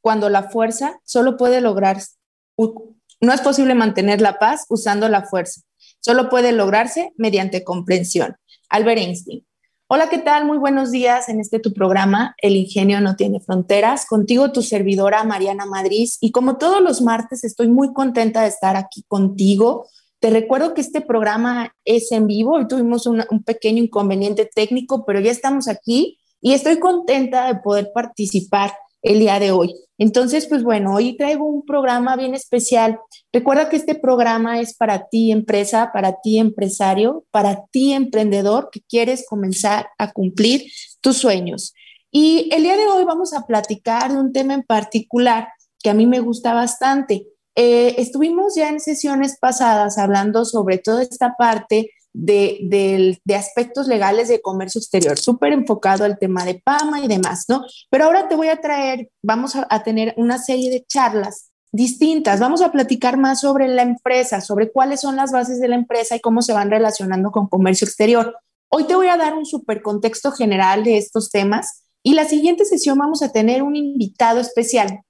cuando 0.00 0.28
la 0.28 0.44
fuerza 0.44 1.00
solo 1.04 1.36
puede 1.36 1.60
lograrse 1.60 2.20
no 3.20 3.32
es 3.32 3.40
posible 3.40 3.74
mantener 3.74 4.20
la 4.20 4.38
paz 4.38 4.64
usando 4.68 5.08
la 5.08 5.22
fuerza. 5.22 5.60
Solo 6.00 6.30
puede 6.30 6.52
lograrse 6.52 7.12
mediante 7.16 7.64
comprensión. 7.64 8.36
Albert 8.68 8.98
Einstein. 8.98 9.46
Hola, 9.88 10.08
¿qué 10.08 10.18
tal? 10.18 10.44
Muy 10.44 10.56
buenos 10.56 10.90
días 10.90 11.28
en 11.28 11.40
este 11.40 11.58
tu 11.58 11.74
programa, 11.74 12.34
El 12.38 12.54
Ingenio 12.54 13.00
no 13.00 13.16
tiene 13.16 13.40
fronteras. 13.40 14.06
Contigo 14.06 14.52
tu 14.52 14.62
servidora 14.62 15.24
Mariana 15.24 15.66
Madrid. 15.66 16.08
Y 16.20 16.30
como 16.30 16.58
todos 16.58 16.80
los 16.80 17.02
martes, 17.02 17.42
estoy 17.44 17.68
muy 17.68 17.92
contenta 17.92 18.42
de 18.42 18.48
estar 18.48 18.76
aquí 18.76 19.04
contigo. 19.08 19.86
Te 20.20 20.30
recuerdo 20.30 20.74
que 20.74 20.80
este 20.80 21.00
programa 21.00 21.74
es 21.84 22.12
en 22.12 22.26
vivo. 22.26 22.54
Hoy 22.54 22.68
tuvimos 22.68 23.06
un 23.06 23.42
pequeño 23.44 23.82
inconveniente 23.82 24.48
técnico, 24.54 25.04
pero 25.04 25.18
ya 25.20 25.32
estamos 25.32 25.66
aquí 25.66 26.18
y 26.40 26.52
estoy 26.52 26.78
contenta 26.78 27.48
de 27.48 27.60
poder 27.60 27.90
participar 27.92 28.72
el 29.02 29.18
día 29.18 29.38
de 29.38 29.52
hoy. 29.52 29.74
Entonces, 29.98 30.46
pues 30.46 30.62
bueno, 30.62 30.94
hoy 30.94 31.16
traigo 31.16 31.44
un 31.44 31.64
programa 31.64 32.16
bien 32.16 32.34
especial. 32.34 32.98
Recuerda 33.32 33.68
que 33.68 33.76
este 33.76 33.94
programa 33.94 34.60
es 34.60 34.74
para 34.74 35.08
ti, 35.08 35.30
empresa, 35.30 35.90
para 35.92 36.20
ti, 36.22 36.38
empresario, 36.38 37.24
para 37.30 37.66
ti, 37.70 37.92
emprendedor, 37.92 38.70
que 38.72 38.80
quieres 38.80 39.26
comenzar 39.28 39.90
a 39.98 40.12
cumplir 40.12 40.64
tus 41.00 41.18
sueños. 41.18 41.74
Y 42.10 42.48
el 42.52 42.62
día 42.62 42.76
de 42.76 42.86
hoy 42.86 43.04
vamos 43.04 43.34
a 43.34 43.46
platicar 43.46 44.10
de 44.10 44.18
un 44.18 44.32
tema 44.32 44.54
en 44.54 44.62
particular 44.62 45.48
que 45.82 45.90
a 45.90 45.94
mí 45.94 46.06
me 46.06 46.20
gusta 46.20 46.54
bastante. 46.54 47.26
Eh, 47.54 47.96
estuvimos 47.98 48.54
ya 48.56 48.68
en 48.68 48.80
sesiones 48.80 49.36
pasadas 49.38 49.98
hablando 49.98 50.44
sobre 50.44 50.78
toda 50.78 51.02
esta 51.02 51.34
parte 51.36 51.90
de, 52.12 53.20
aspectos 53.36 53.86
legales 53.86 54.28
de 54.28 54.40
comercio 54.40 54.78
exterior, 54.78 55.18
súper 55.18 55.52
enfocado 55.52 56.04
al 56.04 56.18
tema 56.18 56.44
de 56.44 56.60
PAMA 56.62 57.00
y 57.00 57.08
demás, 57.08 57.44
¿no? 57.48 57.64
Pero 57.90 58.04
ahora 58.04 58.28
te 58.28 58.36
voy 58.36 58.48
a 58.48 58.60
traer, 58.60 59.10
vamos 59.22 59.54
a, 59.56 59.82
tener 59.82 60.14
una 60.16 60.38
serie 60.38 60.70
de 60.70 60.84
charlas 60.86 61.50
distintas. 61.72 62.40
Vamos 62.40 62.62
a 62.62 62.72
platicar 62.72 63.16
más 63.16 63.40
sobre 63.40 63.68
la 63.68 63.82
empresa, 63.82 64.40
sobre 64.40 64.72
cuáles 64.72 65.00
son 65.00 65.16
las 65.16 65.30
bases 65.30 65.60
de 65.60 65.68
la 65.68 65.76
empresa 65.76 66.16
y 66.16 66.20
cómo 66.20 66.42
se 66.42 66.52
van 66.52 66.70
relacionando 66.70 67.30
con 67.30 67.48
comercio 67.48 67.86
exterior. 67.86 68.36
Hoy 68.68 68.84
te 68.84 68.94
voy 68.94 69.08
a 69.08 69.16
dar 69.16 69.34
un 69.34 69.46
súper 69.46 69.82
contexto 69.82 70.32
general 70.32 70.84
de 70.84 70.98
estos 70.98 71.30
temas 71.30 71.84
y 72.02 72.14
la 72.14 72.24
siguiente 72.24 72.64
sesión 72.64 72.98
vamos 72.98 73.22
a 73.22 73.32
tener 73.32 73.62
un 73.62 73.76
invitado 73.76 74.40
especial 74.40 75.00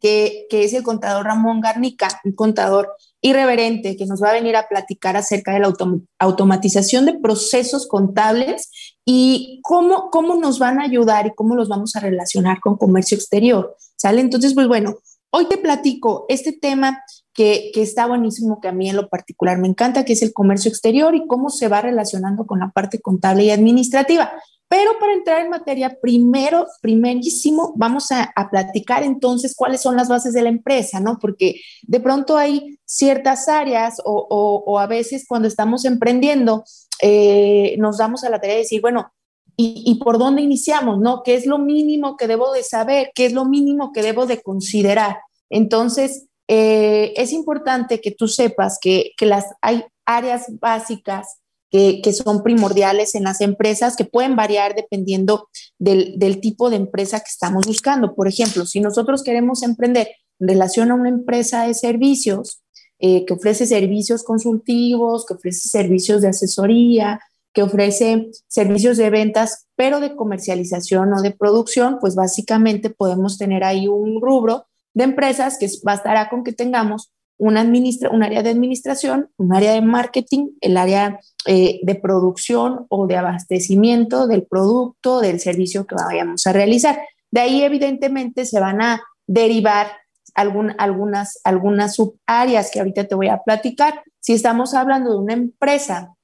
que, 0.00 0.46
es 0.50 0.72
el 0.72 0.82
contador 0.82 1.26
Ramón 1.26 1.60
Garnica, 1.60 2.08
un 2.24 2.32
contador 2.32 2.96
irreverente 3.20 3.96
que 3.96 4.06
nos 4.06 4.22
va 4.22 4.30
a 4.30 4.34
venir 4.34 4.56
a 4.56 4.66
platicar 4.66 5.16
acerca 5.16 5.52
de 5.52 5.60
la 5.60 5.72
automatización 6.18 7.04
de 7.04 7.18
procesos 7.18 7.86
contables 7.86 8.70
y 9.04 9.60
cómo, 9.62 10.10
cómo 10.10 10.36
nos 10.36 10.58
van 10.58 10.80
a 10.80 10.84
ayudar 10.84 11.26
y 11.26 11.34
cómo 11.34 11.54
los 11.54 11.68
vamos 11.68 11.96
a 11.96 12.00
relacionar 12.00 12.60
con 12.60 12.76
comercio 12.76 13.16
exterior. 13.16 13.76
¿Sale? 13.96 14.22
Entonces, 14.22 14.54
pues 14.54 14.66
bueno, 14.66 14.96
hoy 15.30 15.46
te 15.46 15.58
platico 15.58 16.24
este 16.30 16.52
tema 16.52 17.02
que, 17.34 17.70
que, 17.74 17.82
está 17.82 18.06
buenísimo, 18.06 18.60
que 18.60 18.68
a 18.68 18.72
mí 18.72 18.88
en 18.88 18.96
lo 18.96 19.10
particular 19.10 19.58
me 19.58 19.68
encanta, 19.68 20.06
que 20.06 20.14
es 20.14 20.22
el 20.22 20.32
comercio 20.32 20.70
exterior 20.70 21.14
y 21.14 21.26
cómo 21.26 21.50
se 21.50 21.68
va 21.68 21.82
relacionando 21.82 22.46
con 22.46 22.60
la 22.60 22.70
parte 22.70 23.00
contable 23.00 23.44
y 23.44 23.50
administrativa. 23.50 24.32
Pero 24.70 24.92
para 25.00 25.14
entrar 25.14 25.40
en 25.40 25.50
materia, 25.50 25.98
primero, 26.00 26.64
primerísimo, 26.80 27.72
vamos 27.74 28.12
a, 28.12 28.32
platicar 28.52 29.02
entonces 29.02 29.56
cuáles 29.56 29.80
son 29.80 29.96
las 29.96 30.08
bases 30.08 30.32
de 30.32 30.42
la 30.42 30.48
empresa, 30.48 31.00
¿no? 31.00 31.18
Porque 31.20 31.60
de 31.82 31.98
pronto 31.98 32.36
hay 32.36 32.78
ciertas 32.84 33.48
áreas 33.48 34.00
o, 34.04 34.78
a 34.78 34.86
veces 34.86 35.24
cuando 35.28 35.48
estamos 35.48 35.84
emprendiendo, 35.84 36.62
eh, 37.02 37.74
nos 37.78 37.98
damos 37.98 38.22
a 38.22 38.30
la 38.30 38.40
tarea 38.40 38.54
de 38.54 38.62
decir, 38.62 38.80
bueno, 38.80 39.12
¿y, 39.56 39.98
por 40.04 40.18
dónde 40.18 40.42
iniciamos, 40.42 41.00
no? 41.00 41.24
¿Qué 41.24 41.34
es 41.34 41.46
lo 41.46 41.58
mínimo 41.58 42.16
que 42.16 42.28
debo 42.28 42.52
de 42.52 42.62
saber? 42.62 43.10
¿Qué 43.12 43.26
es 43.26 43.32
lo 43.32 43.46
mínimo 43.46 43.90
que 43.92 44.02
debo 44.02 44.26
de 44.26 44.40
considerar? 44.40 45.18
Entonces, 45.50 46.28
eh, 46.46 47.12
es 47.16 47.32
importante 47.32 48.00
que 48.00 48.12
tú 48.12 48.28
sepas 48.28 48.78
que, 48.80 49.14
que 49.16 49.26
las, 49.26 49.46
hay 49.62 49.84
áreas 50.06 50.46
básicas 50.60 51.40
que, 51.70 52.12
son 52.12 52.42
primordiales 52.42 53.14
en 53.14 53.24
las 53.24 53.40
empresas, 53.40 53.96
que 53.96 54.04
pueden 54.04 54.36
variar 54.36 54.74
dependiendo 54.74 55.48
del, 55.78 56.40
tipo 56.40 56.68
de 56.68 56.76
empresa 56.76 57.20
que 57.20 57.30
estamos 57.30 57.66
buscando. 57.66 58.14
Por 58.14 58.26
ejemplo, 58.28 58.66
si 58.66 58.80
nosotros 58.80 59.22
queremos 59.22 59.62
emprender 59.62 60.08
en 60.40 60.48
relación 60.48 60.90
a 60.90 60.94
una 60.94 61.08
empresa 61.08 61.66
de 61.66 61.74
servicios, 61.74 62.62
eh, 62.98 63.24
que 63.24 63.34
ofrece 63.34 63.66
servicios 63.66 64.24
consultivos, 64.24 65.24
que 65.24 65.34
ofrece 65.34 65.68
servicios 65.68 66.20
de 66.20 66.28
asesoría, 66.28 67.20
que 67.52 67.62
ofrece 67.62 68.30
servicios 68.46 68.96
de 68.96 69.10
ventas, 69.10 69.66
pero 69.74 70.00
de 70.00 70.14
comercialización 70.14 71.12
o 71.14 71.22
de 71.22 71.30
producción, 71.30 71.98
pues 72.00 72.14
básicamente 72.14 72.90
podemos 72.90 73.38
tener 73.38 73.64
ahí 73.64 73.88
un 73.88 74.20
rubro 74.20 74.66
de 74.92 75.04
empresas 75.04 75.56
que 75.58 75.68
bastará 75.82 76.28
con 76.28 76.44
que 76.44 76.52
tengamos 76.52 77.10
una 77.40 77.62
un 77.62 78.22
área 78.22 78.42
de 78.42 78.50
administración, 78.50 79.30
un 79.38 79.54
área 79.54 79.72
de 79.72 79.80
marketing, 79.80 80.50
el 80.60 80.76
área 80.76 81.18
eh, 81.46 81.80
de 81.82 81.94
producción 81.94 82.86
o 82.90 83.06
de 83.06 83.16
abastecimiento 83.16 84.26
del 84.26 84.42
producto, 84.42 85.20
del 85.20 85.40
servicio 85.40 85.86
que 85.86 85.94
vayamos 85.94 86.46
a 86.46 86.52
realizar. 86.52 87.00
De 87.30 87.40
ahí, 87.40 87.62
evidentemente, 87.62 88.44
se 88.44 88.60
van 88.60 88.82
a 88.82 89.02
derivar 89.26 89.86
algunas, 90.34 91.40
algunas 91.42 91.94
subáreas 91.94 92.70
que 92.70 92.80
ahorita 92.80 93.04
te 93.04 93.14
voy 93.14 93.28
a 93.28 93.42
platicar. 93.42 94.02
Si 94.20 94.34
estamos 94.34 94.74
hablando 94.74 95.10
de 95.10 95.18
una 95.18 95.32
empresa 95.32 96.14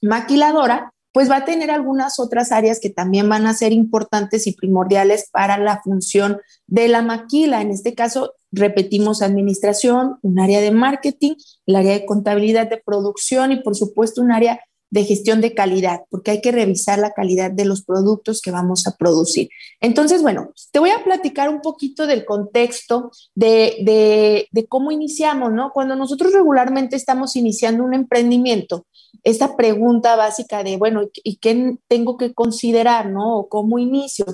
maquiladora, 0.00 0.92
pues 1.12 1.30
va 1.30 1.36
a 1.36 1.44
tener 1.44 1.70
algunas 1.70 2.18
otras 2.18 2.52
áreas 2.52 2.80
que 2.80 2.90
también 2.90 3.28
van 3.28 3.46
a 3.46 3.54
ser 3.54 3.72
importantes 3.72 4.46
y 4.46 4.52
primordiales 4.52 5.28
para 5.30 5.58
la 5.58 5.80
función 5.82 6.40
de 6.66 6.88
la 6.88 7.02
maquila. 7.02 7.60
En 7.60 7.70
este 7.70 7.94
caso, 7.94 8.34
repetimos 8.50 9.22
administración, 9.22 10.18
un 10.22 10.40
área 10.40 10.60
de 10.60 10.70
marketing, 10.70 11.34
el 11.66 11.76
área 11.76 11.92
de 11.92 12.06
contabilidad 12.06 12.68
de 12.68 12.82
producción 12.84 13.52
y 13.52 13.62
por 13.62 13.76
supuesto 13.76 14.22
un 14.22 14.32
área 14.32 14.60
de 14.92 15.04
gestión 15.04 15.40
de 15.40 15.54
calidad, 15.54 16.02
porque 16.10 16.32
hay 16.32 16.40
que 16.42 16.52
revisar 16.52 16.98
la 16.98 17.12
calidad 17.12 17.50
de 17.50 17.64
los 17.64 17.82
productos 17.82 18.42
que 18.42 18.50
vamos 18.50 18.86
a 18.86 18.94
producir. 18.98 19.48
Entonces, 19.80 20.20
bueno, 20.20 20.52
te 20.70 20.80
voy 20.80 20.90
a 20.90 21.02
platicar 21.02 21.48
un 21.48 21.62
poquito 21.62 22.06
del 22.06 22.26
contexto 22.26 23.10
de, 23.34 24.46
de 24.50 24.66
cómo 24.66 24.92
iniciamos, 24.92 25.50
¿no? 25.50 25.72
Cuando 25.72 25.96
nosotros 25.96 26.34
regularmente 26.34 26.94
estamos 26.94 27.36
iniciando 27.36 27.84
un 27.84 27.94
emprendimiento, 27.94 28.84
esta 29.24 29.56
pregunta 29.56 30.14
básica 30.14 30.62
de, 30.62 30.76
bueno, 30.76 31.08
¿y 31.24 31.36
qué 31.36 31.76
tengo 31.88 32.18
que 32.18 32.34
considerar, 32.34 33.08
no? 33.08 33.46
Cómo 33.48 33.78
inicio. 33.78 34.26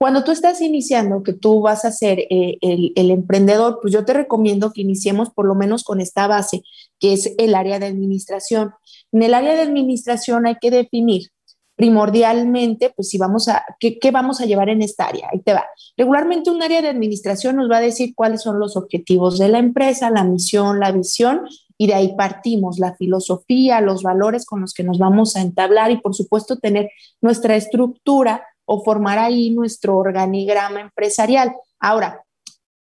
Cuando 0.00 0.24
tú 0.24 0.30
estás 0.30 0.62
iniciando, 0.62 1.22
que 1.22 1.34
tú 1.34 1.60
vas 1.60 1.84
a 1.84 1.92
ser 1.92 2.20
eh, 2.30 2.56
el, 2.62 3.10
emprendedor, 3.10 3.80
pues 3.82 3.92
yo 3.92 4.02
te 4.06 4.14
recomiendo 4.14 4.72
que 4.72 4.80
iniciemos 4.80 5.28
por 5.28 5.44
lo 5.44 5.54
menos 5.54 5.84
con 5.84 6.00
esta 6.00 6.26
base, 6.26 6.62
que 6.98 7.12
es 7.12 7.34
el 7.36 7.54
área 7.54 7.78
de 7.78 7.84
administración. 7.84 8.72
En 9.12 9.22
el 9.22 9.34
área 9.34 9.54
de 9.54 9.60
administración 9.60 10.46
hay 10.46 10.56
que 10.58 10.70
definir 10.70 11.28
primordialmente, 11.76 12.94
pues 12.96 13.10
si 13.10 13.18
vamos 13.18 13.48
a, 13.48 13.62
¿qué, 13.78 13.98
¿qué, 13.98 14.10
vamos 14.10 14.40
a 14.40 14.46
llevar 14.46 14.70
en 14.70 14.80
esta 14.80 15.04
área? 15.04 15.28
Ahí 15.30 15.42
te 15.42 15.52
va. 15.52 15.66
Regularmente 15.98 16.50
un 16.50 16.62
área 16.62 16.80
de 16.80 16.88
administración 16.88 17.56
nos 17.56 17.70
va 17.70 17.76
a 17.76 17.82
decir 17.82 18.14
cuáles 18.14 18.40
son 18.40 18.58
los 18.58 18.78
objetivos 18.78 19.38
de 19.38 19.48
la 19.50 19.58
empresa, 19.58 20.08
la 20.08 20.24
misión, 20.24 20.80
la 20.80 20.92
visión 20.92 21.42
y 21.76 21.88
de 21.88 21.94
ahí 21.94 22.14
partimos 22.16 22.78
la 22.78 22.94
filosofía, 22.94 23.82
los 23.82 24.02
valores 24.02 24.46
con 24.46 24.62
los 24.62 24.72
que 24.72 24.82
nos 24.82 24.98
vamos 24.98 25.36
a 25.36 25.42
entablar 25.42 25.90
y 25.90 26.00
por 26.00 26.14
supuesto 26.14 26.56
tener 26.56 26.88
nuestra 27.20 27.54
estructura 27.54 28.46
o 28.72 28.84
formar 28.84 29.18
ahí 29.18 29.50
nuestro 29.50 29.96
organigrama 29.96 30.80
empresarial. 30.80 31.52
Ahora, 31.80 32.24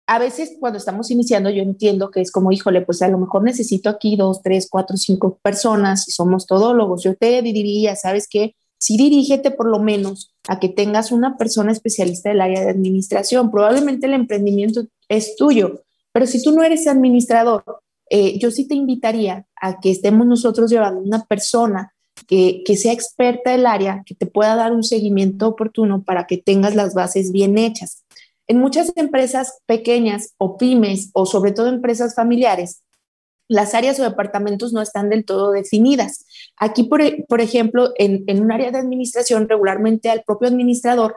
a 0.07 0.19
veces 0.19 0.59
cuando 0.61 0.79
estamos 0.79 1.11
iniciando 1.11 1.49
yo 1.49 1.63
entiendo 1.63 2.11
que 2.11 2.21
es 2.21 2.31
como, 2.31 2.53
híjole, 2.53 2.83
pues 2.83 3.01
a 3.01 3.09
lo 3.09 3.17
mejor 3.17 3.43
necesito 3.43 3.89
aquí 3.89 4.15
dos, 4.15 4.43
tres, 4.43 4.69
cuatro, 4.71 4.99
cinco 4.99 5.39
personas, 5.41 6.05
somos 6.05 6.47
todólogos, 6.47 7.05
yo 7.05 7.17
te 7.17 7.41
diría, 7.41 7.97
¿sabes 7.97 8.29
qué? 8.29 8.55
Sí 8.79 8.99
dirígete 8.99 9.51
por 9.51 9.67
lo 9.67 9.79
menos 9.79 10.35
a 10.47 10.61
que 10.61 10.69
tengas 10.69 11.11
una 11.11 11.39
persona 11.39 11.73
especialista 11.73 12.29
del 12.29 12.43
área 12.43 12.61
de 12.61 12.71
administración. 12.71 13.51
Probablemente 13.51 14.07
el 14.07 14.13
emprendimiento 14.13 14.83
es 15.09 15.37
tuyo, 15.37 15.85
pero 16.13 16.27
si 16.27 16.43
tú 16.43 16.53
no 16.53 16.63
eres 16.63 16.87
administrador 16.87 17.65
eh, 18.11 18.39
yo 18.39 18.51
sí 18.51 18.67
te 18.67 18.75
invitaría 18.75 19.47
a 19.61 19.81
que 19.81 19.91
estemos 19.91 20.27
nosotros 20.27 20.71
llevando 20.71 21.01
una 21.01 21.25
persona 21.25 21.95
que, 22.29 22.77
sea 22.77 22.93
experta 22.93 23.53
del 23.53 23.67
área, 23.67 24.03
que 24.05 24.15
te 24.15 24.27
pueda 24.27 24.55
dar 24.55 24.73
un 24.73 24.85
seguimiento 24.85 25.49
oportuno 25.49 26.05
para 26.05 26.27
que 26.27 26.37
tengas 26.37 26.75
las 26.75 26.93
bases 26.93 27.33
bien 27.33 27.57
hechas. 27.57 28.05
En 28.47 28.59
muchas 28.59 28.93
empresas 28.97 29.61
pequeñas 29.65 30.35
o 30.37 30.59
pymes 30.59 31.11
o 31.15 31.25
sobre 31.25 31.53
todo 31.53 31.69
empresas 31.69 32.15
familiares, 32.15 32.83
las 33.49 33.75
áreas 33.75 33.99
o 33.99 34.03
departamentos 34.03 34.75
no 34.75 34.83
están 34.83 35.09
del 35.09 35.25
todo 35.25 35.53
definidas. 35.53 36.27
Aquí, 36.59 36.85
por, 36.85 37.01
por 37.29 37.41
ejemplo, 37.41 37.93
en, 37.97 38.25
en, 38.27 38.43
un 38.43 38.53
área 38.53 38.71
de 38.71 38.79
administración, 38.79 39.49
regularmente 39.49 40.11
al 40.11 40.23
propio 40.23 40.49
administrador, 40.49 41.17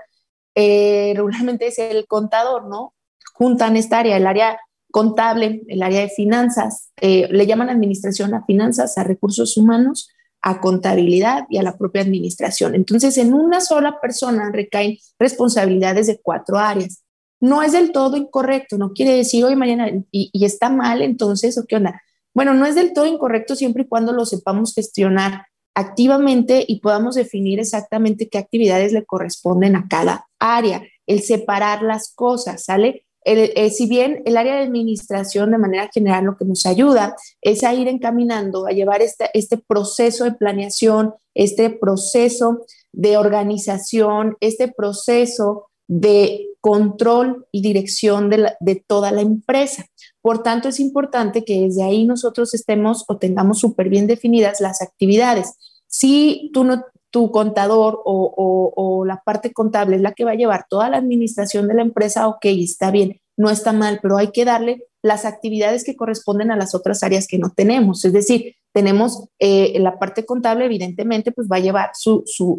eh, 0.55 1.11
regularmente 1.13 1.67
es 1.67 1.77
el 1.77 2.07
contador, 2.07 2.69
¿no? 2.69 2.93
Juntan 3.33 3.75
esta 3.75 3.99
área, 3.99 4.15
el 4.15 4.27
área 4.27 4.57
contable, 4.91 5.63
el 5.67 5.83
área 5.83 5.99
de 6.01 6.09
finanzas, 6.09 6.89
eh, 7.01 7.27
le 7.31 7.45
llaman 7.45 7.69
administración 7.69 8.33
a 8.33 8.45
finanzas, 8.45 8.97
a 8.97 9.03
recursos 9.03 9.57
humanos, 9.57 10.09
a 10.41 10.59
contabilidad 10.59 11.45
y 11.49 11.57
a 11.57 11.63
la 11.63 11.77
propia 11.77 12.01
administración. 12.01 12.75
Entonces, 12.75 13.17
en 13.17 13.33
una 13.33 13.61
sola 13.61 13.99
persona 14.01 14.49
recaen 14.51 14.97
responsabilidades 15.19 16.07
de 16.07 16.19
cuatro 16.21 16.57
áreas. 16.57 17.03
No 17.39 17.63
es 17.63 17.71
del 17.71 17.91
todo 17.91 18.17
incorrecto, 18.17 18.77
no 18.77 18.93
quiere 18.93 19.15
decir, 19.15 19.43
hoy 19.45 19.55
mañana, 19.55 19.89
y, 20.11 20.29
y 20.31 20.45
está 20.45 20.69
mal, 20.69 21.01
entonces, 21.01 21.57
¿o 21.57 21.65
qué 21.65 21.77
onda? 21.77 22.01
Bueno, 22.33 22.53
no 22.53 22.65
es 22.65 22.75
del 22.75 22.93
todo 22.93 23.05
incorrecto 23.05 23.55
siempre 23.55 23.83
y 23.83 23.87
cuando 23.87 24.13
lo 24.13 24.25
sepamos 24.25 24.73
gestionar 24.73 25.45
activamente 25.75 26.63
y 26.67 26.79
podamos 26.79 27.15
definir 27.15 27.59
exactamente 27.59 28.29
qué 28.29 28.37
actividades 28.37 28.93
le 28.93 29.05
corresponden 29.05 29.75
a 29.75 29.87
cada 29.89 30.27
área, 30.39 30.83
el 31.07 31.21
separar 31.21 31.81
las 31.81 32.13
cosas, 32.13 32.63
¿sale? 32.63 33.05
Eh, 33.23 33.69
si 33.69 33.87
bien 33.87 34.23
el 34.25 34.35
área 34.35 34.55
de 34.55 34.63
administración 34.63 35.51
de 35.51 35.59
manera 35.59 35.89
general 35.93 36.25
lo 36.25 36.37
que 36.37 36.45
nos 36.45 36.65
ayuda 36.65 37.15
es 37.41 37.63
a 37.63 37.73
ir 37.73 37.87
encaminando, 37.87 38.65
a 38.65 38.71
llevar 38.71 39.01
este, 39.01 39.29
este 39.33 39.57
proceso 39.57 40.23
de 40.23 40.31
planeación, 40.31 41.13
este 41.35 41.69
proceso 41.69 42.65
de 42.91 43.17
organización, 43.17 44.37
este 44.39 44.67
proceso 44.69 45.67
de 45.87 46.47
control 46.61 47.45
y 47.51 47.61
dirección 47.61 48.29
de, 48.29 48.53
de 48.59 48.83
toda 48.87 49.11
la 49.11 49.21
empresa. 49.21 49.85
Por 50.21 50.41
tanto, 50.41 50.69
es 50.69 50.79
importante 50.79 51.43
que 51.43 51.61
desde 51.61 51.83
ahí 51.83 52.05
nosotros 52.05 52.53
estemos 52.53 53.05
o 53.07 53.17
tengamos 53.17 53.59
súper 53.59 53.89
bien 53.89 54.07
definidas 54.07 54.61
las 54.61 54.81
actividades. 54.81 55.53
Si 55.87 56.49
tú 56.53 56.63
no, 56.63 56.85
tu 57.11 57.31
contador 57.31 58.01
o, 58.05 59.03
la 59.05 59.21
parte 59.23 59.51
contable 59.51 59.97
es 59.97 60.01
la 60.01 60.13
que 60.13 60.23
va 60.23 60.31
a 60.31 60.35
llevar 60.35 60.65
toda 60.69 60.89
la 60.89 60.97
administración 60.97 61.67
de 61.67 61.73
la 61.73 61.81
empresa, 61.81 62.27
ok, 62.27 62.45
está 62.45 62.91
bien, 62.91 63.19
no 63.37 63.49
está 63.49 63.73
mal, 63.73 63.99
pero 64.01 64.17
hay 64.17 64.31
que 64.31 64.45
darle 64.45 64.83
las 65.01 65.25
actividades 65.25 65.83
que 65.83 65.95
corresponden 65.95 66.51
a 66.51 66.55
las 66.55 66.73
otras 66.75 67.03
áreas 67.03 67.27
que 67.27 67.37
no 67.39 67.49
tenemos. 67.49 68.05
Es 68.05 68.13
decir, 68.13 68.55
tenemos 68.73 69.25
eh, 69.39 69.77
la 69.79 69.99
parte 69.99 70.25
contable, 70.25 70.65
evidentemente, 70.65 71.31
pues 71.31 71.47
va 71.51 71.57
a 71.57 71.61
llevar 71.61 71.91
su, 71.93 72.23
su, 72.25 72.57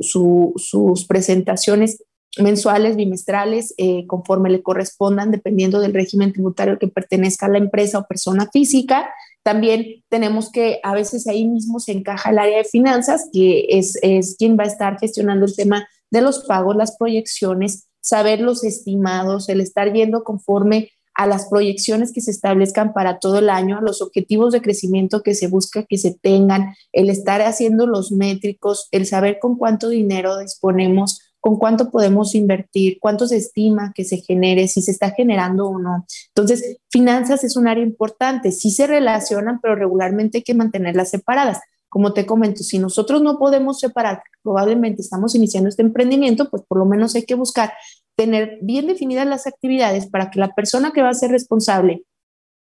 sus 0.57 1.05
presentaciones 1.07 2.05
mensuales, 2.39 2.97
bimestrales, 2.97 3.75
eh, 3.77 4.07
conforme 4.07 4.51
le 4.51 4.63
correspondan, 4.63 5.31
dependiendo 5.31 5.81
del 5.81 5.95
régimen 5.95 6.33
tributario 6.33 6.79
que 6.79 6.89
pertenezca 6.89 7.47
a 7.47 7.51
la 7.51 7.59
empresa 7.59 7.99
o 7.99 8.07
persona 8.07 8.49
física. 8.51 9.11
También 9.43 10.05
tenemos 10.09 10.51
que 10.51 10.81
a 10.83 10.95
veces 10.95 11.27
ahí 11.27 11.47
mismo 11.47 11.81
se 11.81 11.93
encaja 11.93 12.31
el 12.31 12.39
área 12.39 12.59
de 12.59 12.65
finanzas, 12.65 13.29
que 13.33 13.67
es, 13.71 13.99
es 14.03 14.37
quien 14.39 14.57
va 14.59 14.65
a 14.65 14.69
estar 14.69 14.99
gestionando 14.99 15.47
el 15.47 15.57
tema 15.57 15.89
de 16.11 16.21
los 16.23 16.45
pagos, 16.45 16.77
las 16.77 16.97
proyecciones, 16.97 17.89
saber 18.01 18.41
los 18.41 18.65
estimados, 18.65 19.49
el 19.49 19.61
estar 19.61 19.93
yendo 19.93 20.23
conforme 20.25 20.91
a 21.15 21.27
las 21.27 21.47
proyecciones 21.49 22.13
que 22.13 22.21
se 22.21 22.31
establezcan 22.31 22.93
para 22.93 23.19
todo 23.19 23.39
el 23.39 23.51
año, 23.51 23.79
a 23.79 23.83
los 23.83 24.01
objetivos 24.01 24.53
de 24.53 24.63
crecimiento 24.63 25.23
que 25.23 25.35
se 25.35 25.47
busca 25.47 25.85
que 25.85 25.99
se 25.99 26.15
tengan, 26.15 26.75
el 26.93 27.11
estar 27.11 27.43
haciendo 27.43 27.87
los 27.87 28.13
métricos, 28.13 28.89
el 28.93 29.07
saber 29.07 29.39
con 29.39 29.57
cuánto 29.57 29.89
dinero 29.89 30.39
disponemos 30.39 31.32
con 31.43 31.57
cuánto 31.57 31.91
podemos 31.91 32.37
invertir, 32.37 32.99
cuánto 33.01 33.27
se 33.27 33.37
estima 33.37 33.93
que 33.97 34.05
se 34.05 34.19
genere, 34.19 34.69
si 34.69 34.81
se 34.81 34.93
está 34.93 35.11
generando 35.11 35.67
o 35.67 35.79
no. 35.81 36.07
Entonces, 36.29 36.77
finanzas 36.89 37.43
es 37.43 37.57
un 37.57 37.67
área 37.67 37.83
importante, 37.83 38.53
sí 38.53 38.71
se 38.71 38.87
relacionan, 38.87 39.59
pero 39.61 39.75
regularmente 39.75 40.39
hay 40.39 40.45
que 40.45 40.55
mantenerlas 40.55 41.11
separadas. 41.11 41.59
Como 41.89 42.13
te 42.13 42.27
comento, 42.27 42.63
si 42.63 42.79
nosotros 42.79 43.23
no 43.23 43.41
podemos 43.41 43.81
separar, 43.81 44.23
probablemente 44.45 45.03
estamos 45.03 45.35
iniciando 45.35 45.69
este 45.69 45.83
emprendimiento, 45.83 46.49
pues 46.49 46.63
por 46.63 46.79
lo 46.79 46.85
menos 46.85 47.17
hay 47.17 47.25
que 47.25 47.35
buscar 47.35 47.73
tener 48.15 48.59
bien 48.63 48.87
definidas 48.87 49.27
las 49.27 49.49
actividades 49.49 50.07
para 50.07 50.31
que 50.31 50.39
la 50.39 50.55
persona 50.55 50.93
que 50.93 51.03
va 51.03 51.09
a 51.09 51.15
ser 51.15 51.33
responsable 51.33 52.05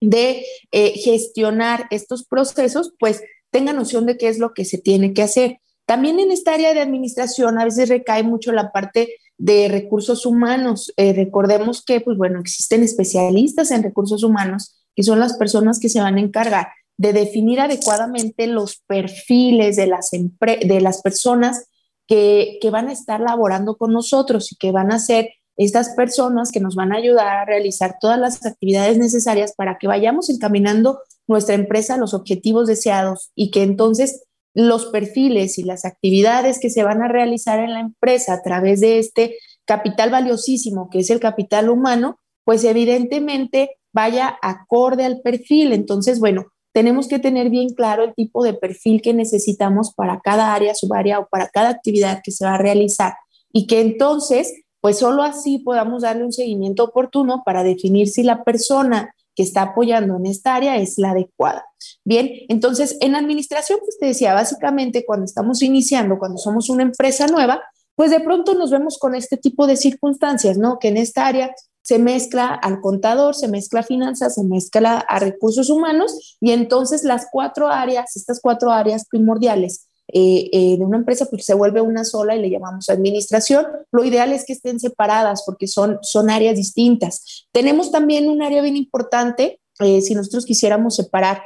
de 0.01 0.43
eh, 0.73 0.91
gestionar 0.97 1.87
estos 1.89 2.25
procesos, 2.25 2.93
pues 2.99 3.23
tenga 3.49 3.71
noción 3.71 4.05
de 4.05 4.17
qué 4.17 4.27
es 4.27 4.39
lo 4.39 4.53
que 4.53 4.65
se 4.65 4.77
tiene 4.77 5.13
que 5.13 5.23
hacer. 5.23 5.61
También 5.87 6.19
en 6.19 6.31
esta 6.31 6.53
área 6.53 6.73
de 6.73 6.81
administración 6.81 7.57
a 7.57 7.63
veces 7.63 7.87
recae 7.87 8.21
mucho 8.21 8.51
la 8.51 8.73
parte 8.73 9.15
de 9.37 9.69
recursos 9.69 10.25
humanos. 10.25 10.93
Eh, 10.97 11.13
recordemos 11.13 11.81
que, 11.83 12.01
pues 12.01 12.17
bueno, 12.17 12.41
existen 12.41 12.83
especialistas 12.83 13.71
en 13.71 13.83
recursos 13.83 14.21
humanos 14.21 14.75
que 14.97 15.03
son 15.03 15.19
las 15.19 15.37
personas 15.37 15.79
que 15.79 15.89
se 15.89 16.01
van 16.01 16.17
a 16.17 16.19
encargar 16.19 16.67
de 16.97 17.13
definir 17.13 17.61
adecuadamente 17.61 18.47
los 18.47 18.83
perfiles 18.87 19.77
de 19.77 19.87
las, 19.87 20.09
de 20.11 20.81
las 20.81 21.01
personas 21.01 21.69
que, 22.05 22.57
que 22.61 22.69
van 22.69 22.89
a 22.89 22.91
estar 22.93 23.21
laborando 23.21 23.77
con 23.77 23.93
nosotros 23.93 24.51
y 24.51 24.57
que 24.57 24.71
van 24.71 24.91
a 24.91 24.99
ser 24.99 25.29
estas 25.55 25.89
personas 25.91 26.51
que 26.51 26.59
nos 26.59 26.75
van 26.75 26.91
a 26.91 26.97
ayudar 26.97 27.27
a 27.27 27.45
realizar 27.45 27.97
todas 28.01 28.19
las 28.19 28.45
actividades 28.45 28.97
necesarias 28.97 29.53
para 29.55 29.77
que 29.77 29.87
vayamos 29.87 30.29
encaminando 30.29 30.99
nuestra 31.27 31.55
empresa 31.55 31.93
a 31.93 31.97
los 31.97 32.13
objetivos 32.13 32.67
deseados 32.67 33.31
y 33.35 33.51
que 33.51 33.63
entonces 33.63 34.26
los 34.57 34.87
perfiles 34.87 35.59
y 35.59 35.63
las 35.63 35.85
actividades 35.85 36.59
que 36.59 36.71
se 36.71 36.81
van 36.81 37.03
a 37.03 37.07
realizar 37.07 37.59
en 37.59 37.73
la 37.73 37.79
empresa 37.79 38.33
a 38.33 38.41
través 38.41 38.81
de 38.81 38.97
este 38.97 39.37
capital 39.65 40.09
valiosísimo 40.09 40.89
que 40.89 40.97
es 40.99 41.11
el 41.11 41.19
capital 41.19 41.69
humano, 41.69 42.19
pues 42.43 42.63
evidentemente 42.63 43.77
vaya 43.93 44.35
acorde 44.41 45.05
al 45.05 45.21
perfil. 45.21 45.73
Entonces, 45.73 46.19
bueno, 46.19 46.47
tenemos 46.73 47.07
que 47.07 47.19
tener 47.19 47.51
bien 47.51 47.69
claro 47.69 48.03
el 48.03 48.15
tipo 48.15 48.43
de 48.43 48.55
perfil 48.55 49.03
que 49.03 49.13
necesitamos 49.13 49.93
para 49.93 50.21
cada 50.21 50.55
área, 50.55 50.73
subárea 50.73 51.19
o 51.19 51.27
para 51.27 51.49
cada 51.49 51.69
actividad 51.69 52.21
que 52.23 52.31
se 52.31 52.43
va 52.43 52.55
a 52.55 52.57
realizar 52.57 53.13
y 53.53 53.67
que 53.67 53.79
entonces, 53.79 54.55
pues 54.81 54.97
solo 54.97 55.21
así 55.21 55.59
podamos 55.59 56.01
darle 56.01 56.23
un 56.25 56.33
seguimiento 56.33 56.85
oportuno 56.85 57.43
para 57.45 57.63
definir 57.63 58.07
si 58.07 58.23
la 58.23 58.43
persona 58.43 59.13
que 59.37 59.43
está 59.43 59.61
apoyando 59.61 60.17
en 60.17 60.25
esta 60.25 60.55
área 60.55 60.77
es 60.77 60.97
la 60.97 61.11
adecuada. 61.11 61.63
Bien, 62.03 62.27
entonces 62.49 62.97
en 63.01 63.15
administración, 63.15 63.79
pues 63.81 63.99
te 63.99 64.07
decía, 64.07 64.33
básicamente 64.33 65.05
cuando 65.05 65.25
estamos 65.25 65.61
iniciando, 65.61 66.17
cuando 66.17 66.39
somos 66.39 66.69
una 66.69 66.81
empresa 66.81 67.27
nueva, 67.27 67.61
pues 67.95 68.09
de 68.09 68.19
pronto 68.19 68.55
nos 68.55 68.71
vemos 68.71 68.97
con 68.97 69.13
este 69.13 69.37
tipo 69.37 69.67
de 69.67 69.77
circunstancias, 69.77 70.57
¿no? 70.57 70.79
Que 70.79 70.87
en 70.87 70.97
esta 70.97 71.27
área 71.27 71.53
se 71.83 71.99
mezcla 71.99 72.47
al 72.47 72.81
contador, 72.81 73.35
se 73.35 73.47
mezcla 73.47 73.81
a 73.81 73.83
finanzas, 73.83 74.35
se 74.35 74.43
mezcla 74.43 74.97
a 75.07 75.19
recursos 75.19 75.69
humanos 75.69 76.37
y 76.41 76.51
entonces 76.51 77.03
las 77.03 77.27
cuatro 77.31 77.67
áreas, 77.67 78.15
estas 78.15 78.41
cuatro 78.41 78.71
áreas 78.71 79.05
primordiales 79.07 79.86
eh, 80.09 80.49
eh, 80.53 80.77
de 80.77 80.85
una 80.85 80.97
empresa, 80.97 81.25
pues 81.29 81.43
se 81.43 81.53
vuelve 81.53 81.81
una 81.81 82.05
sola 82.05 82.35
y 82.35 82.41
le 82.41 82.49
llamamos 82.49 82.89
administración. 82.89 83.65
Lo 83.91 84.05
ideal 84.05 84.31
es 84.31 84.45
que 84.45 84.53
estén 84.53 84.79
separadas 84.79 85.43
porque 85.45 85.67
son, 85.67 85.99
son 86.01 86.29
áreas 86.29 86.55
distintas. 86.55 87.47
Tenemos 87.51 87.91
también 87.91 88.29
un 88.29 88.41
área 88.41 88.61
bien 88.61 88.77
importante, 88.77 89.59
eh, 89.79 90.01
si 90.01 90.15
nosotros 90.15 90.45
quisiéramos 90.45 90.95
separar 90.95 91.43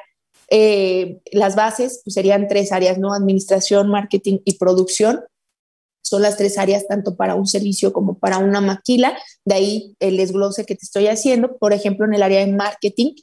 las 1.32 1.56
bases, 1.56 2.02
pues 2.04 2.14
serían 2.14 2.50
tres 2.50 2.74
áreas, 2.74 2.98
¿no? 2.98 3.14
Administración, 3.14 3.88
marketing 3.88 4.40
y 4.44 4.58
producción. 4.58 5.22
Son 6.02 6.22
las 6.22 6.36
tres 6.36 6.58
áreas 6.58 6.86
tanto 6.90 7.16
para 7.16 7.36
un 7.36 7.48
servicio 7.48 7.94
como 7.94 8.20
para 8.20 8.38
una 8.38 8.60
maquila. 8.60 9.18
De 9.46 9.56
ahí 9.56 9.96
el 10.02 10.18
desglose 10.18 10.66
que 10.66 10.76
te 10.76 10.84
estoy 10.84 11.08
haciendo. 11.08 11.58
Por 11.58 11.72
ejemplo, 11.72 12.06
en 12.06 12.16
el 12.16 12.22
área 12.22 12.46
de 12.46 12.52
marketing, 12.52 13.14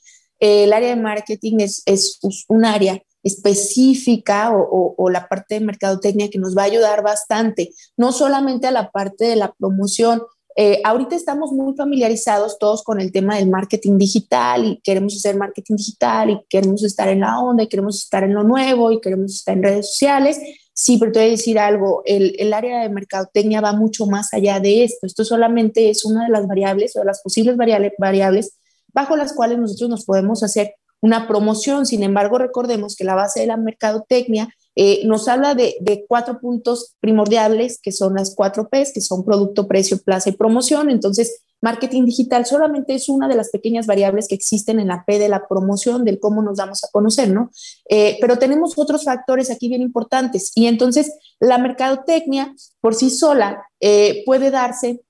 el 0.41 0.73
área 0.73 0.89
de 0.89 0.97
marketing 0.97 1.59
es, 1.59 1.83
es 1.85 2.19
un 2.49 2.65
área 2.65 3.03
específica 3.23 4.51
o, 4.53 5.11
la 5.11 5.29
parte 5.29 5.55
de 5.55 5.61
mercadotecnia 5.61 6.31
que 6.31 6.39
nos 6.39 6.57
va 6.57 6.63
a 6.63 6.67
ayudar 6.67 7.03
bastante, 7.03 7.71
no 7.97 8.13
solamente 8.13 8.67
a 8.67 8.71
la 8.71 8.91
parte 8.91 9.25
de 9.25 9.37
la 9.37 9.53
promoción. 9.53 10.23
Eh, 10.57 10.81
ahorita 10.85 11.15
estamos 11.15 11.53
muy 11.53 11.75
familiarizados 11.77 12.59
todos 12.59 12.83
con 12.83 13.01
el 13.01 13.13
tema 13.13 13.37
del 13.37 13.49
marketing 13.49 13.97
digital 13.97 14.67
y 14.67 14.81
queremos 14.83 15.17
hacer 15.17 15.37
marketing 15.37 15.77
digital 15.77 16.31
y 16.31 16.41
queremos 16.49 16.83
estar 16.83 17.09
en 17.09 17.21
la 17.21 17.39
onda 17.39 17.63
y 17.63 17.69
queremos 17.69 18.03
estar 18.03 18.25
en 18.25 18.35
lo 18.35 18.43
nuevo 18.43 18.91
y 18.91 19.01
queremos 19.01 19.35
estar 19.35 19.57
en 19.57 19.63
redes 19.63 19.93
sociales. 19.93 20.41
Sí, 20.73 20.97
pero 20.99 21.13
te 21.13 21.21
voy 21.21 21.29
a 21.29 21.31
decir 21.33 21.59
algo, 21.59 22.03
el, 22.05 22.35
el 22.39 22.53
área 22.53 22.83
de 22.83 22.89
mercadotecnia 22.89 23.61
va 23.61 23.73
mucho 23.73 24.07
más 24.07 24.33
allá 24.33 24.61
de 24.61 24.85
esto. 24.85 25.07
Esto 25.07 25.25
solamente 25.25 25.91
es 25.91 26.05
una 26.05 26.25
de 26.25 26.31
las 26.31 26.47
variables 26.47 26.97
o 26.97 27.01
de 27.01 27.07
las 27.07 27.23
posibles 27.23 27.57
variables 27.57 28.59
bajo 28.93 29.17
las 29.17 29.33
cuales 29.33 29.59
nosotros 29.59 29.91
nos 29.91 30.05
podemos 30.05 30.43
hacer 30.43 30.75
una 31.01 31.29
promoción. 31.29 31.87
Sin 31.87 32.03
embargo, 32.03 32.39
recordemos 32.39 32.97
que 32.97 33.05
la 33.05 33.15
base 33.15 33.41
de 33.41 33.47
la 33.47 33.57
mercadotecnia 33.57 34.49
eh, 34.81 35.03
nos 35.05 35.27
habla 35.27 35.57
de, 35.57 36.05
cuatro 36.07 36.39
puntos 36.41 36.95
primordiales, 37.01 37.81
que 37.83 37.91
son 37.91 38.15
las 38.15 38.35
cuatro 38.37 38.69
Ps, 38.69 38.93
que 38.93 39.01
son 39.01 39.25
producto, 39.25 39.67
precio, 39.67 39.99
plaza 39.99 40.29
y 40.29 40.33
promoción. 40.33 40.89
Entonces, 40.89 41.43
marketing 41.61 42.05
digital 42.05 42.47
solamente 42.47 42.95
es 42.95 43.09
una 43.09 43.27
de 43.27 43.35
las 43.35 43.51
pequeñas 43.51 43.87
variables 43.87 44.29
que 44.29 44.37
existen 44.37 44.79
en 44.79 44.87
la 44.87 45.05
P 45.05 45.19
de 45.19 45.29
la 45.29 45.49
promoción, 45.49 46.05
del 46.05 46.21
cómo 46.21 46.43
nos 46.43 46.59
damos 46.59 46.85
a 46.85 46.89
conocer, 46.93 47.29
¿no? 47.31 47.51
Eh, 47.91 48.19
pero 48.21 48.39
tenemos 48.39 48.79
otros 48.79 49.03
factores 49.03 49.51
aquí 49.51 49.69
bien 49.69 49.83
importantes. 49.83 50.53
Y 50.55 50.69
entonces, 50.69 51.13
la 51.41 51.59
mercadotecnia 51.59 52.55
por 52.81 52.95
sí 52.95 53.11
sola 53.11 53.65
eh, 53.81 54.23
puede 54.27 54.53
darse 54.53 55.01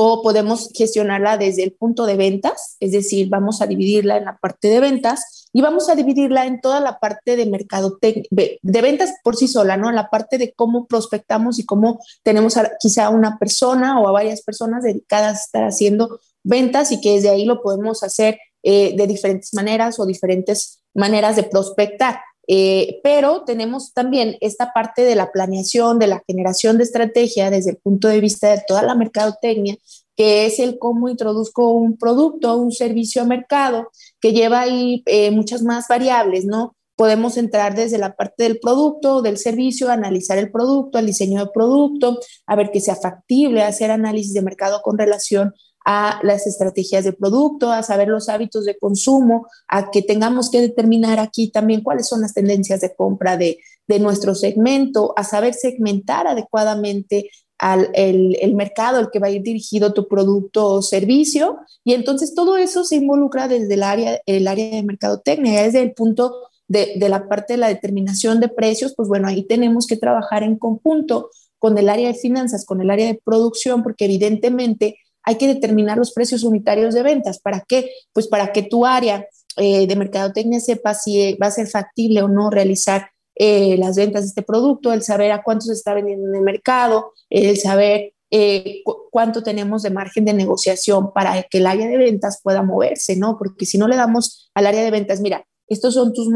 o 0.00 0.22
podemos 0.22 0.70
gestionarla 0.76 1.38
desde 1.38 1.64
el 1.64 1.72
punto 1.72 2.06
de 2.06 2.14
ventas, 2.14 2.76
es 2.78 2.92
decir, 2.92 3.28
vamos 3.28 3.60
a 3.60 3.66
dividirla 3.66 4.16
en 4.16 4.26
la 4.26 4.38
parte 4.38 4.68
de 4.68 4.78
ventas 4.78 5.48
y 5.52 5.60
vamos 5.60 5.88
a 5.88 5.96
dividirla 5.96 6.46
en 6.46 6.60
toda 6.60 6.78
la 6.78 7.00
parte 7.00 7.34
de 7.34 7.46
mercado 7.46 7.98
de 8.00 8.80
ventas 8.80 9.14
por 9.24 9.34
sí 9.34 9.48
sola, 9.48 9.76
¿no? 9.76 9.90
La 9.90 10.08
parte 10.08 10.38
de 10.38 10.52
cómo 10.52 10.86
prospectamos 10.86 11.58
y 11.58 11.66
cómo 11.66 11.98
tenemos 12.22 12.56
a, 12.56 12.70
quizá 12.78 13.10
una 13.10 13.38
persona 13.40 14.00
o 14.00 14.06
a 14.06 14.12
varias 14.12 14.42
personas 14.42 14.84
dedicadas 14.84 15.36
a 15.36 15.42
estar 15.42 15.64
haciendo 15.64 16.20
ventas 16.44 16.92
y 16.92 17.00
que 17.00 17.14
desde 17.14 17.30
ahí 17.30 17.44
lo 17.44 17.60
podemos 17.60 18.04
hacer 18.04 18.38
eh, 18.62 18.94
de 18.96 19.06
diferentes 19.08 19.52
maneras 19.52 19.98
o 19.98 20.06
diferentes 20.06 20.80
maneras 20.94 21.34
de 21.34 21.42
prospectar. 21.42 22.20
Eh, 22.50 23.00
pero 23.02 23.44
tenemos 23.44 23.92
también 23.92 24.38
esta 24.40 24.72
parte 24.72 25.02
de 25.02 25.14
la 25.14 25.30
planeación, 25.30 25.98
de 25.98 26.06
la 26.06 26.22
generación 26.26 26.78
de 26.78 26.84
estrategia 26.84 27.50
desde 27.50 27.72
el 27.72 27.76
punto 27.76 28.08
de 28.08 28.20
vista 28.20 28.48
de 28.48 28.62
toda 28.66 28.82
la 28.82 28.94
mercadotecnia, 28.94 29.76
que 30.16 30.46
es 30.46 30.58
el 30.58 30.78
cómo 30.78 31.10
introduzco 31.10 31.70
un 31.72 31.98
producto, 31.98 32.56
un 32.56 32.72
servicio 32.72 33.20
a 33.20 33.26
mercado, 33.26 33.90
que 34.18 34.32
lleva 34.32 34.60
ahí 34.60 35.02
eh, 35.04 35.30
muchas 35.30 35.62
más 35.62 35.88
variables, 35.88 36.46
¿no? 36.46 36.74
Podemos 36.96 37.36
entrar 37.36 37.76
desde 37.76 37.98
la 37.98 38.16
parte 38.16 38.44
del 38.44 38.58
producto, 38.58 39.20
del 39.20 39.36
servicio, 39.36 39.90
analizar 39.90 40.38
el 40.38 40.50
producto, 40.50 40.98
el 40.98 41.06
diseño 41.06 41.40
del 41.40 41.50
producto, 41.50 42.18
a 42.46 42.56
ver 42.56 42.70
que 42.70 42.80
sea 42.80 42.96
factible, 42.96 43.62
hacer 43.62 43.90
análisis 43.90 44.32
de 44.32 44.42
mercado 44.42 44.80
con 44.82 44.96
relación 44.98 45.54
a 45.84 46.20
las 46.22 46.46
estrategias 46.46 47.04
de 47.04 47.12
producto, 47.12 47.72
a 47.72 47.82
saber 47.82 48.08
los 48.08 48.28
hábitos 48.28 48.64
de 48.64 48.78
consumo, 48.78 49.46
a 49.68 49.90
que 49.90 50.02
tengamos 50.02 50.50
que 50.50 50.60
determinar 50.60 51.18
aquí 51.18 51.50
también 51.50 51.82
cuáles 51.82 52.08
son 52.08 52.20
las 52.20 52.34
tendencias 52.34 52.80
de 52.80 52.94
compra 52.94 53.36
de, 53.36 53.58
nuestro 54.00 54.34
segmento, 54.34 55.14
a 55.16 55.24
saber 55.24 55.54
segmentar 55.54 56.26
adecuadamente 56.26 57.30
al 57.56 57.88
el, 57.94 58.54
mercado 58.54 58.98
al 58.98 59.10
que 59.10 59.18
va 59.18 59.28
a 59.28 59.30
ir 59.30 59.42
dirigido 59.42 59.94
tu 59.94 60.06
producto 60.08 60.66
o 60.66 60.82
servicio. 60.82 61.56
Y 61.84 61.94
entonces 61.94 62.34
todo 62.34 62.58
eso 62.58 62.84
se 62.84 62.96
involucra 62.96 63.48
desde 63.48 63.72
el 63.72 63.82
área, 63.82 64.20
el 64.26 64.46
área 64.46 64.76
de 64.76 64.82
mercadotecnia, 64.82 65.62
desde 65.62 65.80
el 65.80 65.94
punto 65.94 66.34
de, 66.66 66.96
de 66.96 67.08
la 67.08 67.28
parte 67.28 67.54
de 67.54 67.60
la 67.60 67.68
determinación 67.68 68.40
de 68.40 68.48
precios, 68.48 68.92
pues 68.94 69.08
bueno, 69.08 69.26
ahí 69.26 69.46
tenemos 69.46 69.86
que 69.86 69.96
trabajar 69.96 70.42
en 70.42 70.58
conjunto 70.58 71.30
con 71.58 71.78
el 71.78 71.88
área 71.88 72.08
de 72.08 72.14
finanzas, 72.14 72.64
con 72.64 72.80
el 72.80 72.90
área 72.90 73.06
de 73.06 73.20
producción, 73.24 73.82
porque 73.82 74.04
evidentemente 74.04 74.98
hay 75.28 75.36
que 75.36 75.46
determinar 75.46 75.98
los 75.98 76.12
precios 76.12 76.42
unitarios 76.42 76.94
de 76.94 77.02
ventas. 77.02 77.38
¿Para 77.38 77.60
qué? 77.60 77.90
Pues 78.14 78.28
para 78.28 78.50
que 78.50 78.62
tu 78.62 78.86
área 78.86 79.28
eh, 79.58 79.86
de 79.86 79.94
mercadotecnia 79.94 80.58
sepa 80.58 80.94
si 80.94 81.20
eh, 81.20 81.38
va 81.40 81.48
a 81.48 81.50
ser 81.50 81.66
factible 81.66 82.22
o 82.22 82.28
no 82.28 82.48
realizar 82.48 83.10
eh, 83.34 83.76
las 83.76 83.96
ventas 83.96 84.22
de 84.22 84.28
este 84.28 84.42
producto, 84.42 84.90
el 84.90 85.02
saber 85.02 85.30
a 85.32 85.42
cuánto 85.42 85.66
se 85.66 85.74
está 85.74 85.92
vendiendo 85.92 86.30
en 86.30 86.36
el 86.36 86.40
mercado, 86.40 87.12
el 87.28 87.58
saber 87.58 88.14
cuánto 89.10 89.42
tenemos 89.42 89.82
de 89.82 89.90
margen 89.90 90.24
de 90.24 90.32
negociación 90.32 91.12
para 91.12 91.42
que 91.42 91.58
el 91.58 91.66
área 91.66 91.86
de 91.88 91.98
ventas 91.98 92.40
pueda 92.42 92.62
moverse, 92.62 93.14
¿no? 93.16 93.36
Porque 93.36 93.66
si 93.66 93.76
no 93.76 93.86
le 93.86 93.96
damos 93.96 94.50
al 94.54 94.66
área 94.66 94.82
de 94.82 94.90
ventas, 94.90 95.20
mira, 95.20 95.46
estos 95.66 95.92
son 95.92 96.14
tus 96.14 96.28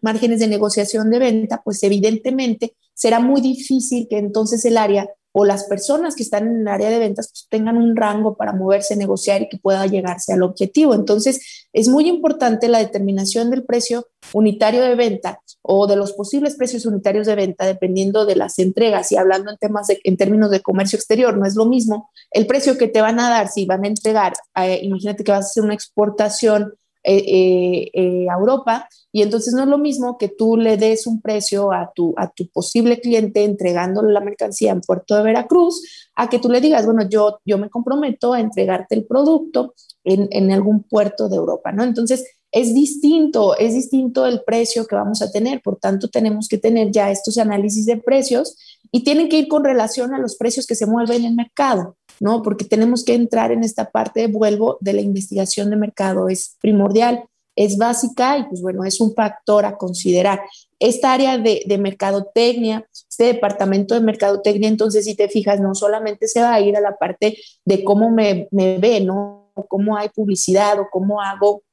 márgenes 0.00 0.40
de 0.40 0.48
negociación 0.48 1.08
de 1.10 1.20
venta, 1.20 1.62
pues 1.64 1.80
evidentemente 1.84 2.74
será 2.94 3.20
muy 3.20 3.40
difícil 3.40 4.08
que 4.10 4.18
entonces 4.18 4.64
el 4.64 4.76
área 4.76 5.08
o 5.32 5.44
las 5.44 5.64
personas 5.64 6.14
que 6.14 6.22
están 6.22 6.46
en 6.46 6.60
el 6.60 6.68
área 6.68 6.90
de 6.90 6.98
ventas 6.98 7.28
pues, 7.28 7.46
tengan 7.48 7.76
un 7.76 7.96
rango 7.96 8.36
para 8.36 8.52
moverse, 8.52 8.96
negociar 8.96 9.42
y 9.42 9.48
que 9.48 9.58
pueda 9.58 9.86
llegarse 9.86 10.32
al 10.32 10.42
objetivo. 10.42 10.94
Entonces, 10.94 11.66
es 11.72 11.88
muy 11.88 12.08
importante 12.08 12.68
la 12.68 12.78
determinación 12.78 13.50
del 13.50 13.64
precio 13.64 14.06
unitario 14.32 14.82
de 14.82 14.94
venta 14.94 15.40
o 15.62 15.86
de 15.86 15.96
los 15.96 16.12
posibles 16.12 16.56
precios 16.56 16.86
unitarios 16.86 17.26
de 17.26 17.34
venta 17.34 17.66
dependiendo 17.66 18.26
de 18.26 18.36
las 18.36 18.58
entregas 18.58 19.10
y 19.12 19.16
hablando 19.16 19.50
en 19.50 19.56
temas 19.56 19.88
en 19.90 20.16
términos 20.16 20.50
de 20.50 20.60
comercio 20.60 20.96
exterior, 20.96 21.36
no 21.36 21.46
es 21.46 21.56
lo 21.56 21.64
mismo 21.64 22.10
el 22.30 22.46
precio 22.46 22.78
que 22.78 22.88
te 22.88 23.00
van 23.00 23.20
a 23.20 23.28
dar 23.28 23.48
si 23.48 23.66
van 23.66 23.84
a 23.84 23.88
entregar, 23.88 24.34
eh, 24.56 24.80
imagínate 24.82 25.24
que 25.24 25.32
vas 25.32 25.46
a 25.46 25.48
hacer 25.48 25.62
una 25.62 25.74
exportación 25.74 26.74
eh, 27.04 27.24
eh, 27.26 27.90
eh, 27.94 28.26
a 28.30 28.34
Europa 28.34 28.88
y 29.10 29.22
entonces 29.22 29.54
no 29.54 29.62
es 29.62 29.68
lo 29.68 29.78
mismo 29.78 30.18
que 30.18 30.28
tú 30.28 30.56
le 30.56 30.76
des 30.76 31.06
un 31.06 31.20
precio 31.20 31.72
a 31.72 31.90
tu, 31.94 32.14
a 32.16 32.30
tu 32.30 32.48
posible 32.48 33.00
cliente 33.00 33.44
entregándole 33.44 34.12
la 34.12 34.20
mercancía 34.20 34.72
en 34.72 34.80
Puerto 34.80 35.16
de 35.16 35.22
Veracruz 35.22 35.82
a 36.14 36.28
que 36.28 36.38
tú 36.38 36.48
le 36.48 36.60
digas, 36.60 36.86
bueno, 36.86 37.08
yo, 37.08 37.40
yo 37.44 37.58
me 37.58 37.70
comprometo 37.70 38.32
a 38.32 38.40
entregarte 38.40 38.94
el 38.94 39.04
producto 39.04 39.74
en, 40.04 40.28
en 40.30 40.52
algún 40.52 40.84
puerto 40.84 41.28
de 41.28 41.36
Europa, 41.36 41.72
¿no? 41.72 41.82
Entonces, 41.84 42.24
es 42.52 42.74
distinto, 42.74 43.56
es 43.56 43.74
distinto 43.74 44.26
el 44.26 44.42
precio 44.44 44.86
que 44.86 44.94
vamos 44.94 45.22
a 45.22 45.30
tener, 45.30 45.62
por 45.62 45.78
tanto 45.78 46.08
tenemos 46.08 46.48
que 46.48 46.58
tener 46.58 46.90
ya 46.92 47.10
estos 47.10 47.38
análisis 47.38 47.86
de 47.86 47.96
precios 47.96 48.56
y 48.92 49.04
tienen 49.04 49.28
que 49.30 49.38
ir 49.38 49.48
con 49.48 49.64
relación 49.64 50.14
a 50.14 50.18
los 50.18 50.36
precios 50.36 50.66
que 50.66 50.74
se 50.74 50.86
mueven 50.86 51.22
en 51.22 51.30
el 51.30 51.34
mercado. 51.34 51.96
¿No? 52.22 52.40
Porque 52.40 52.64
tenemos 52.64 53.04
que 53.04 53.14
entrar 53.14 53.50
en 53.50 53.64
esta 53.64 53.90
parte, 53.90 54.28
vuelvo, 54.28 54.78
de 54.80 54.92
la 54.92 55.00
investigación 55.00 55.70
de 55.70 55.76
mercado. 55.76 56.28
Es 56.28 56.56
primordial, 56.60 57.24
es 57.56 57.76
básica 57.76 58.38
y 58.38 58.44
pues 58.44 58.62
bueno, 58.62 58.84
es 58.84 59.00
un 59.00 59.12
factor 59.12 59.64
a 59.64 59.76
considerar. 59.76 60.40
Esta 60.78 61.14
área 61.14 61.36
de, 61.36 61.64
de 61.66 61.78
mercadotecnia, 61.78 62.86
este 62.92 63.24
departamento 63.24 63.94
de 63.94 64.02
mercadotecnia, 64.02 64.68
entonces 64.68 65.04
si 65.04 65.16
te 65.16 65.28
fijas, 65.28 65.58
no 65.60 65.74
solamente 65.74 66.28
se 66.28 66.40
va 66.40 66.54
a 66.54 66.60
ir 66.60 66.76
a 66.76 66.80
la 66.80 66.96
parte 66.96 67.36
de 67.64 67.82
cómo 67.82 68.08
me, 68.08 68.46
me 68.52 68.78
ve, 68.78 69.00
¿no? 69.00 69.50
O 69.54 69.66
cómo 69.66 69.96
hay 69.96 70.08
publicidad 70.08 70.78
o 70.78 70.86
cómo 70.92 71.20
hago 71.20 71.64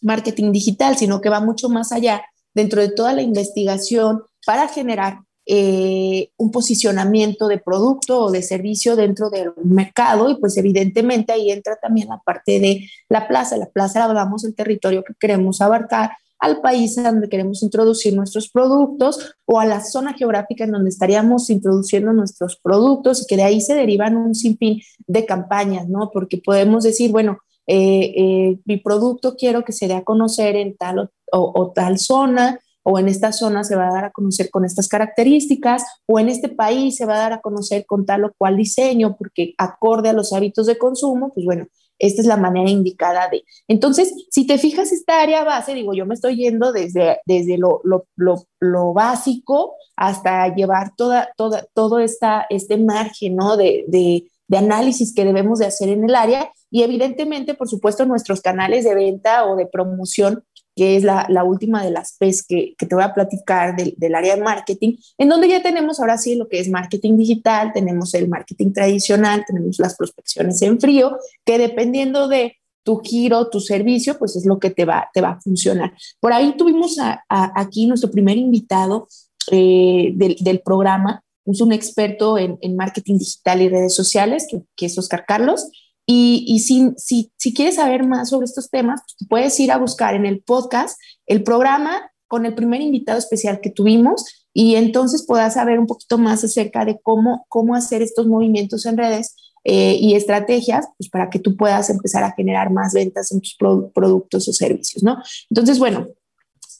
marketing 0.00 0.52
digital, 0.52 0.96
sino 0.96 1.20
que 1.20 1.28
va 1.28 1.40
mucho 1.40 1.68
más 1.68 1.92
allá 1.92 2.24
dentro 2.54 2.80
de 2.80 2.88
toda 2.88 3.12
la 3.12 3.20
investigación 3.20 4.22
para 4.46 4.68
generar 4.68 5.18
eh, 5.50 6.28
un 6.36 6.50
posicionamiento 6.50 7.48
de 7.48 7.56
producto 7.56 8.24
o 8.24 8.30
de 8.30 8.42
servicio 8.42 8.96
dentro 8.96 9.30
del 9.30 9.52
mercado 9.64 10.28
y 10.28 10.34
pues 10.34 10.58
evidentemente 10.58 11.32
ahí 11.32 11.50
entra 11.50 11.76
también 11.76 12.08
la 12.08 12.18
parte 12.18 12.60
de 12.60 12.86
la 13.08 13.26
plaza. 13.26 13.56
La 13.56 13.70
plaza 13.70 14.04
hablamos 14.04 14.42
del 14.42 14.54
territorio 14.54 15.02
que 15.02 15.14
queremos 15.18 15.62
abarcar, 15.62 16.10
al 16.38 16.60
país 16.60 17.02
donde 17.02 17.30
queremos 17.30 17.62
introducir 17.62 18.14
nuestros 18.14 18.50
productos 18.50 19.36
o 19.46 19.58
a 19.58 19.64
la 19.64 19.82
zona 19.82 20.12
geográfica 20.12 20.64
en 20.64 20.72
donde 20.72 20.90
estaríamos 20.90 21.48
introduciendo 21.48 22.12
nuestros 22.12 22.60
productos 22.62 23.22
y 23.22 23.26
que 23.26 23.36
de 23.36 23.44
ahí 23.44 23.62
se 23.62 23.74
derivan 23.74 24.18
un 24.18 24.34
sinfín 24.34 24.82
de 25.06 25.24
campañas, 25.24 25.88
¿no? 25.88 26.10
Porque 26.12 26.36
podemos 26.36 26.84
decir, 26.84 27.10
bueno, 27.10 27.38
eh, 27.66 28.12
eh, 28.16 28.58
mi 28.66 28.76
producto 28.76 29.34
quiero 29.34 29.64
que 29.64 29.72
se 29.72 29.88
dé 29.88 29.94
a 29.94 30.04
conocer 30.04 30.56
en 30.56 30.76
tal 30.76 31.10
o 31.32 31.72
tal 31.74 31.98
zona, 31.98 32.60
o 32.90 32.98
en 32.98 33.06
esta 33.06 33.32
zona 33.32 33.64
se 33.64 33.76
va 33.76 33.88
a 33.88 33.92
dar 33.92 34.04
a 34.06 34.10
conocer 34.10 34.48
con 34.50 34.64
estas 34.64 34.88
características, 34.88 35.84
o 36.06 36.18
en 36.18 36.30
este 36.30 36.48
país 36.48 36.96
se 36.96 37.04
va 37.04 37.16
a 37.16 37.18
dar 37.18 37.32
a 37.34 37.40
conocer 37.42 37.84
con 37.84 38.06
tal 38.06 38.24
o 38.24 38.32
cual 38.38 38.56
diseño, 38.56 39.14
porque 39.18 39.52
acorde 39.58 40.08
a 40.08 40.14
los 40.14 40.32
hábitos 40.32 40.64
de 40.64 40.78
consumo, 40.78 41.30
pues 41.34 41.44
bueno, 41.44 41.66
esta 41.98 42.22
es 42.22 42.26
la 42.26 42.38
manera 42.38 42.70
indicada 42.70 43.28
de. 43.28 43.44
Entonces, 43.66 44.14
si 44.30 44.46
te 44.46 44.56
fijas 44.56 44.90
esta 44.90 45.20
área 45.20 45.44
base, 45.44 45.74
digo, 45.74 45.92
yo 45.92 46.06
me 46.06 46.14
estoy 46.14 46.36
yendo 46.36 46.72
desde, 46.72 47.18
desde 47.26 47.58
lo, 47.58 47.82
lo, 47.84 48.06
lo, 48.16 48.92
básico 48.94 49.74
hasta 49.94 50.54
llevar 50.54 50.94
toda, 50.96 51.28
toda, 51.36 51.66
todo 51.74 51.98
esta, 51.98 52.46
este 52.48 52.78
margen 52.78 53.36
¿no? 53.36 53.58
de, 53.58 53.84
de, 53.88 54.30
de 54.46 54.56
análisis 54.56 55.14
que 55.14 55.26
debemos 55.26 55.58
de 55.58 55.66
hacer 55.66 55.90
en 55.90 56.04
el 56.04 56.14
área 56.14 56.50
y 56.70 56.82
evidentemente, 56.82 57.54
por 57.54 57.68
supuesto, 57.68 58.04
nuestros 58.04 58.42
canales 58.42 58.84
de 58.84 58.94
venta 58.94 59.46
o 59.46 59.56
de 59.56 59.66
promoción 59.66 60.44
que 60.78 60.94
es 60.94 61.02
la, 61.02 61.42
última 61.42 61.82
de 61.82 61.90
las 61.90 62.12
P's 62.12 62.46
que, 62.46 62.76
te 62.78 62.94
voy 62.94 63.02
a 63.02 63.12
platicar 63.12 63.74
del, 63.74 64.14
área 64.14 64.36
de 64.36 64.42
marketing, 64.42 64.94
en 65.18 65.28
donde 65.28 65.48
ya 65.48 65.60
tenemos 65.60 65.98
ahora 65.98 66.16
sí 66.18 66.36
lo 66.36 66.48
que 66.48 66.60
es 66.60 66.70
marketing 66.70 67.16
digital, 67.16 67.72
tenemos 67.74 68.14
el 68.14 68.28
marketing 68.28 68.72
tradicional, 68.72 69.44
tenemos 69.44 69.80
las 69.80 69.96
prospecciones 69.96 70.62
en 70.62 70.78
frío, 70.78 71.18
que 71.44 71.58
dependiendo 71.58 72.28
de 72.28 72.58
tu 72.84 73.00
giro, 73.00 73.50
tu 73.50 73.58
servicio, 73.58 74.20
pues 74.20 74.36
es 74.36 74.46
lo 74.46 74.60
que 74.60 74.70
te 74.70 74.84
va, 74.84 75.10
te 75.12 75.20
va 75.20 75.30
a 75.30 75.40
funcionar. 75.40 75.92
Por 76.20 76.32
ahí 76.32 76.54
tuvimos 76.56 76.96
aquí 77.28 77.86
nuestro 77.86 78.12
primer 78.12 78.36
invitado 78.36 79.08
eh, 79.50 80.12
del, 80.14 80.60
programa, 80.60 81.24
es 81.44 81.60
un 81.60 81.72
experto 81.72 82.38
en, 82.38 82.56
en, 82.60 82.76
marketing 82.76 83.18
digital 83.18 83.62
y 83.62 83.68
redes 83.68 83.96
sociales, 83.96 84.46
que, 84.48 84.62
que 84.76 84.86
es 84.86 84.96
Oscar 84.96 85.24
Carlos, 85.26 85.68
y, 86.10 86.60
si, 86.60 86.92
si, 86.96 87.30
si, 87.36 87.52
quieres 87.52 87.74
saber 87.74 88.06
más 88.06 88.30
sobre 88.30 88.46
estos 88.46 88.70
temas, 88.70 89.02
pues 89.02 89.28
puedes 89.28 89.60
ir 89.60 89.70
a 89.70 89.76
buscar 89.76 90.14
en 90.14 90.24
el 90.24 90.40
podcast 90.40 90.98
el 91.26 91.42
programa 91.42 92.10
con 92.26 92.46
el 92.46 92.54
primer 92.54 92.80
invitado 92.80 93.18
especial 93.18 93.60
que 93.60 93.68
tuvimos 93.68 94.24
y 94.54 94.76
entonces 94.76 95.26
podrás 95.26 95.54
saber 95.54 95.78
un 95.78 95.86
poquito 95.86 96.16
más 96.16 96.42
acerca 96.42 96.86
de 96.86 96.98
cómo, 97.02 97.44
cómo 97.48 97.74
hacer 97.74 98.00
estos 98.00 98.26
movimientos 98.26 98.86
en 98.86 98.96
redes 98.96 99.36
eh, 99.64 99.98
y 100.00 100.14
estrategias 100.14 100.86
pues, 100.96 101.10
para 101.10 101.28
que 101.28 101.40
tú 101.40 101.58
puedas 101.58 101.90
empezar 101.90 102.24
a 102.24 102.32
generar 102.32 102.72
más 102.72 102.94
ventas 102.94 103.30
en 103.30 103.42
tus 103.42 103.54
productos 103.92 104.48
o 104.48 104.52
servicios, 104.54 105.02
¿no? 105.02 105.22
Entonces, 105.50 105.78
bueno, 105.78 106.08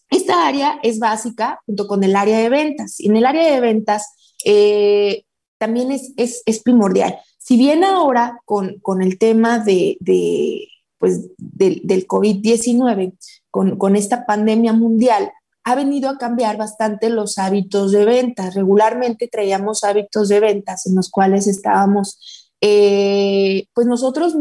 esta 0.09 0.47
área 0.47 0.79
es 0.83 0.99
básica 0.99 1.61
junto 1.67 1.87
con 1.87 2.03
el 2.03 2.17
área 2.17 2.39
de 2.39 2.49
ventas. 2.49 2.99
Y 2.99 3.09
en 3.09 3.17
el 3.19 3.27
área 3.27 3.53
de 3.53 3.61
ventas 3.61 4.07
eh, 4.43 5.25
también 5.59 5.93
es, 5.93 6.15
es, 6.17 6.43
es 6.47 6.63
primordial. 6.63 7.19
Si 7.49 7.57
bien 7.57 7.83
ahora 7.83 8.43
con, 8.45 8.79
con 8.81 9.01
el 9.01 9.19
tema 9.19 9.59
de, 9.59 9.97
de 10.01 10.69
pues, 10.99 11.31
del, 11.39 11.81
del 11.83 12.07
COVID-19, 12.07 13.17
con, 13.51 13.79
con 13.79 13.97
esta 13.97 14.27
pandemia 14.27 14.75
mundial, 14.75 15.33
ha 15.65 15.75
venido 15.75 16.11
a 16.11 16.19
cambiar 16.19 16.59
bastante 16.59 17.09
los 17.09 17.39
hábitos 17.39 17.91
de 17.93 18.05
ventas. 18.05 18.55
Regularmente 18.55 19.29
traíamos 19.29 19.83
hábitos 19.83 20.29
de 20.29 20.41
ventas 20.41 20.87
en 20.87 20.95
los 20.95 21.09
cuales 21.09 21.47
estábamos 21.47 22.53
eh, 22.61 23.65
pues 23.73 23.87
nosotros 23.87 24.37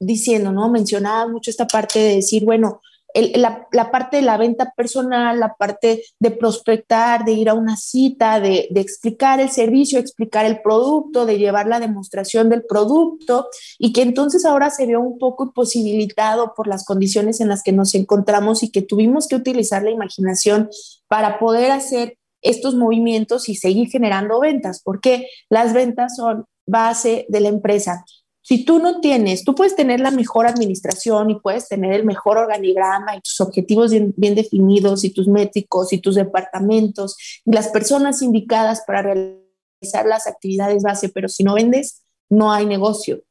diciendo, 0.00 0.50
¿no? 0.50 0.68
Mencionaba 0.68 1.28
mucho 1.28 1.52
esta 1.52 1.68
parte 1.68 2.00
de 2.00 2.16
decir, 2.16 2.44
bueno, 2.44 2.80
la, 3.14 3.90
parte 3.90 4.18
de 4.18 4.22
la 4.22 4.36
venta 4.36 4.72
personal, 4.76 5.40
la 5.40 5.54
parte 5.54 6.02
de 6.18 6.30
prospectar, 6.30 7.24
de 7.24 7.32
ir 7.32 7.48
a 7.48 7.54
una 7.54 7.76
cita, 7.76 8.40
de, 8.40 8.68
explicar 8.74 9.40
el 9.40 9.50
servicio, 9.50 9.98
explicar 9.98 10.44
el 10.44 10.60
producto, 10.60 11.26
de 11.26 11.38
llevar 11.38 11.66
la 11.66 11.80
demostración 11.80 12.48
del 12.48 12.64
producto 12.64 13.48
y 13.78 13.92
que 13.92 14.02
entonces 14.02 14.44
ahora 14.44 14.70
se 14.70 14.86
vio 14.86 15.00
un 15.00 15.18
poco 15.18 15.44
imposibilitado 15.44 16.54
por 16.54 16.66
las 16.66 16.84
condiciones 16.84 17.40
en 17.40 17.48
las 17.48 17.62
que 17.62 17.72
nos 17.72 17.94
encontramos 17.94 18.62
y 18.62 18.70
que 18.70 18.82
tuvimos 18.82 19.26
que 19.26 19.36
utilizar 19.36 19.82
la 19.82 19.90
imaginación 19.90 20.68
para 21.08 21.38
poder 21.38 21.70
hacer 21.70 22.18
estos 22.42 22.74
movimientos 22.74 23.48
y 23.48 23.56
seguir 23.56 23.88
generando 23.88 24.38
ventas, 24.40 24.80
porque 24.84 25.28
las 25.48 25.72
ventas 25.72 26.16
son 26.16 26.44
base 26.66 27.26
de 27.28 27.40
la 27.40 27.48
empresa. 27.48 28.04
Si 28.48 28.64
tú 28.64 28.78
no 28.78 29.02
tienes, 29.02 29.44
tú 29.44 29.54
puedes 29.54 29.76
tener 29.76 30.00
la 30.00 30.10
mejor 30.10 30.46
administración 30.46 31.28
y 31.28 31.38
puedes 31.38 31.68
tener 31.68 31.92
el 31.92 32.06
mejor 32.06 32.38
organigrama 32.38 33.14
y 33.14 33.20
tus 33.20 33.42
objetivos 33.42 33.90
bien, 33.90 34.14
definidos 34.16 35.04
y 35.04 35.10
tus 35.10 35.28
métricos 35.28 35.92
y 35.92 35.98
tus 35.98 36.14
departamentos 36.14 37.18
y 37.44 37.52
las 37.52 37.68
personas 37.68 38.22
indicadas 38.22 38.84
para 38.86 39.02
realizar 39.02 40.06
las 40.06 40.26
actividades 40.26 40.82
base, 40.82 41.10
pero 41.10 41.28
si 41.28 41.44
no 41.44 41.56
vendes, 41.56 42.04
no 42.30 42.50
hay 42.50 42.64
negocio, 42.64 43.22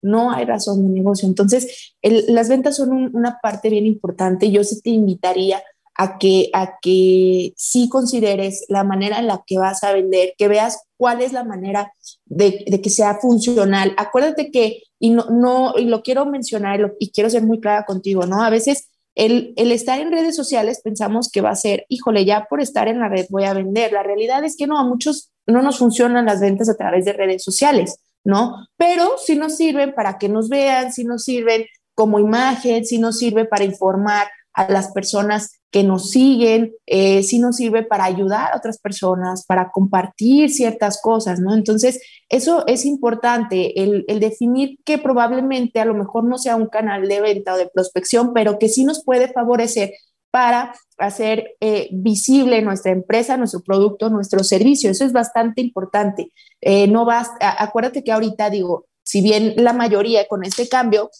no 0.00 0.32
hay 0.32 0.46
razón 0.46 0.82
de 0.82 0.88
negocio. 0.88 1.28
Entonces, 1.28 1.94
las 2.00 2.48
ventas 2.48 2.76
son 2.76 3.14
una 3.14 3.40
parte 3.42 3.68
bien 3.68 3.84
importante. 3.84 4.50
Yo 4.50 4.64
sí 4.64 4.80
te 4.80 4.88
invitaría 4.88 5.62
a 5.94 6.18
que, 6.18 6.50
a 6.52 6.78
que 6.80 7.52
sí 7.56 7.88
consideres 7.88 8.64
la 8.68 8.84
manera 8.84 9.18
en 9.18 9.26
la 9.26 9.42
que 9.46 9.58
vas 9.58 9.84
a 9.84 9.92
vender, 9.92 10.34
que 10.38 10.48
veas 10.48 10.84
cuál 10.96 11.20
es 11.20 11.32
la 11.32 11.44
manera 11.44 11.92
de, 12.24 12.64
que 12.82 12.90
sea 12.90 13.16
funcional. 13.16 13.94
Acuérdate 13.96 14.50
que, 14.50 14.82
y 14.98 15.10
no, 15.10 15.26
no 15.30 15.74
y 15.76 15.84
lo 15.84 16.02
quiero 16.02 16.24
mencionar 16.26 16.94
y 16.98 17.10
quiero 17.10 17.28
ser 17.28 17.42
muy 17.42 17.60
clara 17.60 17.84
contigo, 17.84 18.26
¿no? 18.26 18.42
A 18.42 18.50
veces 18.50 18.88
el, 19.14 19.52
el, 19.56 19.72
estar 19.72 20.00
en 20.00 20.10
redes 20.10 20.34
sociales 20.34 20.80
pensamos 20.82 21.30
que 21.30 21.42
va 21.42 21.50
a 21.50 21.56
ser, 21.56 21.84
híjole, 21.88 22.24
ya 22.24 22.46
por 22.48 22.62
estar 22.62 22.88
en 22.88 22.98
la 22.98 23.08
red 23.08 23.26
voy 23.28 23.44
a 23.44 23.52
vender. 23.52 23.92
La 23.92 24.02
realidad 24.02 24.42
es 24.44 24.56
que 24.56 24.66
no, 24.66 24.78
a 24.78 24.84
muchos 24.84 25.30
no 25.46 25.60
nos 25.60 25.78
funcionan 25.78 26.26
las 26.26 26.40
ventas 26.40 26.68
a 26.68 26.76
través 26.76 27.04
de 27.04 27.12
redes 27.12 27.42
sociales, 27.42 27.98
¿no? 28.24 28.66
Pero 28.76 29.16
sí 29.18 29.36
nos 29.36 29.56
sirven 29.56 29.94
para 29.94 30.18
que 30.18 30.28
nos 30.28 30.48
vean, 30.48 30.92
sí 30.92 31.04
nos 31.04 31.24
sirven 31.24 31.66
como 31.94 32.18
imagen, 32.18 32.86
sí 32.86 32.98
nos 32.98 33.18
sirve 33.18 33.44
para 33.44 33.64
informar 33.64 34.28
a 34.54 34.70
las 34.70 34.92
personas 34.92 35.61
que 35.72 35.82
nos 35.82 36.10
siguen, 36.10 36.74
eh, 36.86 37.22
nos 37.40 37.56
sirve 37.56 37.82
para 37.82 38.04
ayudar 38.04 38.52
a 38.52 38.58
otras 38.58 38.78
personas, 38.78 39.46
para 39.46 39.70
compartir 39.70 40.50
ciertas 40.50 41.00
cosas, 41.00 41.40
¿no? 41.40 41.54
Entonces, 41.54 42.00
eso 42.28 42.64
es 42.66 42.84
importante, 42.84 43.82
el, 43.82 44.04
definir 44.20 44.78
que 44.84 44.98
probablemente 44.98 45.80
a 45.80 45.86
lo 45.86 45.94
mejor 45.94 46.24
no 46.24 46.36
sea 46.36 46.56
un 46.56 46.66
canal 46.66 47.08
de 47.08 47.22
venta 47.22 47.54
o 47.54 47.56
de 47.56 47.70
prospección, 47.72 48.34
pero 48.34 48.58
que 48.58 48.68
sí 48.68 48.84
nos 48.84 49.02
puede 49.02 49.32
favorecer 49.32 49.92
para 50.30 50.74
hacer 50.98 51.56
eh, 51.60 51.88
visible 51.90 52.60
nuestra 52.60 52.92
empresa, 52.92 53.38
nuestro 53.38 53.62
producto, 53.62 54.10
nuestro 54.10 54.44
servicio. 54.44 54.90
Eso 54.90 55.06
es 55.06 55.12
bastante 55.12 55.62
importante. 55.62 56.32
Eh, 56.60 56.86
no 56.86 57.06
vas, 57.06 57.30
acuérdate 57.40 58.04
que 58.04 58.12
ahorita 58.12 58.50
digo, 58.50 58.86
si 59.04 59.22
bien 59.22 59.54
la 59.56 59.72
mayoría 59.72 60.28
con 60.28 60.44
este 60.44 60.68
cambio 60.68 61.10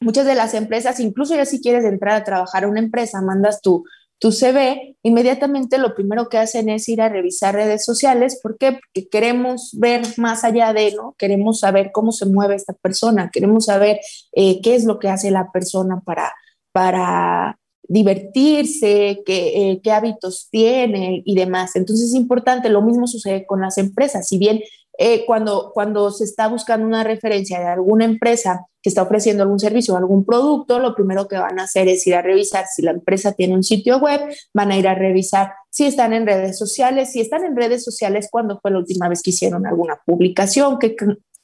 muchas 0.00 0.26
de 0.26 0.34
las 0.34 0.54
empresas, 0.54 1.00
incluso 1.00 1.34
ya 1.34 1.46
si 1.46 1.60
quieres 1.60 1.84
entrar 1.84 2.16
a 2.16 2.24
trabajar 2.24 2.64
a 2.64 2.68
una 2.68 2.80
empresa, 2.80 3.22
mandas 3.22 3.60
tu, 3.60 3.84
tu 4.18 4.32
CV, 4.32 4.96
inmediatamente 5.02 5.78
lo 5.78 5.94
primero 5.94 6.28
que 6.28 6.38
hacen 6.38 6.68
es 6.68 6.88
ir 6.88 7.02
a 7.02 7.08
revisar 7.08 7.54
redes 7.54 7.84
sociales. 7.84 8.40
¿Por 8.42 8.56
qué? 8.58 8.72
Porque 8.72 9.08
queremos 9.08 9.70
ver 9.74 10.02
más 10.16 10.44
allá 10.44 10.72
de, 10.72 10.94
¿no? 10.94 11.14
Queremos 11.18 11.60
saber 11.60 11.90
cómo 11.92 12.12
se 12.12 12.26
mueve 12.26 12.54
esta 12.54 12.72
persona, 12.72 13.30
queremos 13.32 13.66
saber 13.66 14.00
eh, 14.32 14.60
qué 14.62 14.76
es 14.76 14.84
lo 14.84 14.98
que 14.98 15.08
hace 15.08 15.30
la 15.30 15.50
persona 15.52 16.00
para, 16.04 16.32
para 16.72 17.58
divertirse, 17.86 19.22
qué, 19.26 19.72
eh, 19.72 19.80
qué 19.82 19.92
hábitos 19.92 20.48
tiene 20.50 21.22
y 21.24 21.34
demás. 21.34 21.76
Entonces 21.76 22.08
es 22.08 22.14
importante, 22.14 22.70
lo 22.70 22.82
mismo 22.82 23.06
sucede 23.06 23.44
con 23.46 23.60
las 23.60 23.78
empresas. 23.78 24.26
Si 24.26 24.38
bien 24.38 24.60
eh, 24.98 25.24
cuando, 25.26 25.70
cuando 25.74 26.10
se 26.10 26.24
está 26.24 26.48
buscando 26.48 26.86
una 26.86 27.02
referencia 27.02 27.58
de 27.58 27.66
alguna 27.66 28.04
empresa 28.04 28.66
que 28.80 28.90
está 28.90 29.02
ofreciendo 29.02 29.42
algún 29.42 29.58
servicio 29.58 29.94
o 29.94 29.96
algún 29.96 30.24
producto, 30.24 30.78
lo 30.78 30.94
primero 30.94 31.26
que 31.26 31.38
van 31.38 31.58
a 31.58 31.64
hacer 31.64 31.88
es 31.88 32.06
ir 32.06 32.14
a 32.14 32.22
revisar 32.22 32.66
si 32.66 32.82
la 32.82 32.90
empresa 32.90 33.32
tiene 33.32 33.54
un 33.54 33.62
sitio 33.62 33.98
web, 33.98 34.20
van 34.52 34.70
a 34.70 34.76
ir 34.76 34.86
a 34.86 34.94
revisar 34.94 35.52
si 35.70 35.86
están 35.86 36.12
en 36.12 36.26
redes 36.26 36.58
sociales, 36.58 37.10
si 37.12 37.20
están 37.20 37.44
en 37.44 37.56
redes 37.56 37.82
sociales, 37.82 38.28
cuándo 38.30 38.60
fue 38.60 38.70
la 38.70 38.78
última 38.78 39.08
vez 39.08 39.22
que 39.22 39.30
hicieron 39.30 39.66
alguna 39.66 39.98
publicación, 40.04 40.78
qué, 40.78 40.94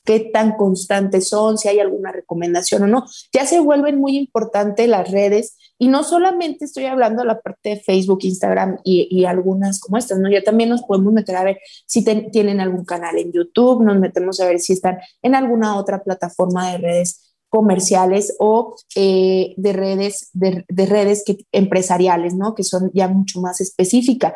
qué 0.05 0.21
tan 0.21 0.57
constantes 0.57 1.29
son, 1.29 1.59
si 1.59 1.69
hay 1.69 1.79
alguna 1.79 2.13
recomendación 2.13 2.83
o 2.85 2.87
no. 2.87 3.07
Ya 3.33 3.47
se 3.47 3.61
vuelven 3.61 3.99
muy 3.99 4.17
importantes 4.17 4.89
las 4.89 5.11
redes 5.11 5.57
y 5.79 5.89
no 5.89 6.05
solamente 6.05 6.65
estoy 6.65 6.87
hablando 6.87 7.23
de 7.23 7.29
la 7.29 7.41
parte 7.41 7.71
de 7.71 7.81
Facebook, 7.81 8.21
Instagram 8.23 8.79
y, 8.85 9.25
algunas 9.25 9.81
como 9.81 9.97
estas, 9.97 10.19
¿no? 10.19 10.31
Ya 10.31 10.43
también 10.43 10.69
nos 10.71 10.83
podemos 10.83 11.13
meter 11.13 11.37
a 11.37 11.45
ver 11.45 11.59
si 11.87 12.05
tienen 12.05 12.61
algún 12.61 12.85
canal 12.85 13.19
en 13.19 13.33
YouTube, 13.33 13.83
nos 13.83 13.99
metemos 13.99 14.41
a 14.41 14.47
ver 14.47 14.59
si 14.59 14.73
están 14.73 14.99
en 15.23 15.35
alguna 15.35 15.77
otra 15.77 16.03
plataforma 16.03 16.73
de 16.73 16.79
redes 16.79 17.31
comerciales 17.51 18.37
o 18.39 18.77
eh, 18.95 19.55
de 19.57 19.73
redes, 19.73 20.31
de, 20.33 20.65
redes 20.87 21.25
que, 21.27 21.39
empresariales, 21.53 22.35
¿no? 22.35 22.55
Que 22.55 22.63
son 22.63 22.91
ya 22.95 23.09
mucho 23.09 23.41
más 23.41 23.61
específicas. 23.61 24.33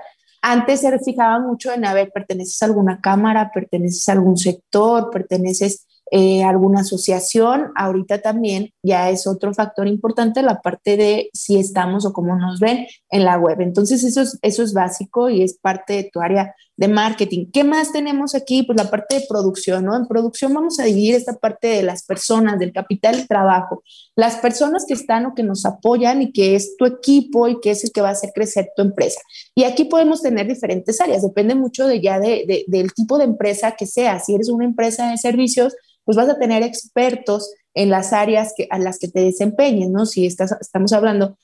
Antes 0.46 0.82
se 0.82 0.98
fijaba 0.98 1.40
mucho 1.40 1.72
en, 1.72 1.86
a 1.86 1.94
ver, 1.94 2.10
perteneces 2.12 2.60
a 2.60 2.66
alguna 2.66 3.00
cámara, 3.00 3.50
perteneces 3.50 4.06
a 4.10 4.12
algún 4.12 4.36
sector, 4.36 5.08
perteneces 5.10 5.86
eh, 6.10 6.44
alguna 6.44 6.80
asociación. 6.80 7.72
Ahorita 7.74 8.20
también 8.20 8.68
ya 8.82 9.08
es 9.08 9.26
otro 9.26 9.54
factor 9.54 9.88
importante 9.88 10.42
la 10.42 10.60
parte 10.60 10.98
de 10.98 11.30
si 11.32 11.58
estamos 11.58 12.04
o 12.04 12.12
cómo 12.12 12.36
nos 12.36 12.60
ven 12.60 12.86
en 13.08 13.24
la 13.24 13.38
web. 13.38 13.62
Entonces 13.62 14.04
eso 14.04 14.20
es, 14.20 14.38
eso 14.42 14.62
es 14.62 14.74
básico 14.74 15.30
y 15.30 15.42
es 15.42 15.54
parte 15.58 15.94
de 15.94 16.10
tu 16.12 16.20
área 16.20 16.54
de 16.76 16.88
marketing. 16.88 17.46
¿Qué 17.52 17.62
más 17.62 17.92
tenemos 17.92 18.34
aquí? 18.34 18.62
Pues 18.64 18.76
la 18.76 18.90
parte 18.90 19.20
de 19.20 19.26
producción, 19.28 19.84
¿no? 19.84 19.96
En 19.96 20.06
producción 20.06 20.52
vamos 20.52 20.80
a 20.80 20.84
dividir 20.84 21.14
esta 21.14 21.34
parte 21.34 21.68
de 21.68 21.82
las 21.82 22.04
personas, 22.04 22.58
del 22.58 22.72
capital 22.72 23.16
de 23.16 23.26
trabajo, 23.26 23.82
las 24.16 24.36
personas 24.36 24.84
que 24.86 24.94
están 24.94 25.26
o 25.26 25.34
que 25.34 25.42
nos 25.42 25.64
apoyan 25.64 26.22
y 26.22 26.32
que 26.32 26.56
es 26.56 26.76
tu 26.76 26.84
equipo 26.84 27.48
y 27.48 27.60
que 27.60 27.70
es 27.70 27.84
el 27.84 27.92
que 27.92 28.00
va 28.00 28.08
a 28.08 28.12
hacer 28.12 28.30
crecer 28.34 28.70
tu 28.76 28.82
empresa. 28.82 29.20
Y 29.54 29.64
aquí 29.64 29.84
podemos 29.84 30.22
tener 30.22 30.48
diferentes 30.48 31.00
áreas, 31.00 31.22
depende 31.22 31.54
mucho 31.54 31.86
de 31.86 32.00
ya 32.00 32.18
de, 32.18 32.64
del 32.66 32.92
tipo 32.92 33.18
de 33.18 33.24
empresa 33.24 33.72
que 33.72 33.86
sea. 33.86 34.18
Si 34.18 34.34
eres 34.34 34.48
una 34.48 34.64
empresa 34.64 35.10
de 35.10 35.18
servicios, 35.18 35.74
pues 36.04 36.16
vas 36.16 36.28
a 36.28 36.38
tener 36.38 36.62
expertos 36.62 37.52
en 37.72 37.90
las 37.90 38.12
áreas 38.12 38.52
que, 38.56 38.66
a 38.70 38.78
las 38.78 38.98
que 38.98 39.08
te 39.08 39.20
desempeñes, 39.20 39.90
¿no? 39.90 40.06
Si 40.06 40.26
estás, 40.26 40.54
estamos 40.60 40.92
hablando, 40.92 41.36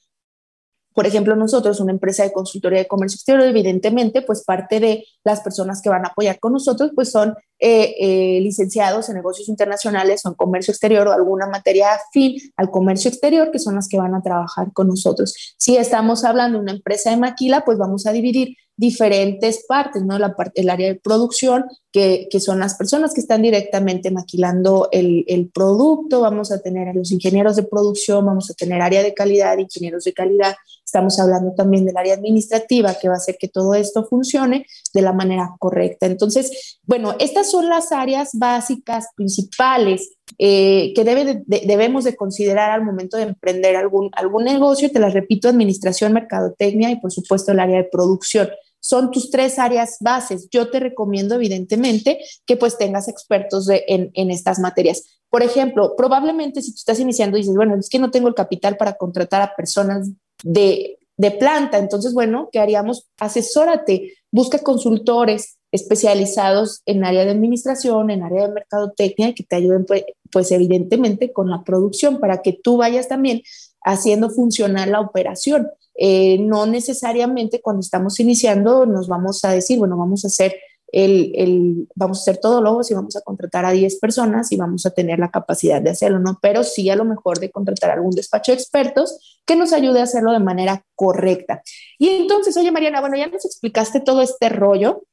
por 0.93 1.07
ejemplo, 1.07 1.37
nosotros, 1.37 1.81
una 1.81 1.93
empresa 1.93 2.25
de 2.25 2.33
consultoría 2.33 2.81
de 2.81 2.89
comercio 2.89 3.17
exterior, 3.17 3.47
evidentemente, 3.47 4.23
pues 4.23 4.43
parte 4.45 4.81
de 4.81 5.05
las 5.25 5.41
personas 5.41 5.81
que 5.83 5.89
van 5.89 6.05
a 6.05 6.09
apoyar 6.09 6.41
con 6.41 6.53
nosotros, 6.53 6.91
pues 6.95 7.11
son 7.11 7.35
eh, 7.61 7.95
eh, 8.01 8.41
licenciados 8.41 9.09
en 9.09 9.17
negocios 9.17 9.49
internacionales 9.49 10.25
o 10.25 10.31
en 10.31 10.35
comercio 10.35 10.73
exterior 10.73 11.07
o 11.07 11.13
alguna 11.13 11.47
materia 11.47 11.95
afín 11.95 12.41
al 12.57 12.71
comercio 12.71 13.09
exterior, 13.09 13.51
que 13.51 13.59
son 13.59 13.77
las 13.77 13.89
que 13.89 13.99
van 13.99 14.15
a 14.15 14.23
trabajar 14.23 14.73
con 14.73 14.89
nosotros. 14.89 15.55
Si 15.59 15.77
estamos 15.77 16.25
hablando 16.25 16.59
de 16.59 16.63
una 16.63 16.73
empresa 16.73 17.11
de 17.11 17.19
maquila, 17.19 17.65
pues 17.65 17.79
vamos 17.79 18.07
a 18.07 18.13
dividir 18.13 18.57
diferentes 18.81 19.67
partes, 19.69 20.03
¿no? 20.03 20.19
La 20.19 20.35
parte, 20.35 20.63
el 20.63 20.71
área 20.71 20.89
de 20.89 20.95
producción, 20.95 21.67
que, 21.93 22.29
que 22.31 22.41
son 22.41 22.59
las 22.59 22.77
personas 22.77 23.13
que 23.13 23.21
están 23.21 23.43
directamente 23.43 24.11
maquilando 24.11 24.89
el, 24.91 25.27
el, 25.29 25.51
producto, 25.51 26.23
vamos 26.23 26.51
a 26.51 26.63
tener 26.63 26.97
los 26.97 27.13
ingenieros 27.13 27.57
de 27.57 27.65
producción, 27.65 28.25
vamos 28.25 28.51
a 28.51 28.55
tener 28.55 28.81
área 28.81 29.03
de 29.03 29.13
calidad, 29.13 29.59
ingenieros 29.59 30.05
de 30.05 30.15
calidad, 30.15 30.57
estamos 30.91 31.21
hablando 31.21 31.55
también 31.55 31.85
del 31.85 31.97
área 31.97 32.15
administrativa, 32.15 32.95
que 32.95 33.07
va 33.07 33.15
a 33.15 33.19
hacer 33.19 33.37
que 33.39 33.47
todo 33.47 33.75
esto 33.75 34.05
funcione 34.05 34.67
de 34.93 35.03
la 35.03 35.13
manera 35.13 35.55
correcta. 35.61 36.07
Entonces, 36.07 36.81
bueno, 36.83 37.15
estas 37.21 37.49
son 37.49 37.69
las 37.69 37.93
áreas 37.93 38.31
básicas, 38.33 39.07
principales, 39.15 40.17
eh, 40.39 40.93
que 40.97 41.05
debe 41.05 41.45
debemos 41.47 42.03
de 42.03 42.17
considerar 42.17 42.73
al 42.73 42.85
momento 42.85 43.17
de 43.17 43.23
emprender 43.23 43.77
algún, 43.77 44.11
algún 44.15 44.43
negocio. 44.43 44.91
Te 44.91 44.99
las 44.99 45.15
repito, 45.15 45.49
administración, 45.49 46.13
mercadotecnia 46.13 46.91
y 46.91 46.97
por 46.97 47.13
supuesto 47.13 47.53
el 47.53 47.61
área 47.61 47.77
de 47.77 47.85
producción 47.85 48.49
son 48.81 49.13
tus 49.13 49.31
tres 49.31 49.61
áreas 49.61 49.99
bases. 50.01 50.49
Yo 50.51 50.71
te 50.71 50.81
recomiendo, 50.81 51.37
evidentemente, 51.37 52.19
que 52.47 52.57
pues 52.57 52.79
tengas 52.79 53.07
expertos 53.07 53.69
en, 53.69 54.11
en, 54.15 54.31
estas 54.31 54.59
materias. 54.59 55.05
Por 55.29 55.43
ejemplo, 55.45 55.95
probablemente 55.97 56.63
si 56.63 56.73
tú 56.73 56.79
estás 56.79 56.99
iniciando 56.99 57.37
y 57.37 57.43
dices, 57.43 57.55
bueno, 57.55 57.77
es 57.77 57.89
que 57.89 58.01
no 58.01 58.11
tengo 58.11 58.27
el 58.27 58.35
capital 58.35 58.77
para 58.77 58.95
contratar 58.95 59.43
a 59.43 59.55
personas 59.55 60.11
de, 60.43 60.99
de 61.17 61.31
planta, 61.31 61.79
entonces, 61.79 62.15
bueno, 62.15 62.49
¿qué 62.53 62.61
haríamos? 62.61 63.09
Asesórate, 63.19 64.15
busca 64.31 64.59
consultores 64.59 65.59
especializados 65.73 66.83
en 66.87 67.05
área 67.05 67.25
de 67.25 67.31
administración, 67.31 68.11
en 68.11 68.23
área 68.23 68.49
de 68.49 68.55
mercadotecnia, 68.55 69.35
que 69.35 69.45
te 69.45 69.57
ayuden, 69.57 69.85
pues, 69.85 70.05
pues 70.31 70.51
evidentemente, 70.51 71.33
con 71.33 71.49
la 71.49 71.63
producción, 71.63 72.19
para 72.19 72.43
que 72.43 72.53
tú 72.53 72.79
vayas 72.79 73.09
también 73.09 73.43
haciendo 73.83 74.31
funcionar 74.31 74.89
la 74.89 75.01
operación. 75.01 75.69
Eh, 75.95 76.39
no 76.39 76.67
necesariamente 76.67 77.61
cuando 77.61 77.81
estamos 77.81 78.19
iniciando 78.21 78.87
nos 78.87 79.07
vamos 79.07 79.45
a 79.45 79.53
decir, 79.53 79.79
bueno, 79.79 79.99
vamos 79.99 80.25
a 80.25 80.29
hacer 80.29 80.55
el, 80.93 81.89
vamos 81.95 82.19
a 82.19 82.23
hacer 82.23 82.39
todo 82.39 82.61
logos 82.61 82.91
y 82.91 82.95
vamos 82.95 83.17
a 83.17 83.21
contratar 83.21 83.65
a 83.65 83.71
10 83.71 83.99
personas 83.99 84.51
y 84.53 84.57
vamos 84.57 84.87
a 84.87 84.91
tener 84.91 85.19
la 85.19 85.31
capacidad 85.31 85.81
de 85.81 85.91
hacerlo, 85.91 86.19
¿no? 86.19 86.39
Pero 86.41 86.65
sí 86.65 86.91
a 86.91 86.97
lo 86.97 87.05
mejor 87.05 87.39
de 87.39 87.51
contratar 87.51 87.91
algún 87.91 88.13
despacho 88.13 88.53
de 88.53 88.59
expertos 88.59 89.41
que 89.45 89.57
nos 89.57 89.73
ayude 89.73 90.01
a 90.01 90.05
hacerlo 90.05 90.33
de 90.33 90.41
manera 90.41 90.85
correcta. 90.95 91.63
Y 91.99 92.09
entonces, 92.09 92.57
oye 92.57 92.73
Mariana, 92.73 93.01
bueno, 93.01 93.17
ya 93.17 93.27
nos 93.27 93.45
explicaste 93.45 94.01
todo 94.01 94.23
este 94.23 94.49
rollo. 94.49 95.05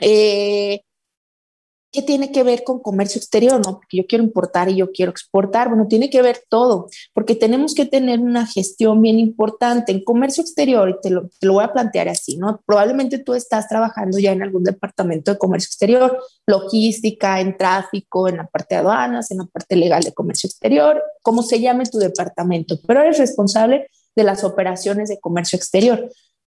Eh, 0.00 0.82
¿Qué 1.96 2.02
tiene 2.02 2.30
que 2.30 2.42
ver 2.42 2.62
con 2.62 2.80
comercio 2.80 3.18
exterior? 3.18 3.58
No, 3.64 3.76
porque 3.76 3.96
yo 3.96 4.06
quiero 4.06 4.22
importar 4.22 4.68
y 4.68 4.76
yo 4.76 4.92
quiero 4.92 5.10
exportar. 5.10 5.70
Bueno, 5.70 5.88
tiene 5.88 6.10
que 6.10 6.20
ver 6.20 6.42
todo, 6.50 6.90
porque 7.14 7.34
tenemos 7.34 7.74
que 7.74 7.86
tener 7.86 8.20
una 8.20 8.46
gestión 8.46 9.00
bien 9.00 9.18
importante 9.18 9.92
en 9.92 10.04
comercio 10.04 10.42
exterior, 10.42 10.90
y 10.90 11.00
te 11.00 11.08
lo, 11.08 11.30
te 11.40 11.46
lo 11.46 11.54
voy 11.54 11.64
a 11.64 11.72
plantear 11.72 12.10
así, 12.10 12.36
¿no? 12.36 12.60
Probablemente 12.66 13.18
tú 13.20 13.32
estás 13.32 13.66
trabajando 13.66 14.18
ya 14.18 14.32
en 14.32 14.42
algún 14.42 14.62
departamento 14.62 15.32
de 15.32 15.38
comercio 15.38 15.68
exterior, 15.68 16.22
logística, 16.46 17.40
en 17.40 17.56
tráfico, 17.56 18.28
en 18.28 18.36
la 18.36 18.46
parte 18.46 18.74
de 18.74 18.80
aduanas, 18.82 19.30
en 19.30 19.38
la 19.38 19.46
parte 19.46 19.74
legal 19.74 20.02
de 20.02 20.12
comercio 20.12 20.48
exterior, 20.48 21.02
como 21.22 21.42
se 21.42 21.60
llame 21.60 21.86
tu 21.86 21.96
departamento, 21.96 22.78
pero 22.86 23.00
eres 23.00 23.16
responsable 23.16 23.88
de 24.14 24.22
las 24.22 24.44
operaciones 24.44 25.08
de 25.08 25.18
comercio 25.18 25.56
exterior. 25.56 26.10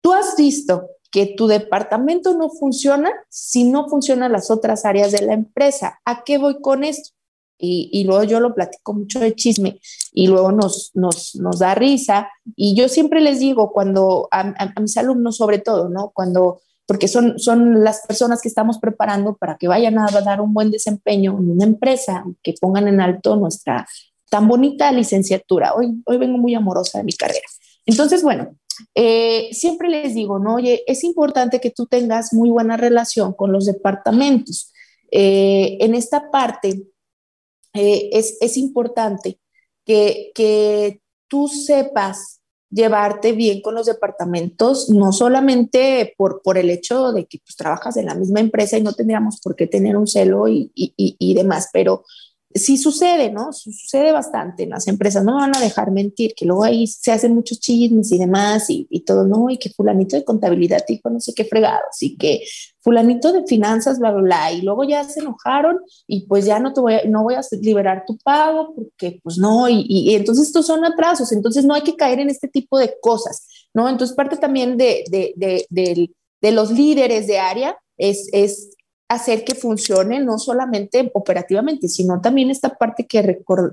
Tú 0.01 0.13
has 0.13 0.35
visto 0.35 0.89
que 1.11 1.33
tu 1.37 1.47
departamento 1.47 2.33
no 2.37 2.49
funciona 2.49 3.11
si 3.29 3.63
no 3.63 3.87
funcionan 3.87 4.31
las 4.31 4.51
otras 4.51 4.85
áreas 4.85 5.11
de 5.11 5.21
la 5.21 5.33
empresa. 5.33 5.99
¿A 6.05 6.23
qué 6.23 6.37
voy 6.37 6.61
con 6.61 6.83
esto? 6.83 7.11
Y, 7.59 8.03
luego 8.03 8.23
yo 8.23 8.39
lo 8.39 8.53
platico 8.53 8.93
mucho 8.93 9.19
de 9.19 9.33
chisme 9.33 9.79
y 10.11 10.27
luego 10.27 10.51
nos, 10.51 10.91
nos, 10.93 11.35
nos 11.35 11.59
da 11.59 11.73
risa. 11.73 12.29
Y 12.55 12.75
yo 12.75 12.87
siempre 12.87 13.19
les 13.19 13.39
digo, 13.39 13.71
cuando 13.71 14.27
a, 14.31 14.53
mis 14.79 14.95
alumnos 14.97 15.37
sobre 15.37 15.57
todo, 15.57 15.89
¿no? 15.89 16.11
Cuando, 16.13 16.61
porque 16.85 17.07
son, 17.07 17.39
son 17.39 17.83
las 17.83 18.05
personas 18.05 18.41
que 18.41 18.47
estamos 18.47 18.77
preparando 18.77 19.35
para 19.35 19.57
que 19.57 19.67
vayan 19.67 19.97
a 19.97 20.07
dar 20.21 20.39
un 20.39 20.53
buen 20.53 20.69
desempeño 20.69 21.35
en 21.39 21.49
una 21.49 21.63
empresa, 21.63 22.23
que 22.43 22.53
pongan 22.61 22.87
en 22.87 23.01
alto 23.01 23.35
nuestra 23.35 23.87
tan 24.29 24.47
bonita 24.47 24.91
licenciatura. 24.91 25.73
Hoy, 25.73 26.01
hoy 26.05 26.17
vengo 26.17 26.37
muy 26.37 26.53
amorosa 26.53 26.99
de 26.99 27.05
mi 27.05 27.13
carrera. 27.13 27.47
Entonces, 27.87 28.21
bueno, 28.21 28.55
eh, 28.95 29.49
siempre 29.51 29.89
les 29.89 30.13
digo, 30.13 30.39
¿no? 30.39 30.55
Oye, 30.55 30.83
es 30.87 31.03
importante 31.03 31.59
que 31.59 31.71
tú 31.71 31.85
tengas 31.85 32.33
muy 32.33 32.49
buena 32.49 32.77
relación 32.77 33.33
con 33.33 33.51
los 33.51 33.65
departamentos. 33.65 34.71
Eh, 35.11 35.77
en 35.81 35.95
esta 35.95 36.29
parte 36.31 36.83
eh, 37.73 38.09
es, 38.11 38.37
es, 38.41 38.57
importante 38.57 39.39
que, 39.85 40.31
que 40.35 41.01
tú 41.27 41.47
sepas 41.47 42.41
llevarte 42.69 43.31
bien 43.31 43.61
con 43.61 43.75
los 43.75 43.85
departamentos, 43.85 44.89
no 44.89 45.13
solamente 45.13 46.13
por, 46.17 46.41
por 46.41 46.57
el 46.57 46.69
hecho 46.69 47.13
de 47.13 47.25
que 47.25 47.39
pues, 47.39 47.55
trabajas 47.55 47.95
en 47.95 48.07
la 48.07 48.15
misma 48.15 48.41
empresa 48.41 48.77
y 48.77 48.83
no 48.83 48.93
tendríamos 48.93 49.39
por 49.39 49.55
qué 49.55 49.67
tener 49.67 49.95
un 49.95 50.07
celo 50.07 50.47
y, 50.49 50.71
y, 50.75 50.93
y 50.97 51.33
demás, 51.33 51.69
pero 51.71 52.03
sí 52.57 52.77
sucede, 52.77 53.31
¿no? 53.31 53.51
Sucede 53.53 54.11
bastante 54.11 54.63
en 54.63 54.69
las 54.69 54.87
empresas, 54.87 55.23
no 55.23 55.35
me 55.35 55.41
van 55.41 55.55
a 55.55 55.59
dejar 55.59 55.91
mentir, 55.91 56.33
que 56.35 56.45
luego 56.45 56.63
ahí 56.63 56.87
se 56.87 57.11
hacen 57.11 57.35
muchos 57.35 57.59
chismes 57.59 58.11
y 58.11 58.17
demás 58.17 58.65
y, 58.69 58.85
todo, 59.05 59.25
¿no? 59.25 59.49
Y 59.49 59.57
que 59.57 59.69
fulanito 59.69 60.15
de 60.15 60.23
contabilidad 60.23 60.83
dijo 60.87 61.09
no 61.09 61.19
sé 61.19 61.33
qué 61.33 61.45
fregados 61.45 62.01
y 62.01 62.17
que 62.17 62.43
fulanito 62.81 63.33
de 63.33 63.45
finanzas, 63.45 63.99
bla, 63.99 64.11
bla, 64.11 64.21
bla, 64.21 64.51
y 64.53 64.61
luego 64.61 64.83
ya 64.83 65.03
se 65.03 65.19
enojaron 65.19 65.79
y 66.07 66.25
pues 66.27 66.45
ya 66.45 66.59
no 66.59 66.73
te 66.73 66.81
voy 66.81 66.93
a, 66.93 67.05
no 67.05 67.23
voy 67.23 67.35
a 67.35 67.41
liberar 67.61 68.03
tu 68.07 68.17
pago 68.17 68.73
porque 68.75 69.19
pues 69.23 69.37
no, 69.37 69.67
y, 69.67 69.85
y, 69.87 70.15
entonces 70.15 70.47
estos 70.47 70.67
son 70.67 70.85
atrasos, 70.85 71.31
entonces 71.31 71.65
no 71.65 71.73
hay 71.73 71.81
que 71.81 71.95
caer 71.95 72.19
en 72.19 72.29
este 72.29 72.47
tipo 72.47 72.77
de 72.79 72.95
cosas, 73.01 73.47
¿no? 73.73 73.89
Entonces 73.89 74.15
parte 74.15 74.37
también 74.37 74.77
de, 74.77 75.03
de, 75.09 75.33
de, 75.35 75.65
de, 75.69 76.11
de 76.41 76.51
los 76.51 76.71
líderes 76.71 77.27
de 77.27 77.39
área 77.39 77.77
es, 77.97 78.29
es 78.31 78.76
hacer 79.09 79.45
que 79.45 79.55
funcione 79.55 80.19
no 80.19 80.37
solamente 80.37 81.09
operativamente, 81.13 81.87
sino 81.87 82.19
también 82.19 82.49
esta 82.49 82.75
parte 82.77 83.07
que 83.07 83.21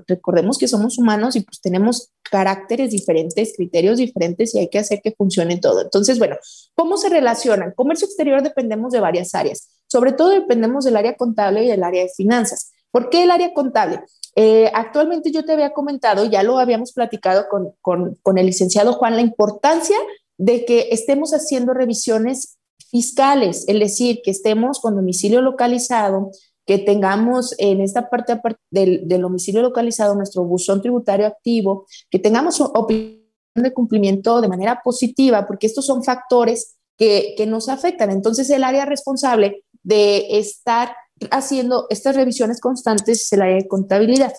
recordemos 0.07 0.57
que 0.57 0.67
somos 0.67 0.97
humanos 0.97 1.35
y 1.35 1.41
pues 1.41 1.59
tenemos 1.59 2.11
caracteres 2.23 2.91
diferentes, 2.91 3.53
criterios 3.55 3.97
diferentes 3.97 4.55
y 4.55 4.59
hay 4.59 4.69
que 4.69 4.79
hacer 4.79 5.01
que 5.03 5.11
funcione 5.11 5.57
todo. 5.57 5.81
Entonces, 5.81 6.19
bueno, 6.19 6.37
¿cómo 6.73 6.95
se 6.97 7.09
relacionan? 7.09 7.73
Comercio 7.75 8.05
exterior 8.05 8.41
dependemos 8.43 8.93
de 8.93 9.01
varias 9.01 9.35
áreas, 9.35 9.67
sobre 9.87 10.13
todo 10.13 10.29
dependemos 10.29 10.85
del 10.85 10.95
área 10.95 11.15
contable 11.15 11.65
y 11.65 11.67
del 11.67 11.83
área 11.83 12.03
de 12.03 12.09
finanzas. 12.15 12.71
¿Por 12.91 13.09
qué 13.09 13.23
el 13.23 13.31
área 13.31 13.53
contable? 13.53 13.99
Eh, 14.37 14.71
actualmente 14.73 15.31
yo 15.31 15.43
te 15.43 15.51
había 15.51 15.73
comentado, 15.73 16.25
ya 16.25 16.43
lo 16.43 16.59
habíamos 16.59 16.93
platicado 16.93 17.47
con, 17.49 17.71
con, 17.81 18.15
con 18.21 18.37
el 18.37 18.45
licenciado 18.45 18.93
Juan, 18.93 19.15
la 19.15 19.21
importancia 19.21 19.97
de 20.37 20.63
que 20.63 20.89
estemos 20.91 21.33
haciendo 21.33 21.73
revisiones 21.73 22.57
fiscales, 22.89 23.65
es 23.67 23.79
decir, 23.79 24.21
que 24.23 24.31
estemos 24.31 24.79
con 24.79 24.95
domicilio 24.95 25.41
localizado, 25.41 26.31
que 26.65 26.79
tengamos 26.79 27.53
en 27.57 27.81
esta 27.81 28.09
parte 28.09 28.39
del, 28.71 29.07
domicilio 29.07 29.61
localizado 29.61 30.15
nuestro 30.15 30.43
buzón 30.43 30.81
tributario 30.81 31.27
activo, 31.27 31.85
que 32.09 32.19
tengamos 32.19 32.59
opinión 32.59 33.21
de 33.55 33.73
cumplimiento 33.73 34.41
de 34.41 34.47
manera 34.47 34.81
positiva, 34.83 35.45
porque 35.47 35.67
estos 35.67 35.85
son 35.85 36.03
factores 36.03 36.75
que, 36.97 37.35
que 37.37 37.45
nos 37.45 37.69
afectan. 37.69 38.09
Entonces, 38.09 38.49
el 38.49 38.63
área 38.63 38.85
responsable 38.85 39.63
de 39.83 40.39
estar 40.39 40.95
haciendo 41.31 41.85
estas 41.89 42.15
revisiones 42.15 42.59
constantes 42.59 43.21
es 43.21 43.33
el 43.33 43.41
área 43.41 43.55
de 43.55 43.67
contabilidad. 43.67 44.33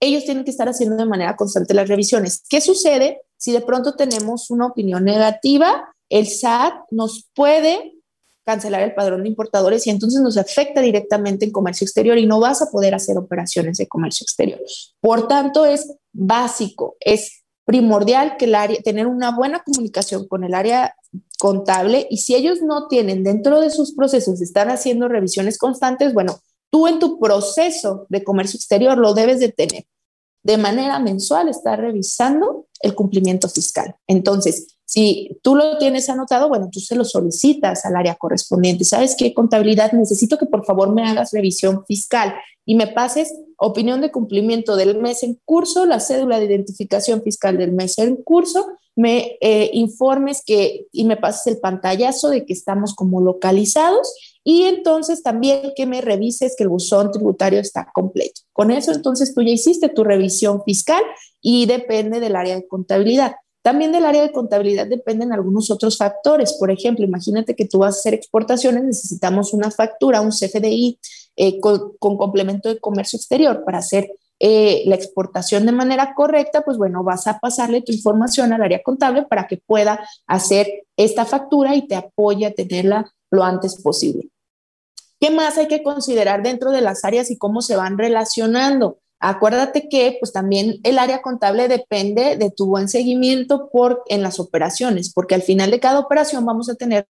Ellos 0.00 0.24
tienen 0.24 0.44
que 0.44 0.50
estar 0.50 0.68
haciendo 0.68 0.96
de 0.96 1.04
manera 1.04 1.36
constante 1.36 1.74
las 1.74 1.88
revisiones. 1.88 2.42
¿Qué 2.48 2.60
sucede 2.60 3.20
si 3.36 3.52
de 3.52 3.60
pronto 3.60 3.94
tenemos 3.94 4.50
una 4.50 4.66
opinión 4.66 5.04
negativa? 5.04 5.94
El 6.10 6.26
SAT 6.26 6.74
nos 6.90 7.30
puede 7.34 7.94
cancelar 8.44 8.82
el 8.82 8.94
padrón 8.94 9.22
de 9.22 9.28
importadores 9.28 9.86
y 9.86 9.90
entonces 9.90 10.20
nos 10.20 10.36
afecta 10.36 10.80
directamente 10.80 11.44
en 11.44 11.52
comercio 11.52 11.84
exterior 11.84 12.18
y 12.18 12.26
no 12.26 12.40
vas 12.40 12.60
a 12.62 12.70
poder 12.70 12.94
hacer 12.94 13.16
operaciones 13.16 13.78
de 13.78 13.86
comercio 13.86 14.24
exterior. 14.24 14.60
Por 15.00 15.28
tanto, 15.28 15.64
es 15.64 15.94
básico, 16.12 16.96
es 17.00 17.44
primordial 17.64 18.36
que 18.36 18.46
el 18.46 18.56
área, 18.56 18.80
tener 18.82 19.06
una 19.06 19.34
buena 19.36 19.62
comunicación 19.62 20.26
con 20.26 20.42
el 20.42 20.54
área 20.54 20.96
contable 21.38 22.08
y 22.10 22.18
si 22.18 22.34
ellos 22.34 22.60
no 22.62 22.88
tienen 22.88 23.22
dentro 23.22 23.60
de 23.60 23.70
sus 23.70 23.94
procesos, 23.94 24.42
están 24.42 24.70
haciendo 24.70 25.06
revisiones 25.06 25.56
constantes, 25.56 26.12
bueno, 26.12 26.40
tú 26.70 26.88
en 26.88 26.98
tu 26.98 27.20
proceso 27.20 28.06
de 28.08 28.24
comercio 28.24 28.56
exterior 28.56 28.98
lo 28.98 29.14
debes 29.14 29.38
de 29.38 29.50
tener. 29.50 29.84
De 30.42 30.56
manera 30.56 30.98
mensual, 30.98 31.48
estar 31.48 31.78
revisando 31.78 32.66
el 32.80 32.94
cumplimiento 32.94 33.48
fiscal. 33.48 33.94
Entonces, 34.06 34.78
si 34.84 35.38
tú 35.42 35.54
lo 35.54 35.78
tienes 35.78 36.08
anotado, 36.08 36.48
bueno, 36.48 36.68
tú 36.72 36.80
se 36.80 36.96
lo 36.96 37.04
solicitas 37.04 37.84
al 37.84 37.94
área 37.94 38.16
correspondiente. 38.16 38.84
¿Sabes 38.84 39.14
qué? 39.16 39.32
Contabilidad, 39.32 39.92
necesito 39.92 40.36
que 40.36 40.46
por 40.46 40.64
favor 40.64 40.92
me 40.92 41.04
hagas 41.04 41.30
revisión 41.32 41.84
fiscal 41.86 42.34
y 42.64 42.74
me 42.74 42.88
pases 42.88 43.32
opinión 43.56 44.00
de 44.00 44.10
cumplimiento 44.10 44.74
del 44.74 44.98
mes 44.98 45.22
en 45.22 45.38
curso, 45.44 45.86
la 45.86 46.00
cédula 46.00 46.40
de 46.40 46.46
identificación 46.46 47.22
fiscal 47.22 47.56
del 47.56 47.72
mes 47.72 47.98
en 47.98 48.16
curso, 48.16 48.66
me 48.96 49.36
eh, 49.40 49.70
informes 49.74 50.42
que 50.44 50.86
y 50.90 51.04
me 51.04 51.16
pases 51.16 51.46
el 51.46 51.60
pantallazo 51.60 52.28
de 52.28 52.44
que 52.44 52.52
estamos 52.52 52.94
como 52.94 53.20
localizados 53.20 54.12
y 54.42 54.62
entonces 54.62 55.22
también 55.22 55.72
que 55.76 55.86
me 55.86 56.00
revises 56.00 56.54
que 56.56 56.64
el 56.64 56.70
buzón 56.70 57.10
tributario 57.12 57.60
está 57.60 57.90
completo. 57.92 58.40
Con 58.52 58.70
eso 58.70 58.92
entonces 58.92 59.34
tú 59.34 59.42
ya 59.42 59.50
hiciste 59.50 59.88
tu 59.88 60.04
revisión 60.04 60.62
fiscal 60.64 61.02
y 61.40 61.66
depende 61.66 62.20
del 62.20 62.36
área 62.36 62.56
de 62.56 62.66
contabilidad. 62.66 63.34
También 63.62 63.92
del 63.92 64.06
área 64.06 64.22
de 64.22 64.32
contabilidad 64.32 64.86
dependen 64.86 65.32
algunos 65.32 65.70
otros 65.70 65.98
factores. 65.98 66.54
Por 66.54 66.70
ejemplo, 66.70 67.04
imagínate 67.04 67.54
que 67.54 67.66
tú 67.66 67.80
vas 67.80 67.96
a 67.96 67.98
hacer 67.98 68.14
exportaciones, 68.14 68.84
necesitamos 68.84 69.52
una 69.52 69.70
factura, 69.70 70.22
un 70.22 70.30
CFDI 70.30 70.98
eh, 71.36 71.60
con, 71.60 71.96
complemento 71.98 72.70
de 72.70 72.80
comercio 72.80 73.18
exterior 73.18 73.62
para 73.64 73.78
hacer 73.78 74.10
eh, 74.42 74.84
la 74.86 74.94
exportación 74.94 75.66
de 75.66 75.72
manera 75.72 76.14
correcta, 76.14 76.62
pues 76.62 76.78
bueno, 76.78 77.04
vas 77.04 77.26
a 77.26 77.38
pasarle 77.38 77.82
tu 77.82 77.92
información 77.92 78.54
al 78.54 78.62
área 78.62 78.82
contable 78.82 79.26
para 79.28 79.46
que 79.46 79.58
pueda 79.58 80.00
hacer 80.26 80.86
esta 80.96 81.26
factura 81.26 81.76
y 81.76 81.86
te 81.86 81.94
apoye 81.94 82.46
a 82.46 82.54
tenerla 82.54 83.12
lo 83.30 83.44
antes 83.44 83.80
posible. 83.80 84.28
¿Qué 85.20 85.30
más 85.30 85.58
hay 85.58 85.68
que 85.68 85.82
considerar 85.82 86.42
dentro 86.42 86.70
de 86.70 86.80
las 86.80 87.04
áreas 87.04 87.30
y 87.30 87.36
cómo 87.36 87.62
se 87.62 87.76
van 87.76 87.98
relacionando? 87.98 88.98
Acuérdate 89.18 89.88
que 89.90 90.16
pues 90.18 90.32
también 90.32 90.80
el 90.82 90.98
área 90.98 91.20
contable 91.20 91.68
depende 91.68 92.36
de 92.36 92.50
tu 92.50 92.66
buen 92.66 92.88
seguimiento 92.88 93.68
por, 93.70 94.02
en 94.06 94.22
las 94.22 94.40
operaciones, 94.40 95.12
porque 95.12 95.34
al 95.34 95.42
final 95.42 95.70
de 95.70 95.80
cada 95.80 95.98
operación 95.98 96.46
vamos 96.46 96.70
a 96.70 96.74
tener 96.74 97.06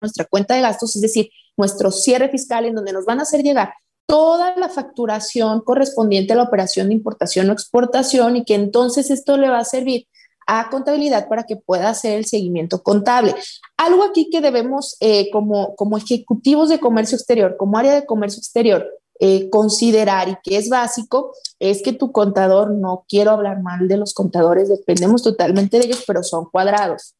nuestra 0.00 0.24
cuenta 0.26 0.54
de 0.54 0.60
gastos, 0.60 0.94
es 0.94 1.02
decir, 1.02 1.30
nuestro 1.56 1.90
cierre 1.90 2.28
fiscal 2.28 2.64
en 2.64 2.74
donde 2.76 2.92
nos 2.92 3.04
van 3.04 3.18
a 3.18 3.22
hacer 3.22 3.42
llegar 3.42 3.74
toda 4.10 4.56
la 4.56 4.68
facturación 4.68 5.60
correspondiente 5.60 6.32
a 6.32 6.36
la 6.36 6.42
operación 6.42 6.88
de 6.88 6.94
importación 6.94 7.48
o 7.48 7.52
exportación 7.52 8.36
y 8.36 8.44
que 8.44 8.56
entonces 8.56 9.08
esto 9.08 9.36
le 9.36 9.48
va 9.48 9.58
a 9.58 9.64
servir 9.64 10.08
a 10.52 10.68
contabilidad 10.68 11.28
para 11.28 11.44
que 11.44 11.54
pueda 11.54 11.90
hacer 11.90 12.18
el 12.18 12.24
seguimiento 12.24 12.82
contable. 12.82 13.36
Algo 13.76 14.02
aquí 14.02 14.30
que 14.30 14.40
debemos 14.40 14.96
eh, 14.98 15.30
como, 15.30 15.76
como 15.76 15.96
ejecutivos 15.96 16.68
de 16.68 16.80
comercio 16.80 17.16
exterior, 17.16 17.56
como 17.56 17.78
área 17.78 17.94
de 17.94 18.04
comercio 18.04 18.40
exterior, 18.40 18.84
eh, 19.20 19.48
considerar 19.48 20.28
y 20.28 20.36
que 20.42 20.56
es 20.56 20.68
básico 20.68 21.32
es 21.60 21.82
que 21.82 21.92
tu 21.92 22.10
contador, 22.10 22.72
no 22.72 23.04
quiero 23.08 23.30
hablar 23.30 23.62
mal 23.62 23.86
de 23.86 23.96
los 23.96 24.12
contadores, 24.12 24.68
dependemos 24.68 25.22
totalmente 25.22 25.78
de 25.78 25.86
ellos, 25.86 26.02
pero 26.04 26.24
son 26.24 26.46
cuadrados. 26.50 27.14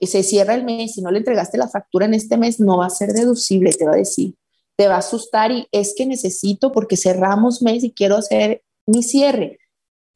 se 0.00 0.22
cierra 0.22 0.54
el 0.54 0.64
mes 0.64 0.96
y 0.96 1.02
no 1.02 1.10
le 1.10 1.18
entregaste 1.18 1.58
la 1.58 1.68
factura 1.68 2.06
en 2.06 2.14
este 2.14 2.38
mes, 2.38 2.60
no 2.60 2.78
va 2.78 2.86
a 2.86 2.90
ser 2.90 3.12
deducible, 3.12 3.72
te 3.74 3.84
va 3.84 3.92
a 3.92 3.96
decir. 3.96 4.36
Te 4.76 4.88
va 4.88 4.94
a 4.94 4.98
asustar 4.98 5.50
y 5.50 5.68
es 5.70 5.92
que 5.94 6.06
necesito 6.06 6.72
porque 6.72 6.96
cerramos 6.96 7.60
mes 7.60 7.84
y 7.84 7.92
quiero 7.92 8.16
hacer 8.16 8.62
mi 8.86 9.02
cierre. 9.02 9.59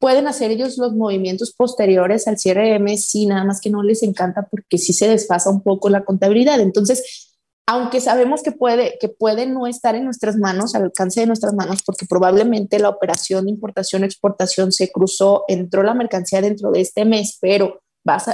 Pueden 0.05 0.27
hacer 0.27 0.51
ellos 0.51 0.77
los 0.77 0.93
movimientos 0.93 1.51
posteriores 1.51 2.27
al 2.27 2.37
cierre 2.37 2.69
de 2.69 2.77
mes, 2.77 3.05
sí, 3.05 3.25
nada 3.25 3.43
más 3.43 3.59
que 3.59 3.71
no 3.71 3.81
les 3.81 4.03
encanta 4.03 4.47
porque 4.51 4.77
sí 4.77 4.93
se 4.93 5.07
desfasa 5.07 5.49
un 5.49 5.63
poco 5.63 5.89
la 5.89 6.05
contabilidad. 6.05 6.59
Entonces, 6.59 7.35
aunque 7.65 7.99
sabemos 7.99 8.43
que 8.43 8.51
puede, 8.51 8.99
que 9.01 9.09
puede 9.09 9.47
no 9.47 9.65
estar 9.65 9.95
en 9.95 10.05
nuestras 10.05 10.37
manos, 10.37 10.75
al 10.75 10.83
alcance 10.83 11.21
de 11.21 11.25
nuestras 11.25 11.55
manos, 11.55 11.81
porque 11.83 12.05
probablemente 12.05 12.77
la 12.77 12.89
operación 12.89 13.45
de 13.45 13.51
importación-exportación 13.53 14.71
se 14.71 14.91
cruzó, 14.91 15.43
entró 15.47 15.81
la 15.81 15.95
mercancía 15.95 16.39
dentro 16.39 16.69
de 16.69 16.81
este 16.81 17.03
mes, 17.03 17.39
pero 17.41 17.81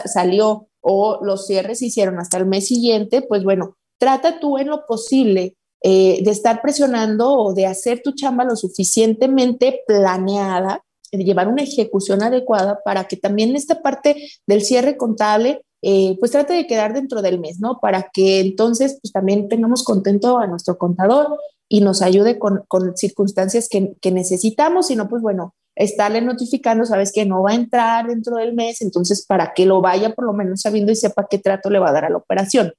salió 0.04 0.68
o 0.82 1.24
los 1.24 1.48
cierres 1.48 1.80
se 1.80 1.86
hicieron 1.86 2.20
hasta 2.20 2.38
el 2.38 2.48
mes 2.48 2.68
siguiente, 2.68 3.22
pues 3.22 3.46
bueno, 3.46 3.78
trata 3.98 4.42
tú 4.42 4.58
en 4.58 4.68
lo 4.68 4.86
posible 4.86 5.56
eh, 5.82 6.20
de 6.22 6.32
estar 6.32 6.62
presionando 6.62 7.32
o 7.32 7.54
de 7.54 7.66
hacer 7.66 8.02
tu 8.04 8.12
chamba 8.12 8.44
lo 8.44 8.58
suficientemente 8.58 9.84
planeada, 9.88 10.84
llevar 11.12 11.48
una 11.48 11.64
ejecución 11.64 12.24
adecuada 12.24 12.80
para 12.84 13.06
que 13.06 13.18
también 13.18 13.56
esta 13.56 13.82
parte 13.82 14.30
del 14.48 14.62
cierre 14.62 14.98
contable 14.98 15.62
eh, 15.84 16.16
pues 16.20 16.32
trate 16.32 16.54
de 16.54 16.68
quedar 16.68 16.94
dentro 16.94 17.22
del 17.22 17.40
mes, 17.40 17.60
¿no? 17.60 17.80
Para 17.82 18.10
que 18.14 18.40
entonces 18.40 19.00
pues 19.02 19.12
también 19.12 19.50
tengamos 19.50 19.84
contento 19.84 20.38
a 20.38 20.46
nuestro 20.46 20.78
contador 20.78 21.40
y 21.68 21.82
nos 21.82 22.02
ayude 22.02 22.38
con, 22.38 22.66
circunstancias 22.96 23.68
que, 23.68 23.96
que 24.00 24.12
necesitamos, 24.12 24.88
sino 24.88 25.10
pues 25.10 25.24
bueno, 25.24 25.56
estarle 25.76 26.22
notificando, 26.22 26.86
sabes 26.86 27.12
que 27.12 27.26
no 27.26 27.42
va 27.44 27.52
a 27.52 27.56
entrar 27.56 28.08
dentro 28.08 28.36
del 28.36 28.54
mes, 28.54 28.82
entonces 28.82 29.26
para 29.26 29.54
que 29.54 29.66
lo 29.66 29.82
vaya 29.82 30.14
por 30.14 30.26
lo 30.26 30.34
menos 30.34 30.62
sabiendo 30.62 30.92
y 30.92 30.96
sepa 30.96 31.28
qué 31.30 31.40
trato 31.40 31.70
le 31.70 31.80
va 31.80 31.90
a 31.90 31.94
dar 31.94 32.06
a 32.06 32.10
la 32.10 32.18
operación. 32.18 32.74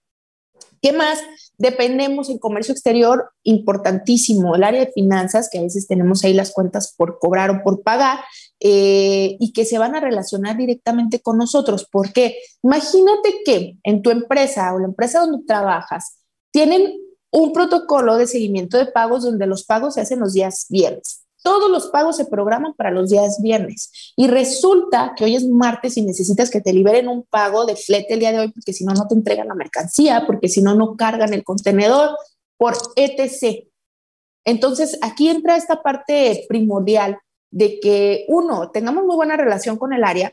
¿Qué 0.83 0.93
más? 0.93 1.21
Dependemos 1.59 2.29
en 2.29 2.39
comercio 2.39 2.73
exterior, 2.73 3.31
importantísimo, 3.45 4.57
el 4.57 4.65
área 4.65 4.85
de 4.85 4.93
finanzas, 4.93 5.49
que 5.49 5.59
a 5.59 5.63
veces 5.63 5.87
tenemos 5.87 6.25
ahí 6.25 6.35
las 6.35 6.53
cuentas 6.53 6.93
por 6.99 7.21
cobrar 7.21 7.51
o 7.51 7.63
por 7.63 7.83
pagar, 7.85 8.19
eh, 8.59 9.37
y 9.39 9.53
que 9.53 9.65
se 9.65 9.79
van 9.79 9.95
a 9.95 10.01
relacionar 10.01 10.57
directamente 10.57 11.21
con 11.21 11.39
nosotros. 11.39 11.87
¿Por 11.91 12.13
qué? 12.13 12.37
Imagínate 12.65 13.43
que 13.45 13.79
en 13.85 14.03
tu 14.03 14.11
empresa 14.11 14.75
o 14.75 14.81
la 14.81 14.87
empresa 14.87 15.21
donde 15.21 15.47
trabajas 15.47 16.19
tienen 16.51 16.99
un 17.31 17.53
protocolo 17.53 18.17
de 18.17 18.27
seguimiento 18.27 18.77
de 18.77 18.87
pagos 18.87 19.23
donde 19.23 19.47
los 19.47 19.65
pagos 19.65 19.95
se 19.95 20.01
hacen 20.01 20.19
los 20.19 20.35
días 20.35 20.67
viernes. 20.69 21.22
Todos 21.43 21.71
los 21.71 21.89
pagos 21.89 22.17
se 22.17 22.27
programan 22.27 22.75
para 22.75 22.91
los 22.91 23.11
días 23.11 23.41
viernes 23.43 24.13
y 24.17 24.29
resulta 24.29 25.13
que 25.17 25.25
hoy 25.25 25.35
es 25.35 25.49
martes 25.49 25.97
y 25.97 26.03
necesitas 26.03 26.51
que 26.51 26.61
te 26.61 26.73
liberen 26.73 27.09
un 27.09 27.25
pago 27.25 27.67
de 27.67 27.75
flete 27.75 28.15
el 28.15 28.21
día 28.21 28.33
de 28.33 28.39
hoy 28.39 28.53
porque 28.53 28.73
si 28.73 28.85
no, 28.85 28.95
no 28.95 29.09
te 29.09 29.15
entregan 29.15 29.49
la 29.49 29.55
mercancía, 29.55 30.25
porque 30.27 30.49
si 30.49 30.63
no, 30.63 30.75
no 30.75 30.97
cargan 30.97 31.35
el 31.35 31.43
contenedor 31.43 32.11
por 32.57 32.75
etc. 32.95 33.67
Entonces, 34.45 34.99
aquí 35.03 35.29
entra 35.29 35.57
esta 35.57 35.83
parte 35.83 36.45
primordial 36.49 37.19
de 37.51 37.81
que 37.81 38.25
uno, 38.29 38.71
tengamos 38.71 39.05
muy 39.05 39.17
buena 39.17 39.37
relación 39.37 39.77
con 39.77 39.93
el 39.93 40.05
área, 40.05 40.33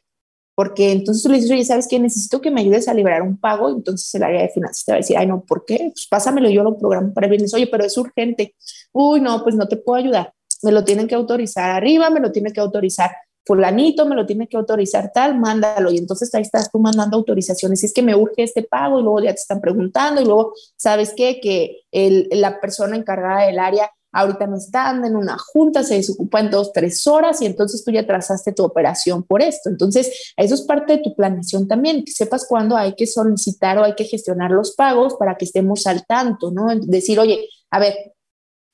porque 0.56 0.92
entonces 0.92 1.24
tú 1.24 1.30
le 1.30 1.38
dices, 1.38 1.52
oye, 1.52 1.66
¿sabes 1.66 1.88
qué? 1.88 2.00
Necesito 2.00 2.42
que 2.42 2.52
me 2.52 2.62
ayudes 2.62 2.88
a 2.88 2.94
liberar 2.94 3.22
un 3.22 3.38
pago. 3.38 3.70
Entonces 3.70 4.14
el 4.14 4.24
área 4.24 4.42
de 4.42 4.50
finanzas 4.50 4.84
te 4.86 4.92
va 4.92 4.98
a 4.98 5.00
decir, 5.00 5.18
ay, 5.18 5.26
no, 5.26 5.42
¿por 5.46 5.64
qué? 5.66 5.78
Pues 5.94 6.08
pásamelo, 6.10 6.50
yo 6.50 6.64
lo 6.64 6.78
programo 6.78 7.14
para 7.14 7.28
viernes. 7.28 7.54
Oye, 7.54 7.68
pero 7.68 7.86
es 7.86 7.98
urgente. 7.98 8.56
Uy, 8.92 9.22
no, 9.22 9.42
pues 9.42 9.56
no 9.56 9.68
te 9.68 9.78
puedo 9.78 9.98
ayudar 9.98 10.34
me 10.64 10.72
lo 10.72 10.84
tienen 10.84 11.08
que 11.08 11.16
autorizar 11.16 11.70
arriba, 11.72 12.10
me 12.10 12.20
lo 12.20 12.32
tiene 12.32 12.52
que 12.52 12.60
autorizar 12.60 13.12
fulanito, 13.46 14.06
me 14.06 14.16
lo 14.16 14.26
tiene 14.26 14.48
que 14.48 14.58
autorizar 14.58 15.12
tal, 15.14 15.40
mándalo. 15.40 15.92
Y 15.92 15.98
entonces 15.98 16.34
ahí 16.36 16.44
estás 16.44 16.70
tú 16.72 16.80
mandando 16.80 17.18
autorizaciones. 17.18 17.84
es 17.84 17.94
que 17.94 18.04
me 18.04 18.16
urge 18.16 18.44
este 18.44 18.64
pago 18.64 19.00
y 19.00 19.04
luego 19.04 19.22
ya 19.22 19.32
te 19.32 19.42
están 19.42 19.60
preguntando 19.60 20.22
y 20.22 20.26
luego, 20.26 20.54
¿sabes 20.78 21.14
qué? 21.16 21.40
Que 21.42 21.82
la 21.92 22.62
persona 22.62 22.96
encargada 22.96 23.48
del 23.48 23.60
área 23.60 23.90
ahorita 24.12 24.48
no 24.48 24.58
está, 24.58 24.90
anda 24.90 25.08
en 25.08 25.16
una 25.16 25.38
junta, 25.38 25.84
se 25.84 25.96
desocupa 25.96 26.40
en 26.40 26.50
dos, 26.50 26.74
tres 26.74 27.06
horas 27.08 27.42
y 27.42 27.46
entonces 27.46 27.84
tú 27.84 27.92
ya 27.92 28.06
trazaste 28.06 28.54
tu 28.54 28.64
operación 28.64 29.24
por 29.24 29.42
esto. 29.42 29.70
Entonces, 29.70 30.34
eso 30.36 30.56
es 30.56 30.62
parte 30.62 30.98
de 30.98 31.04
tu 31.04 31.16
planeación 31.16 31.68
también, 31.68 32.04
que 32.04 32.12
sepas 32.12 32.46
cuándo 32.48 32.76
hay 32.76 32.94
que 32.96 33.08
solicitar 33.08 33.78
o 33.78 33.84
hay 33.84 33.94
que 33.96 34.06
gestionar 34.06 34.52
los 34.52 34.76
pagos 34.76 35.16
para 35.16 35.38
que 35.38 35.46
estemos 35.46 35.86
al 35.88 36.06
tanto, 36.06 36.52
¿no? 36.52 36.68
Decir, 36.76 37.20
oye, 37.20 37.48
a 37.72 37.80
ver, 37.80 37.96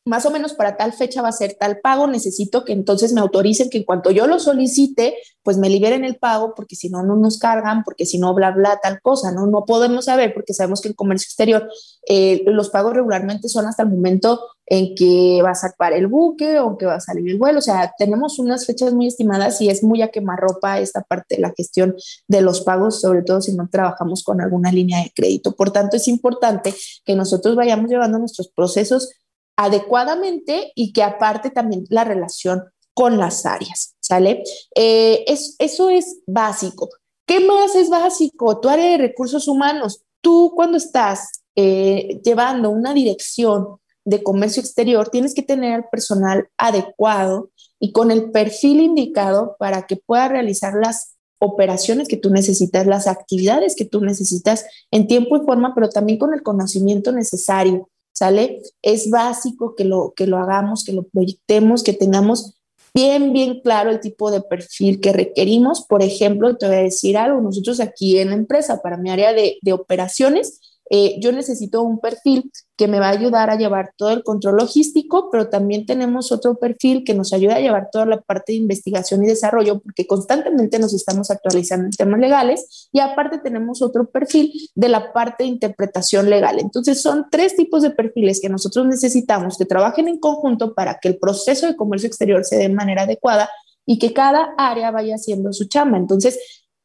más 0.05 0.23
o 0.27 0.31
menos 0.31 0.53
para 0.53 0.77
tal 0.77 0.93
fecha 0.93 1.23
va 1.23 1.29
a 1.29 1.33
ser 1.33 1.57
tal 1.59 1.79
pago, 1.79 2.05
necesito 2.05 2.63
que 2.63 2.73
entonces 2.73 3.11
me 3.11 3.21
autoricen 3.21 3.71
que 3.71 3.79
en 3.79 3.83
cuanto 3.83 4.11
yo 4.11 4.27
lo 4.27 4.39
solicite, 4.39 5.15
pues 5.41 5.57
me 5.57 5.67
liberen 5.67 6.05
el 6.05 6.17
pago, 6.17 6.53
porque 6.55 6.75
si 6.75 6.89
no, 6.89 7.01
no 7.01 7.15
nos 7.15 7.39
cargan, 7.39 7.83
porque 7.83 8.05
si 8.05 8.19
no, 8.19 8.33
bla, 8.35 8.51
bla, 8.51 8.79
tal 8.81 9.01
cosa, 9.01 9.31
¿no? 9.31 9.47
No 9.47 9.65
podemos 9.65 10.05
saber, 10.05 10.33
porque 10.35 10.53
sabemos 10.53 10.81
que 10.81 10.89
en 10.89 10.93
comercio 10.93 11.25
exterior 11.25 11.67
eh, 12.07 12.43
los 12.45 12.69
pagos 12.69 12.93
regularmente 12.93 13.49
son 13.49 13.65
hasta 13.65 13.81
el 13.81 13.89
momento 13.89 14.41
en 14.67 14.93
que 14.95 15.41
va 15.43 15.51
a 15.51 15.55
sacar 15.55 15.93
el 15.93 16.07
buque 16.07 16.59
o 16.59 16.77
que 16.77 16.85
va 16.85 16.95
a 16.95 16.99
salir 16.99 17.27
el 17.27 17.37
vuelo, 17.37 17.59
o 17.59 17.61
sea, 17.61 17.91
tenemos 17.97 18.37
unas 18.37 18.65
fechas 18.67 18.93
muy 18.93 19.07
estimadas 19.07 19.59
y 19.61 19.69
es 19.69 19.83
muy 19.83 20.03
a 20.03 20.09
quemarropa 20.09 20.79
esta 20.79 21.01
parte 21.01 21.35
de 21.35 21.41
la 21.41 21.53
gestión 21.55 21.95
de 22.27 22.41
los 22.41 22.61
pagos, 22.61 23.01
sobre 23.01 23.23
todo 23.23 23.41
si 23.41 23.53
no 23.53 23.67
trabajamos 23.69 24.23
con 24.23 24.39
alguna 24.39 24.71
línea 24.71 25.03
de 25.03 25.11
crédito. 25.15 25.55
Por 25.55 25.71
tanto, 25.71 25.97
es 25.97 26.07
importante 26.07 26.75
que 27.03 27.15
nosotros 27.15 27.55
vayamos 27.55 27.89
llevando 27.89 28.19
nuestros 28.19 28.49
procesos 28.49 29.09
adecuadamente 29.55 30.71
y 30.75 30.93
que 30.93 31.03
aparte 31.03 31.49
también 31.49 31.85
la 31.89 32.03
relación 32.03 32.63
con 32.93 33.17
las 33.17 33.45
áreas, 33.45 33.95
¿sale? 33.99 34.43
Eh, 34.75 35.25
es, 35.27 35.55
eso 35.59 35.89
es 35.89 36.21
básico. 36.25 36.89
¿Qué 37.25 37.39
más 37.39 37.75
es 37.75 37.89
básico? 37.89 38.59
Tu 38.59 38.69
área 38.69 38.91
de 38.91 38.97
recursos 38.97 39.47
humanos. 39.47 40.03
Tú 40.21 40.53
cuando 40.55 40.77
estás 40.77 41.43
eh, 41.55 42.21
llevando 42.23 42.69
una 42.69 42.93
dirección 42.93 43.77
de 44.05 44.23
comercio 44.23 44.61
exterior, 44.61 45.09
tienes 45.09 45.33
que 45.33 45.41
tener 45.41 45.79
el 45.79 45.85
personal 45.91 46.47
adecuado 46.57 47.49
y 47.79 47.91
con 47.91 48.11
el 48.11 48.31
perfil 48.31 48.79
indicado 48.79 49.55
para 49.59 49.87
que 49.87 49.97
pueda 49.97 50.27
realizar 50.27 50.73
las 50.75 51.15
operaciones 51.39 52.07
que 52.07 52.17
tú 52.17 52.29
necesitas, 52.29 52.87
las 52.87 53.07
actividades 53.07 53.75
que 53.75 53.85
tú 53.85 54.01
necesitas 54.01 54.65
en 54.91 55.07
tiempo 55.07 55.35
y 55.37 55.45
forma, 55.45 55.73
pero 55.75 55.89
también 55.89 56.17
con 56.17 56.33
el 56.33 56.43
conocimiento 56.43 57.11
necesario 57.11 57.89
¿sale? 58.15 58.61
Es 58.81 59.09
básico 59.09 59.75
que 59.75 59.83
lo, 59.83 60.13
que 60.15 60.25
lo 60.25 60.37
hagamos, 60.37 60.83
que 60.83 60.93
lo 60.93 61.03
proyectemos, 61.03 61.83
que 61.83 61.93
tengamos 61.93 62.55
bien, 62.93 63.33
bien 63.33 63.59
claro 63.59 63.91
el 63.91 63.99
tipo 63.99 64.31
de 64.31 64.41
perfil 64.41 65.01
que 65.01 65.11
requerimos. 65.11 65.85
Por 65.85 66.01
ejemplo, 66.01 66.55
te 66.55 66.65
voy 66.65 66.77
a 66.77 66.79
decir 66.79 67.17
algo, 67.17 67.41
nosotros 67.41 67.79
aquí 67.81 68.17
en 68.17 68.29
la 68.29 68.35
empresa, 68.35 68.81
para 68.81 68.97
mi 68.97 69.11
área 69.11 69.33
de, 69.33 69.57
de 69.61 69.73
operaciones, 69.73 70.61
eh, 70.89 71.19
yo 71.19 71.31
necesito 71.31 71.81
un 71.81 71.99
perfil 71.99 72.51
que 72.77 72.87
me 72.87 72.99
va 72.99 73.07
a 73.07 73.11
ayudar 73.11 73.49
a 73.49 73.57
llevar 73.57 73.93
todo 73.97 74.11
el 74.11 74.23
control 74.23 74.57
logístico, 74.57 75.29
pero 75.31 75.49
también 75.49 75.85
tenemos 75.85 76.31
otro 76.31 76.55
perfil 76.55 77.03
que 77.03 77.15
nos 77.15 77.33
ayuda 77.33 77.55
a 77.55 77.59
llevar 77.59 77.89
toda 77.91 78.05
la 78.05 78.21
parte 78.21 78.51
de 78.51 78.59
investigación 78.59 79.23
y 79.23 79.27
desarrollo, 79.27 79.79
porque 79.79 80.05
constantemente 80.05 80.77
nos 80.77 80.93
estamos 80.93 81.31
actualizando 81.31 81.85
en 81.85 81.91
temas 81.91 82.19
legales, 82.19 82.89
y 82.91 82.99
aparte 82.99 83.39
tenemos 83.39 83.81
otro 83.81 84.09
perfil 84.11 84.51
de 84.75 84.89
la 84.89 85.11
parte 85.11 85.43
de 85.43 85.49
interpretación 85.49 86.29
legal. 86.29 86.59
Entonces 86.59 87.01
son 87.01 87.25
tres 87.31 87.55
tipos 87.55 87.81
de 87.81 87.91
perfiles 87.91 88.39
que 88.39 88.49
nosotros 88.49 88.85
necesitamos 88.85 89.57
que 89.57 89.65
trabajen 89.65 90.07
en 90.07 90.19
conjunto 90.19 90.75
para 90.75 90.99
que 90.99 91.07
el 91.07 91.17
proceso 91.17 91.65
de 91.65 91.75
comercio 91.75 92.07
exterior 92.07 92.43
se 92.45 92.57
dé 92.57 92.63
de 92.63 92.75
manera 92.75 93.03
adecuada 93.03 93.49
y 93.87 93.97
que 93.97 94.13
cada 94.13 94.53
área 94.57 94.91
vaya 94.91 95.15
haciendo 95.15 95.51
su 95.53 95.65
chamba. 95.65 95.97
Entonces, 95.97 96.39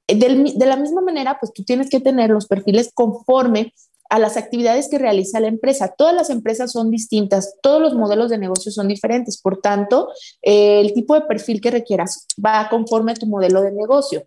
de 0.08 0.66
la 0.66 0.76
misma 0.76 1.00
manera, 1.02 1.38
pues 1.38 1.52
tú 1.52 1.64
tienes 1.64 1.88
que 1.88 2.00
tener 2.00 2.30
los 2.30 2.46
perfiles 2.46 2.90
conforme 2.92 3.72
a 4.10 4.18
las 4.18 4.36
actividades 4.36 4.88
que 4.90 4.98
realiza 4.98 5.40
la 5.40 5.46
empresa. 5.46 5.94
Todas 5.96 6.14
las 6.14 6.30
empresas 6.30 6.72
son 6.72 6.90
distintas, 6.90 7.54
todos 7.62 7.80
los 7.80 7.94
modelos 7.94 8.28
de 8.28 8.38
negocio 8.38 8.72
son 8.72 8.88
diferentes, 8.88 9.40
por 9.40 9.60
tanto, 9.60 10.08
eh, 10.42 10.80
el 10.80 10.92
tipo 10.92 11.14
de 11.14 11.22
perfil 11.22 11.60
que 11.60 11.70
requieras 11.70 12.26
va 12.44 12.68
conforme 12.68 13.12
a 13.12 13.14
tu 13.14 13.26
modelo 13.26 13.62
de 13.62 13.72
negocio. 13.72 14.26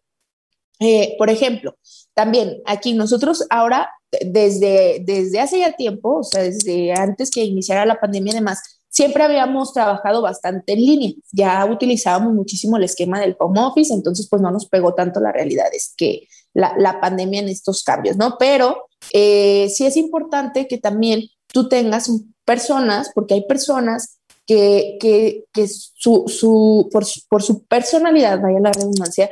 Eh, 0.80 1.16
por 1.18 1.30
ejemplo, 1.30 1.76
también 2.14 2.62
aquí 2.66 2.94
nosotros 2.94 3.46
ahora, 3.50 3.92
desde, 4.26 5.04
desde 5.06 5.40
hace 5.40 5.60
ya 5.60 5.76
tiempo, 5.76 6.20
o 6.20 6.24
sea, 6.24 6.44
desde 6.44 6.94
antes 6.94 7.30
que 7.30 7.44
iniciara 7.44 7.86
la 7.86 8.00
pandemia 8.00 8.32
y 8.32 8.36
demás, 8.36 8.82
siempre 8.90 9.24
habíamos 9.24 9.74
trabajado 9.74 10.22
bastante 10.22 10.74
en 10.74 10.80
línea, 10.80 11.12
ya 11.32 11.66
utilizábamos 11.66 12.34
muchísimo 12.34 12.78
el 12.78 12.84
esquema 12.84 13.20
del 13.20 13.36
home 13.40 13.60
office, 13.62 13.94
entonces 13.94 14.28
pues 14.30 14.42
no 14.42 14.52
nos 14.52 14.68
pegó 14.68 14.94
tanto 14.94 15.20
la 15.20 15.32
realidad, 15.32 15.68
es 15.74 15.94
que 15.98 16.28
la, 16.54 16.74
la 16.78 17.02
pandemia 17.02 17.42
en 17.42 17.50
estos 17.50 17.84
cambios, 17.84 18.18
¿no? 18.18 18.38
Pero 18.38 18.88
eh, 19.12 19.70
sí 19.70 19.86
es 19.86 19.98
importante 19.98 20.68
que 20.68 20.78
también 20.78 21.28
tú 21.48 21.68
tengas 21.68 22.12
personas, 22.46 23.12
porque 23.14 23.36
hay 23.36 23.46
personas 23.48 24.20
que, 24.46 24.98
que, 25.00 25.46
que 25.54 25.68
su, 25.68 26.26
su, 26.28 26.90
por, 26.92 27.06
por, 27.30 27.44
su 27.44 27.64
personalidad, 27.66 28.42
vaya 28.42 28.60
la 28.60 28.72
redundancia, 28.72 29.30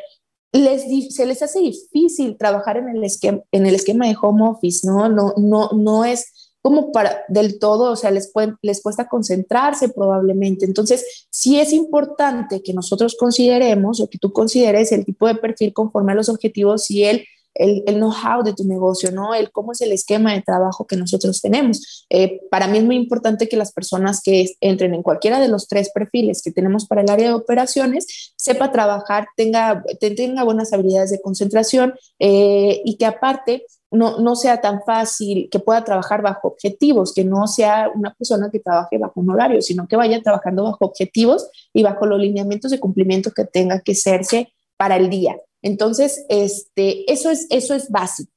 les, 0.53 1.15
se 1.15 1.25
les 1.25 1.41
hace 1.41 1.60
difícil 1.60 2.38
trabajar 2.38 2.77
en 2.77 2.89
el, 2.89 3.03
esquema, 3.03 3.41
en 3.51 3.65
el 3.65 3.75
esquema 3.75 4.07
de 4.07 4.15
home 4.21 4.49
office, 4.49 4.86
¿no? 4.86 5.10
No, 5.10 5.34
no, 5.38 5.69
no 5.71 6.05
es 6.05 6.40
como 6.62 6.91
para 6.91 7.24
del 7.28 7.60
todo, 7.60 7.91
o 7.91 7.95
sea, 7.95 8.12
les, 8.12 8.32
les 8.62 8.82
cuesta 8.82 9.08
concentrarse 9.08 9.89
probablemente. 9.89 10.65
Entonces, 10.65 11.28
sí 11.30 11.60
es 11.60 11.74
importante 11.74 12.62
que 12.62 12.74
nosotros 12.74 13.15
consideremos 13.19 14.00
o 14.00 14.10
que 14.10 14.19
tú 14.19 14.32
consideres 14.32 14.91
el 14.91 15.06
tipo 15.06 15.28
de 15.28 15.36
perfil 15.36 15.74
conforme 15.74 16.12
a 16.12 16.15
los 16.15 16.30
objetivos 16.30 16.91
y 16.91 17.04
el 17.04 17.26
el, 17.53 17.83
know-how 17.95 18.43
de 18.43 18.53
tu 18.53 18.63
negocio, 18.63 19.11
¿no? 19.11 19.33
El 19.33 19.51
cómo 19.51 19.71
es 19.71 19.81
el 19.81 19.91
esquema 19.91 20.33
de 20.33 20.41
trabajo 20.41 20.87
que 20.87 20.95
nosotros 20.95 21.41
tenemos. 21.41 22.05
Eh, 22.09 22.41
para 22.49 22.67
mí 22.67 22.77
es 22.77 22.83
muy 22.83 22.95
importante 22.95 23.49
que 23.49 23.57
las 23.57 23.71
personas 23.71 24.21
que 24.23 24.47
entren 24.61 24.93
en 24.93 25.03
cualquiera 25.03 25.39
de 25.39 25.47
los 25.47 25.67
tres 25.67 25.91
perfiles 25.93 26.41
que 26.41 26.51
tenemos 26.51 26.87
para 26.87 27.01
el 27.01 27.09
área 27.09 27.27
de 27.27 27.33
operaciones 27.33 28.33
sepa 28.35 28.71
trabajar, 28.71 29.27
tenga, 29.35 29.83
tenga 29.99 30.43
buenas 30.43 30.73
habilidades 30.73 31.11
de 31.11 31.21
concentración 31.21 31.93
eh, 32.19 32.81
y 32.85 32.97
que 32.97 33.05
aparte 33.05 33.65
no, 33.91 34.19
no 34.19 34.35
sea 34.37 34.61
tan 34.61 34.81
fácil, 34.83 35.49
que 35.51 35.59
pueda 35.59 35.83
trabajar 35.83 36.21
bajo 36.21 36.47
objetivos, 36.47 37.13
que 37.13 37.25
no 37.25 37.45
sea 37.47 37.91
una 37.93 38.13
persona 38.13 38.49
que 38.49 38.59
trabaje 38.59 38.97
bajo 38.97 39.19
un 39.19 39.29
horario, 39.29 39.61
sino 39.61 39.87
que 39.87 39.97
vaya 39.97 40.21
trabajando 40.21 40.63
bajo 40.63 40.85
objetivos 40.85 41.49
y 41.73 41.83
bajo 41.83 42.05
los 42.05 42.19
lineamientos 42.19 42.71
de 42.71 42.79
cumplimiento 42.79 43.31
que 43.31 43.43
tenga 43.43 43.81
que 43.81 43.91
hacerse 43.91 44.53
para 44.77 44.95
el 44.95 45.09
día. 45.09 45.35
Entonces, 45.62 46.26
este, 46.30 47.12
eso, 47.12 47.30
es, 47.30 47.47
eso 47.50 47.74
es 47.74 47.89
básico. 47.89 48.32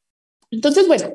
Entonces, 0.51 0.87
bueno, 0.87 1.13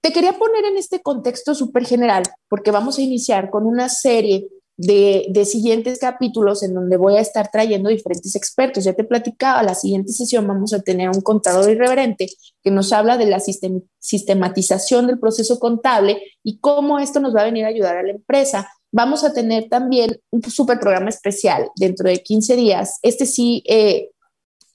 te 0.00 0.12
quería 0.12 0.32
poner 0.32 0.64
en 0.64 0.76
este 0.76 1.00
contexto 1.00 1.54
súper 1.54 1.84
general, 1.84 2.22
porque 2.48 2.70
vamos 2.70 2.98
a 2.98 3.02
iniciar 3.02 3.50
con 3.50 3.66
una 3.66 3.88
serie 3.88 4.48
de, 4.78 5.44
siguientes 5.44 5.98
capítulos 5.98 6.62
en 6.62 6.72
donde 6.72 6.96
voy 6.96 7.16
a 7.16 7.20
estar 7.20 7.50
trayendo 7.50 7.90
diferentes 7.90 8.34
expertos. 8.36 8.84
Ya 8.84 8.94
te 8.94 9.04
platicaba, 9.04 9.62
la 9.62 9.74
siguiente 9.74 10.12
sesión 10.12 10.46
vamos 10.46 10.72
a 10.72 10.80
tener 10.80 11.08
un 11.08 11.20
contador 11.20 11.68
irreverente 11.68 12.28
que 12.62 12.70
nos 12.70 12.92
habla 12.92 13.18
de 13.18 13.26
la 13.26 13.40
sistematización 13.40 15.08
del 15.08 15.18
proceso 15.18 15.58
contable 15.58 16.22
y 16.44 16.58
cómo 16.60 17.00
esto 17.00 17.18
nos 17.18 17.34
va 17.34 17.42
a 17.42 17.46
venir 17.46 17.64
a 17.64 17.68
ayudar 17.68 17.96
a 17.96 18.02
la 18.04 18.12
empresa. 18.12 18.70
Vamos 18.92 19.24
a 19.24 19.32
tener 19.32 19.68
también 19.68 20.20
un 20.30 20.42
super 20.44 20.78
programa 20.78 21.10
especial 21.10 21.68
dentro 21.76 22.08
de 22.08 22.22
15 22.22 22.56
días. 22.56 23.00
Este 23.02 23.26
sí, 23.26 23.64
eh, 23.66 24.10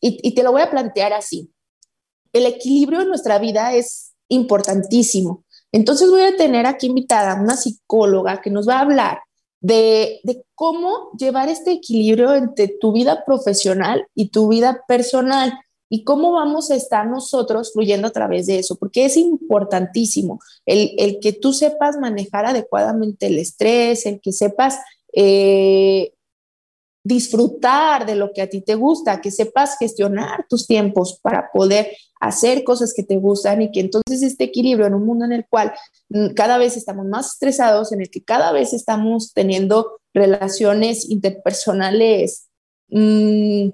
y, 0.05 0.35
te 0.35 0.43
lo 0.43 0.51
voy 0.51 0.61
a 0.61 0.69
plantear 0.69 1.13
así. 1.13 1.49
El 2.33 2.45
equilibrio 2.45 3.01
en 3.01 3.07
nuestra 3.07 3.39
vida 3.39 3.73
es 3.73 4.13
importantísimo. 4.27 5.45
Entonces 5.71 6.09
voy 6.09 6.21
a 6.21 6.35
tener 6.35 6.65
aquí 6.65 6.87
invitada 6.87 7.39
una 7.41 7.55
psicóloga 7.55 8.41
que 8.41 8.49
nos 8.49 8.67
va 8.67 8.77
a 8.77 8.81
hablar 8.81 9.19
de, 9.61 10.19
cómo 10.55 11.11
llevar 11.17 11.47
este 11.47 11.71
equilibrio 11.71 12.35
entre 12.35 12.67
tu 12.67 12.91
vida 12.91 13.23
profesional 13.25 14.05
y 14.13 14.29
tu 14.29 14.49
vida 14.49 14.83
personal 14.87 15.53
y 15.89 16.03
cómo 16.03 16.33
vamos 16.33 16.69
a 16.69 16.75
estar 16.75 17.07
nosotros 17.07 17.71
fluyendo 17.71 18.07
a 18.07 18.11
través 18.11 18.47
de 18.47 18.59
eso, 18.59 18.75
porque 18.75 19.05
es 19.05 19.15
importantísimo 19.15 20.39
el, 20.65 21.19
que 21.21 21.33
tú 21.33 21.53
sepas 21.53 21.97
manejar 21.97 22.45
adecuadamente 22.45 23.27
el 23.27 23.37
estrés, 23.37 24.05
el 24.05 24.19
que 24.19 24.31
sepas 24.31 24.79
eh, 25.13 26.13
disfrutar 27.03 28.05
de 28.05 28.15
lo 28.15 28.31
que 28.31 28.41
a 28.41 28.49
ti 28.49 28.61
te 28.61 28.75
gusta, 28.75 29.19
que 29.19 29.29
sepas 29.29 29.77
gestionar 29.77 30.45
tus 30.49 30.65
tiempos 30.65 31.19
para 31.21 31.51
poder 31.51 31.91
hacer 32.21 32.63
cosas 32.63 32.93
que 32.93 33.03
te 33.03 33.17
gustan 33.17 33.61
y 33.61 33.71
que 33.71 33.81
entonces 33.81 34.23
este 34.23 34.45
equilibrio 34.45 34.87
en 34.87 34.93
un 34.93 35.05
mundo 35.05 35.25
en 35.25 35.33
el 35.33 35.45
cual 35.47 35.73
mm, 36.09 36.29
cada 36.29 36.57
vez 36.57 36.77
estamos 36.77 37.05
más 37.05 37.33
estresados, 37.33 37.91
en 37.91 38.01
el 38.01 38.09
que 38.09 38.23
cada 38.23 38.53
vez 38.53 38.73
estamos 38.73 39.33
teniendo 39.33 39.99
relaciones 40.13 41.09
interpersonales 41.09 42.47
mm, 42.87 43.69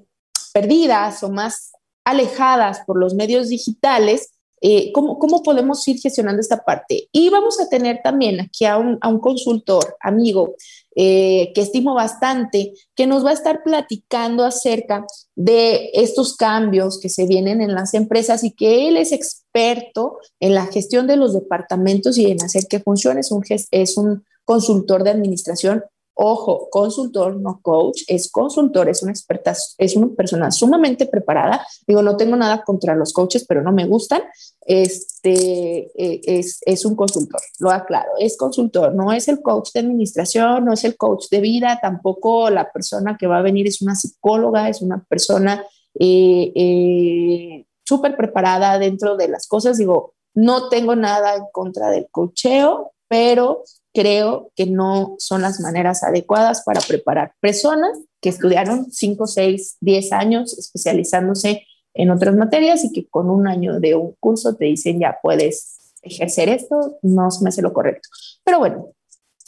perdidas 0.51 1.21
o 1.21 1.29
más 1.29 1.73
alejadas 2.03 2.81
por 2.87 2.97
los 2.97 3.13
medios 3.13 3.49
digitales, 3.49 4.31
eh, 4.61 4.91
¿cómo, 4.91 5.19
¿cómo, 5.19 5.43
podemos 5.43 5.87
ir 5.87 5.99
gestionando 5.99 6.41
esta 6.41 6.63
parte? 6.63 7.07
Y 7.11 7.29
vamos 7.29 7.59
a 7.59 7.69
tener 7.69 8.01
también 8.03 8.41
aquí 8.41 8.65
a 8.65 8.77
un, 8.77 8.97
a 8.99 9.07
un 9.07 9.19
consultor, 9.19 9.95
amigo, 10.01 10.55
eh, 10.95 11.51
que 11.53 11.61
estimo 11.61 11.93
bastante, 11.93 12.73
que 12.95 13.07
nos 13.07 13.25
va 13.25 13.29
a 13.29 13.33
estar 13.33 13.63
platicando 13.63 14.43
acerca 14.43 15.05
de 15.35 15.91
estos 15.93 16.35
cambios 16.35 16.99
que 16.99 17.09
se 17.09 17.25
vienen 17.25 17.61
en 17.61 17.73
las 17.73 17.93
empresas 17.93 18.43
y 18.43 18.51
que 18.51 18.87
él 18.87 18.97
es 18.97 19.11
experto 19.11 20.17
en 20.39 20.55
la 20.55 20.65
gestión 20.65 21.07
de 21.07 21.17
los 21.17 21.33
departamentos 21.33 22.17
y 22.17 22.31
en 22.31 22.43
hacer 22.43 22.65
que 22.67 22.79
funcione. 22.79 23.19
Es 23.21 23.31
un, 23.31 23.43
es 23.71 23.97
un 23.97 24.25
consultor 24.45 25.03
de 25.03 25.11
administración 25.11 25.83
Ojo, 26.21 26.67
consultor, 26.69 27.37
no 27.39 27.61
coach, 27.61 28.01
es 28.07 28.29
consultor, 28.29 28.89
es 28.89 29.01
una 29.03 29.13
experta, 29.13 29.55
es 29.77 29.95
una 29.95 30.13
persona 30.17 30.51
sumamente 30.51 31.05
preparada. 31.05 31.65
Digo, 31.87 32.01
no 32.01 32.17
tengo 32.17 32.35
nada 32.35 32.61
contra 32.65 32.93
los 32.93 33.13
coaches, 33.13 33.45
pero 33.47 33.63
no 33.63 33.71
me 33.71 33.87
gustan. 33.87 34.23
Este 34.65 35.91
eh, 35.95 36.19
es, 36.25 36.59
es 36.65 36.83
un 36.83 36.97
consultor, 36.97 37.39
lo 37.59 37.71
aclaro, 37.71 38.11
es 38.19 38.35
consultor, 38.35 38.93
no 38.93 39.13
es 39.13 39.29
el 39.29 39.41
coach 39.41 39.71
de 39.73 39.79
administración, 39.79 40.65
no 40.65 40.73
es 40.73 40.83
el 40.83 40.97
coach 40.97 41.29
de 41.31 41.39
vida, 41.39 41.79
tampoco 41.81 42.49
la 42.49 42.69
persona 42.69 43.15
que 43.17 43.27
va 43.27 43.37
a 43.37 43.41
venir 43.41 43.67
es 43.67 43.81
una 43.81 43.95
psicóloga, 43.95 44.67
es 44.67 44.81
una 44.81 45.01
persona 45.05 45.65
eh, 45.97 46.51
eh, 46.53 47.65
súper 47.85 48.17
preparada 48.17 48.77
dentro 48.77 49.15
de 49.15 49.29
las 49.29 49.47
cosas. 49.47 49.77
Digo, 49.77 50.15
no 50.33 50.67
tengo 50.67 50.97
nada 50.97 51.35
en 51.35 51.45
contra 51.53 51.89
del 51.91 52.09
cocheo, 52.11 52.91
pero 53.07 53.63
creo 53.93 54.51
que 54.55 54.65
no 54.65 55.15
son 55.17 55.41
las 55.41 55.59
maneras 55.59 56.03
adecuadas 56.03 56.63
para 56.63 56.81
preparar 56.81 57.33
personas 57.39 57.97
que 58.21 58.29
estudiaron 58.29 58.91
5, 58.91 59.27
6, 59.27 59.77
10 59.81 60.11
años 60.13 60.57
especializándose 60.57 61.65
en 61.93 62.11
otras 62.11 62.35
materias 62.35 62.83
y 62.83 62.91
que 62.91 63.07
con 63.07 63.29
un 63.29 63.47
año 63.47 63.79
de 63.79 63.95
un 63.95 64.15
curso 64.19 64.55
te 64.55 64.65
dicen 64.65 64.99
ya 64.99 65.17
puedes 65.21 65.93
ejercer 66.01 66.49
esto, 66.49 66.97
no 67.01 67.27
me 67.41 67.49
hace 67.49 67.61
lo 67.61 67.73
correcto. 67.73 68.09
Pero 68.43 68.59
bueno, 68.59 68.89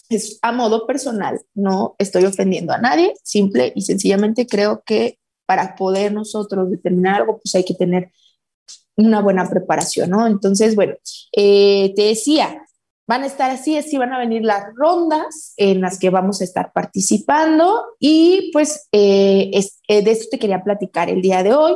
es 0.09 0.39
a 0.41 0.51
modo 0.51 0.85
personal, 0.85 1.39
no 1.53 1.95
estoy 1.97 2.25
ofendiendo 2.25 2.73
a 2.73 2.77
nadie, 2.77 3.13
simple 3.23 3.71
y 3.75 3.81
sencillamente 3.81 4.47
creo 4.47 4.83
que 4.85 5.17
para 5.45 5.75
poder 5.75 6.13
nosotros 6.13 6.69
determinar 6.69 7.21
algo, 7.21 7.39
pues 7.39 7.55
hay 7.55 7.63
que 7.63 7.73
tener 7.73 8.11
una 8.95 9.21
buena 9.21 9.49
preparación, 9.49 10.09
¿no? 10.09 10.27
Entonces, 10.27 10.75
bueno, 10.75 10.95
eh, 11.35 11.93
te 11.95 12.03
decía, 12.03 12.65
Van 13.11 13.23
a 13.23 13.25
estar 13.25 13.51
así, 13.51 13.77
así 13.77 13.97
van 13.97 14.13
a 14.13 14.17
venir 14.17 14.41
las 14.41 14.73
rondas 14.73 15.53
en 15.57 15.81
las 15.81 15.99
que 15.99 16.09
vamos 16.09 16.39
a 16.39 16.45
estar 16.45 16.71
participando 16.71 17.83
y 17.99 18.51
pues 18.53 18.87
eh, 18.93 19.51
eh, 19.89 20.01
de 20.01 20.11
eso 20.11 20.29
te 20.31 20.39
quería 20.39 20.63
platicar 20.63 21.09
el 21.09 21.21
día 21.21 21.43
de 21.43 21.53
hoy. 21.53 21.73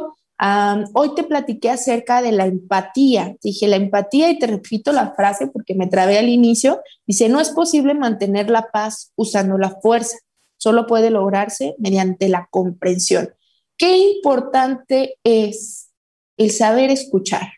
hoy 0.93 1.13
te 1.13 1.25
platiqué 1.25 1.71
acerca 1.71 2.21
de 2.21 2.31
la 2.31 2.45
empatía. 2.45 3.35
Dije 3.43 3.67
la 3.67 3.75
empatía 3.75 4.29
y 4.29 4.39
te 4.39 4.47
repito 4.47 4.93
la 4.93 5.13
frase 5.13 5.47
porque 5.47 5.75
me 5.75 5.87
trabé 5.87 6.17
al 6.17 6.29
inicio. 6.29 6.81
Dice, 7.05 7.27
no 7.27 7.41
es 7.41 7.49
posible 7.49 7.95
mantener 7.95 8.49
la 8.49 8.69
paz 8.71 9.11
usando 9.17 9.57
la 9.57 9.71
fuerza, 9.81 10.17
solo 10.55 10.87
puede 10.87 11.09
lograrse 11.09 11.75
mediante 11.79 12.29
la 12.29 12.47
comprensión. 12.49 13.35
Qué 13.77 13.97
importante 13.97 15.17
es 15.25 15.89
el 16.37 16.51
saber 16.51 16.91
escuchar. 16.91 17.49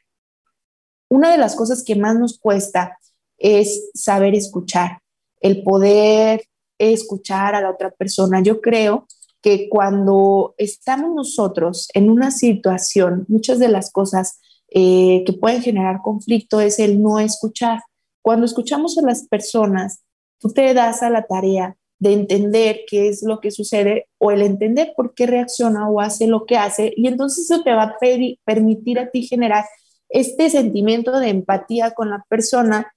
Una 1.10 1.32
de 1.32 1.38
las 1.38 1.56
cosas 1.56 1.84
que 1.84 1.96
más 1.96 2.16
nos 2.16 2.40
cuesta 2.40 2.98
es 3.38 3.90
saber 3.94 4.36
escuchar, 4.36 5.00
el 5.42 5.64
poder 5.64 6.44
escuchar 6.78 7.56
a 7.56 7.62
la 7.62 7.72
otra 7.72 7.92
persona. 7.92 8.42
Yo 8.42 8.62
creo 8.62 9.08
que 9.42 9.70
cuando 9.70 10.56
estamos 10.58 11.14
nosotros 11.16 11.90
en 11.94 12.10
una 12.10 12.32
situación, 12.32 13.26
muchas 13.28 13.60
de 13.60 13.70
las 13.70 13.92
cosas 13.92 14.40
eh, 14.70 15.24
que 15.26 15.34
pueden 15.34 15.62
generar 15.62 16.02
conflicto 16.02 16.60
es 16.60 16.80
el 16.80 17.02
no 17.02 17.20
escuchar. 17.20 17.82
Cuando 18.22 18.46
escuchamos 18.46 18.98
a 18.98 19.02
las 19.02 19.28
personas, 19.28 20.04
tú 20.40 20.50
te 20.50 20.74
das 20.74 21.04
a 21.04 21.10
la 21.10 21.24
tarea 21.24 21.78
de 22.00 22.14
entender 22.14 22.82
qué 22.88 23.08
es 23.08 23.24
lo 23.24 23.40
que 23.40 23.52
sucede 23.52 24.08
o 24.18 24.32
el 24.32 24.42
entender 24.42 24.94
por 24.96 25.14
qué 25.14 25.26
reacciona 25.26 25.90
o 25.90 26.00
hace 26.00 26.28
lo 26.28 26.46
que 26.46 26.58
hace 26.58 26.94
y 26.96 27.08
entonces 27.08 27.50
eso 27.50 27.64
te 27.64 27.74
va 27.74 27.84
a 27.84 27.98
permitir 28.46 29.00
a 29.00 29.10
ti 29.10 29.24
generar 29.24 29.66
este 30.10 30.50
sentimiento 30.50 31.20
de 31.20 31.30
empatía 31.30 31.92
con 31.92 32.10
la 32.12 32.24
persona 32.30 32.94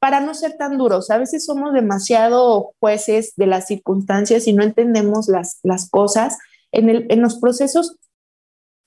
para 0.00 0.20
no 0.20 0.34
ser 0.34 0.56
tan 0.56 0.78
duros. 0.78 1.10
A 1.10 1.18
veces 1.18 1.44
somos 1.44 1.72
demasiado 1.72 2.72
jueces 2.80 3.32
de 3.36 3.46
las 3.46 3.66
circunstancias 3.66 4.46
y 4.46 4.52
no 4.52 4.62
entendemos 4.62 5.28
las, 5.28 5.58
las 5.62 5.90
cosas. 5.90 6.38
En, 6.72 6.88
el, 6.88 7.06
en, 7.08 7.20
los 7.20 7.38
procesos 7.38 7.96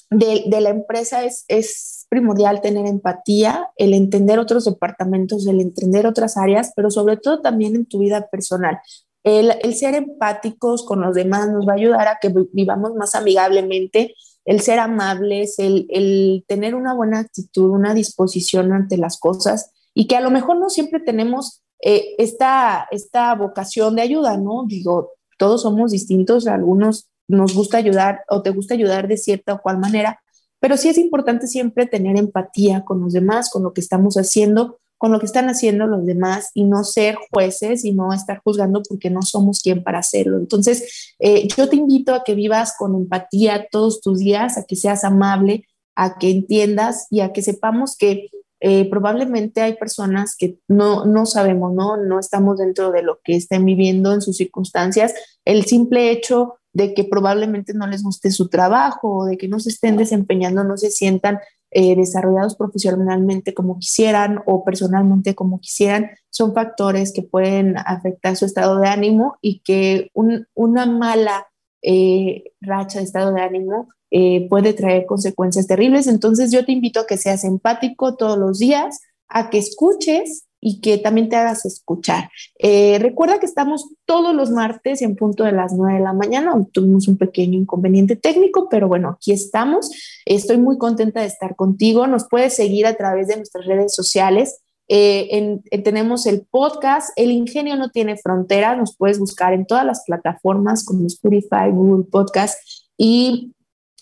de, 0.09 0.43
de 0.47 0.61
la 0.61 0.69
empresa 0.69 1.23
es, 1.23 1.45
es, 1.47 2.05
primordial 2.09 2.59
tener 2.59 2.87
empatía, 2.87 3.69
el 3.77 3.93
entender 3.93 4.37
otros 4.37 4.65
departamentos, 4.65 5.47
el 5.47 5.61
entender 5.61 6.05
otras 6.05 6.35
áreas, 6.35 6.73
pero 6.75 6.91
sobre 6.91 7.15
todo 7.15 7.39
también 7.39 7.73
en 7.73 7.85
tu 7.85 7.99
vida 7.99 8.27
personal. 8.27 8.79
El, 9.23 9.53
el 9.63 9.75
ser 9.75 9.95
empáticos 9.95 10.85
con 10.85 10.99
los 10.99 11.15
demás 11.15 11.49
nos 11.49 11.65
va 11.65 11.71
a 11.71 11.75
ayudar 11.75 12.09
a 12.09 12.17
que 12.21 12.33
vivamos 12.51 12.95
más 12.95 13.15
amigablemente, 13.15 14.13
el 14.43 14.59
ser 14.59 14.79
amables, 14.79 15.57
el, 15.57 15.85
el 15.89 16.43
tener 16.49 16.75
una 16.75 16.93
buena 16.93 17.19
actitud, 17.19 17.69
una 17.69 17.93
disposición 17.93 18.73
ante 18.73 18.97
las 18.97 19.17
cosas 19.17 19.71
y 19.93 20.07
que 20.07 20.15
a 20.15 20.21
lo 20.21 20.31
mejor 20.31 20.57
no 20.57 20.69
siempre 20.69 20.99
tenemos 20.99 21.61
eh, 21.83 22.15
esta, 22.17 22.87
esta 22.91 23.33
vocación 23.35 23.95
de 23.95 24.03
ayuda, 24.03 24.37
¿no? 24.37 24.65
Digo, 24.67 25.11
todos 25.37 25.63
somos 25.63 25.91
distintos, 25.91 26.47
algunos 26.47 27.09
nos 27.27 27.53
gusta 27.55 27.77
ayudar 27.77 28.21
o 28.29 28.41
te 28.41 28.51
gusta 28.51 28.73
ayudar 28.73 29.07
de 29.07 29.17
cierta 29.17 29.53
o 29.53 29.61
cual 29.61 29.79
manera, 29.79 30.21
pero 30.59 30.77
sí 30.77 30.89
es 30.89 30.97
importante 30.97 31.47
siempre 31.47 31.87
tener 31.87 32.17
empatía 32.17 32.83
con 32.85 33.01
los 33.01 33.13
demás, 33.13 33.49
con 33.49 33.63
lo 33.63 33.73
que 33.73 33.81
estamos 33.81 34.15
haciendo, 34.15 34.79
con 34.99 35.11
lo 35.11 35.19
que 35.19 35.25
están 35.25 35.49
haciendo 35.49 35.87
los 35.87 36.05
demás 36.05 36.51
y 36.53 36.65
no 36.65 36.83
ser 36.83 37.15
jueces 37.31 37.83
y 37.83 37.93
no 37.93 38.13
estar 38.13 38.41
juzgando 38.43 38.83
porque 38.87 39.09
no 39.09 39.23
somos 39.23 39.61
quien 39.61 39.83
para 39.83 39.99
hacerlo. 39.99 40.37
Entonces, 40.37 41.15
eh, 41.17 41.47
yo 41.57 41.67
te 41.67 41.77
invito 41.77 42.13
a 42.13 42.23
que 42.23 42.35
vivas 42.35 42.75
con 42.77 42.93
empatía 42.93 43.67
todos 43.71 44.01
tus 44.01 44.19
días, 44.19 44.59
a 44.59 44.65
que 44.65 44.75
seas 44.75 45.03
amable, 45.03 45.65
a 45.95 46.19
que 46.19 46.29
entiendas 46.29 47.07
y 47.09 47.21
a 47.21 47.33
que 47.33 47.41
sepamos 47.41 47.97
que 47.97 48.29
eh, 48.63 48.87
probablemente 48.91 49.61
hay 49.61 49.73
personas 49.73 50.35
que 50.37 50.59
no, 50.67 51.05
no 51.05 51.25
sabemos, 51.25 51.73
¿no? 51.73 51.97
No 51.97 52.19
estamos 52.19 52.59
dentro 52.59 52.91
de 52.91 53.01
lo 53.01 53.19
que 53.23 53.35
estén 53.35 53.65
viviendo 53.65 54.13
en 54.13 54.21
sus 54.21 54.37
circunstancias. 54.37 55.15
El 55.45 55.65
simple 55.65 56.11
hecho 56.11 56.53
de 56.71 56.93
que 56.93 57.03
probablemente 57.03 57.73
no 57.73 57.87
les 57.87 58.03
guste 58.03 58.29
su 58.29 58.49
trabajo 58.49 59.25
de 59.25 59.37
que 59.37 59.47
no 59.47 59.59
se 59.59 59.69
estén 59.69 59.97
desempeñando, 59.97 60.63
no 60.63 60.77
se 60.77 60.91
sientan 60.91 61.39
eh, 61.71 61.95
desarrollados 61.95 62.55
profesionalmente 62.55 63.53
como 63.55 63.79
quisieran 63.79 64.41
o 64.45 64.63
personalmente 64.63 65.33
como 65.33 65.59
quisieran, 65.59 66.11
son 66.29 66.53
factores 66.53 67.13
que 67.13 67.23
pueden 67.23 67.77
afectar 67.77 68.35
su 68.35 68.45
estado 68.45 68.77
de 68.77 68.87
ánimo 68.87 69.37
y 69.41 69.61
que 69.61 70.11
una 70.13 70.85
mala 70.85 71.47
eh, 71.81 72.43
racha 72.61 72.99
de 72.99 73.05
estado 73.05 73.33
de 73.33 73.41
ánimo 73.41 73.89
eh, 74.11 74.47
puede 74.49 74.73
traer 74.73 75.05
consecuencias 75.05 75.67
terribles. 75.67 76.07
Entonces 76.07 76.51
yo 76.51 76.65
te 76.65 76.73
invito 76.73 76.99
a 76.99 77.07
que 77.07 77.17
seas 77.17 77.43
empático 77.43 78.15
todos 78.15 78.37
los 78.37 78.59
días, 78.59 78.99
a 79.29 79.49
que 79.49 79.57
escuches 79.57 80.45
y 80.59 80.79
que 80.79 80.99
también 80.99 81.27
te 81.27 81.37
hagas 81.37 81.65
escuchar. 81.65 82.29
Eh, 82.59 82.99
recuerda 82.99 83.39
que 83.39 83.47
estamos 83.47 83.89
todos 84.05 84.35
los 84.35 84.51
martes 84.51 85.01
en 85.01 85.15
punto 85.15 85.43
de 85.43 85.53
las 85.53 85.73
9 85.73 85.97
de 85.97 86.03
la 86.03 86.13
mañana. 86.13 86.53
Tuvimos 86.71 87.07
un 87.07 87.17
pequeño 87.17 87.57
inconveniente 87.57 88.15
técnico, 88.15 88.67
pero 88.69 88.87
bueno, 88.87 89.09
aquí 89.09 89.31
estamos. 89.31 89.89
Estoy 90.25 90.57
muy 90.57 90.77
contenta 90.77 91.21
de 91.21 91.27
estar 91.27 91.55
contigo. 91.55 92.05
Nos 92.05 92.27
puedes 92.29 92.53
seguir 92.53 92.85
a 92.85 92.95
través 92.95 93.27
de 93.27 93.37
nuestras 93.37 93.65
redes 93.65 93.95
sociales. 93.95 94.61
Eh, 94.87 95.61
tenemos 95.83 96.25
el 96.25 96.45
podcast, 96.51 97.09
El 97.15 97.31
Ingenio 97.31 97.77
no 97.77 97.89
tiene 97.89 98.17
fronteras, 98.17 98.77
nos 98.77 98.95
puedes 98.97 99.19
buscar 99.19 99.53
en 99.53 99.65
todas 99.65 99.85
las 99.85 100.03
plataformas 100.05 100.83
como 100.83 101.07
Spotify, 101.07 101.71
Google 101.71 102.03
Podcast 102.11 102.59
y 102.97 103.53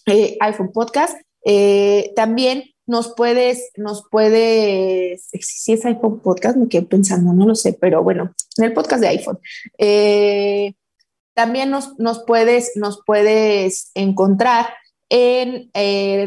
eh, 0.05 0.37
iPhone 0.39 0.71
Podcast. 0.71 1.19
Eh, 1.45 2.11
también 2.15 2.63
nos 2.85 3.13
puedes, 3.15 3.71
nos 3.77 4.03
puedes, 4.09 5.29
si 5.41 5.73
es 5.73 5.85
iPhone 5.85 6.19
Podcast, 6.21 6.57
me 6.57 6.67
quedé 6.67 6.83
pensando, 6.83 7.33
no 7.33 7.45
lo 7.45 7.55
sé, 7.55 7.73
pero 7.73 8.03
bueno, 8.03 8.33
en 8.57 8.63
el 8.63 8.73
podcast 8.73 9.01
de 9.01 9.07
iPhone. 9.09 9.39
Eh, 9.77 10.73
también 11.35 11.69
nos, 11.69 11.97
nos, 11.99 12.23
puedes, 12.23 12.71
nos 12.75 13.01
puedes 13.05 13.91
encontrar 13.93 14.67
en 15.11 15.71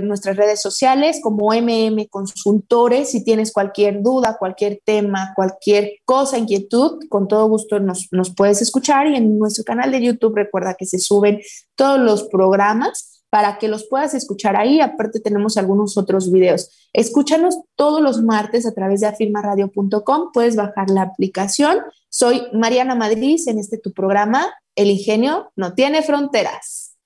nuestras 0.08 0.36
redes 0.36 0.60
sociales 0.60 1.20
como 1.22 1.52
MM 1.52 2.08
Consultores. 2.08 3.10
Si 3.10 3.22
tienes 3.22 3.52
cualquier 3.52 4.02
duda, 4.02 4.36
cualquier 4.38 4.80
tema, 4.84 5.32
cualquier 5.36 5.98
cosa, 6.04 6.38
inquietud, 6.38 6.98
con 7.08 7.28
todo 7.28 7.46
gusto 7.48 7.78
nos, 7.78 8.08
nos 8.10 8.34
puedes 8.34 8.60
escuchar. 8.60 9.06
Y 9.06 9.16
en 9.16 9.38
nuestro 9.38 9.62
canal 9.62 9.92
de 9.92 10.02
YouTube 10.02 10.34
recuerda 10.34 10.74
que 10.74 10.86
se 10.86 10.98
suben 10.98 11.40
todos 11.76 12.00
los 12.00 12.24
programas 12.24 13.11
para 13.32 13.56
que 13.56 13.66
los 13.66 13.86
puedas 13.86 14.12
escuchar 14.12 14.56
ahí. 14.56 14.82
Aparte 14.82 15.18
tenemos 15.18 15.56
algunos 15.56 15.96
otros 15.96 16.30
videos. 16.30 16.68
Escúchanos 16.92 17.60
todos 17.76 18.02
los 18.02 18.20
martes 18.20 18.66
a 18.66 18.74
través 18.74 19.00
de 19.00 19.06
afirmaradio.com. 19.06 20.32
Puedes 20.34 20.54
bajar 20.54 20.90
la 20.90 21.00
aplicación. 21.00 21.78
Soy 22.10 22.42
Mariana 22.52 22.94
Madrid 22.94 23.40
en 23.46 23.58
este 23.58 23.78
tu 23.78 23.94
programa. 23.94 24.52
El 24.76 24.90
ingenio 24.90 25.50
no 25.56 25.72
tiene 25.72 26.02
fronteras. 26.02 26.98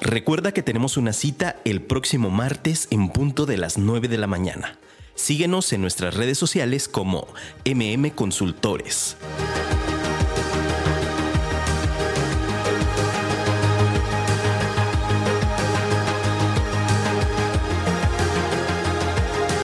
Recuerda 0.00 0.50
que 0.50 0.64
tenemos 0.64 0.96
una 0.96 1.12
cita 1.12 1.54
el 1.64 1.82
próximo 1.82 2.30
martes 2.30 2.88
en 2.90 3.10
punto 3.10 3.46
de 3.46 3.58
las 3.58 3.78
9 3.78 4.08
de 4.08 4.18
la 4.18 4.26
mañana. 4.26 4.80
Síguenos 5.20 5.74
en 5.74 5.82
nuestras 5.82 6.14
redes 6.14 6.38
sociales 6.38 6.88
como 6.88 7.28
MM 7.66 8.10
Consultores. 8.12 9.18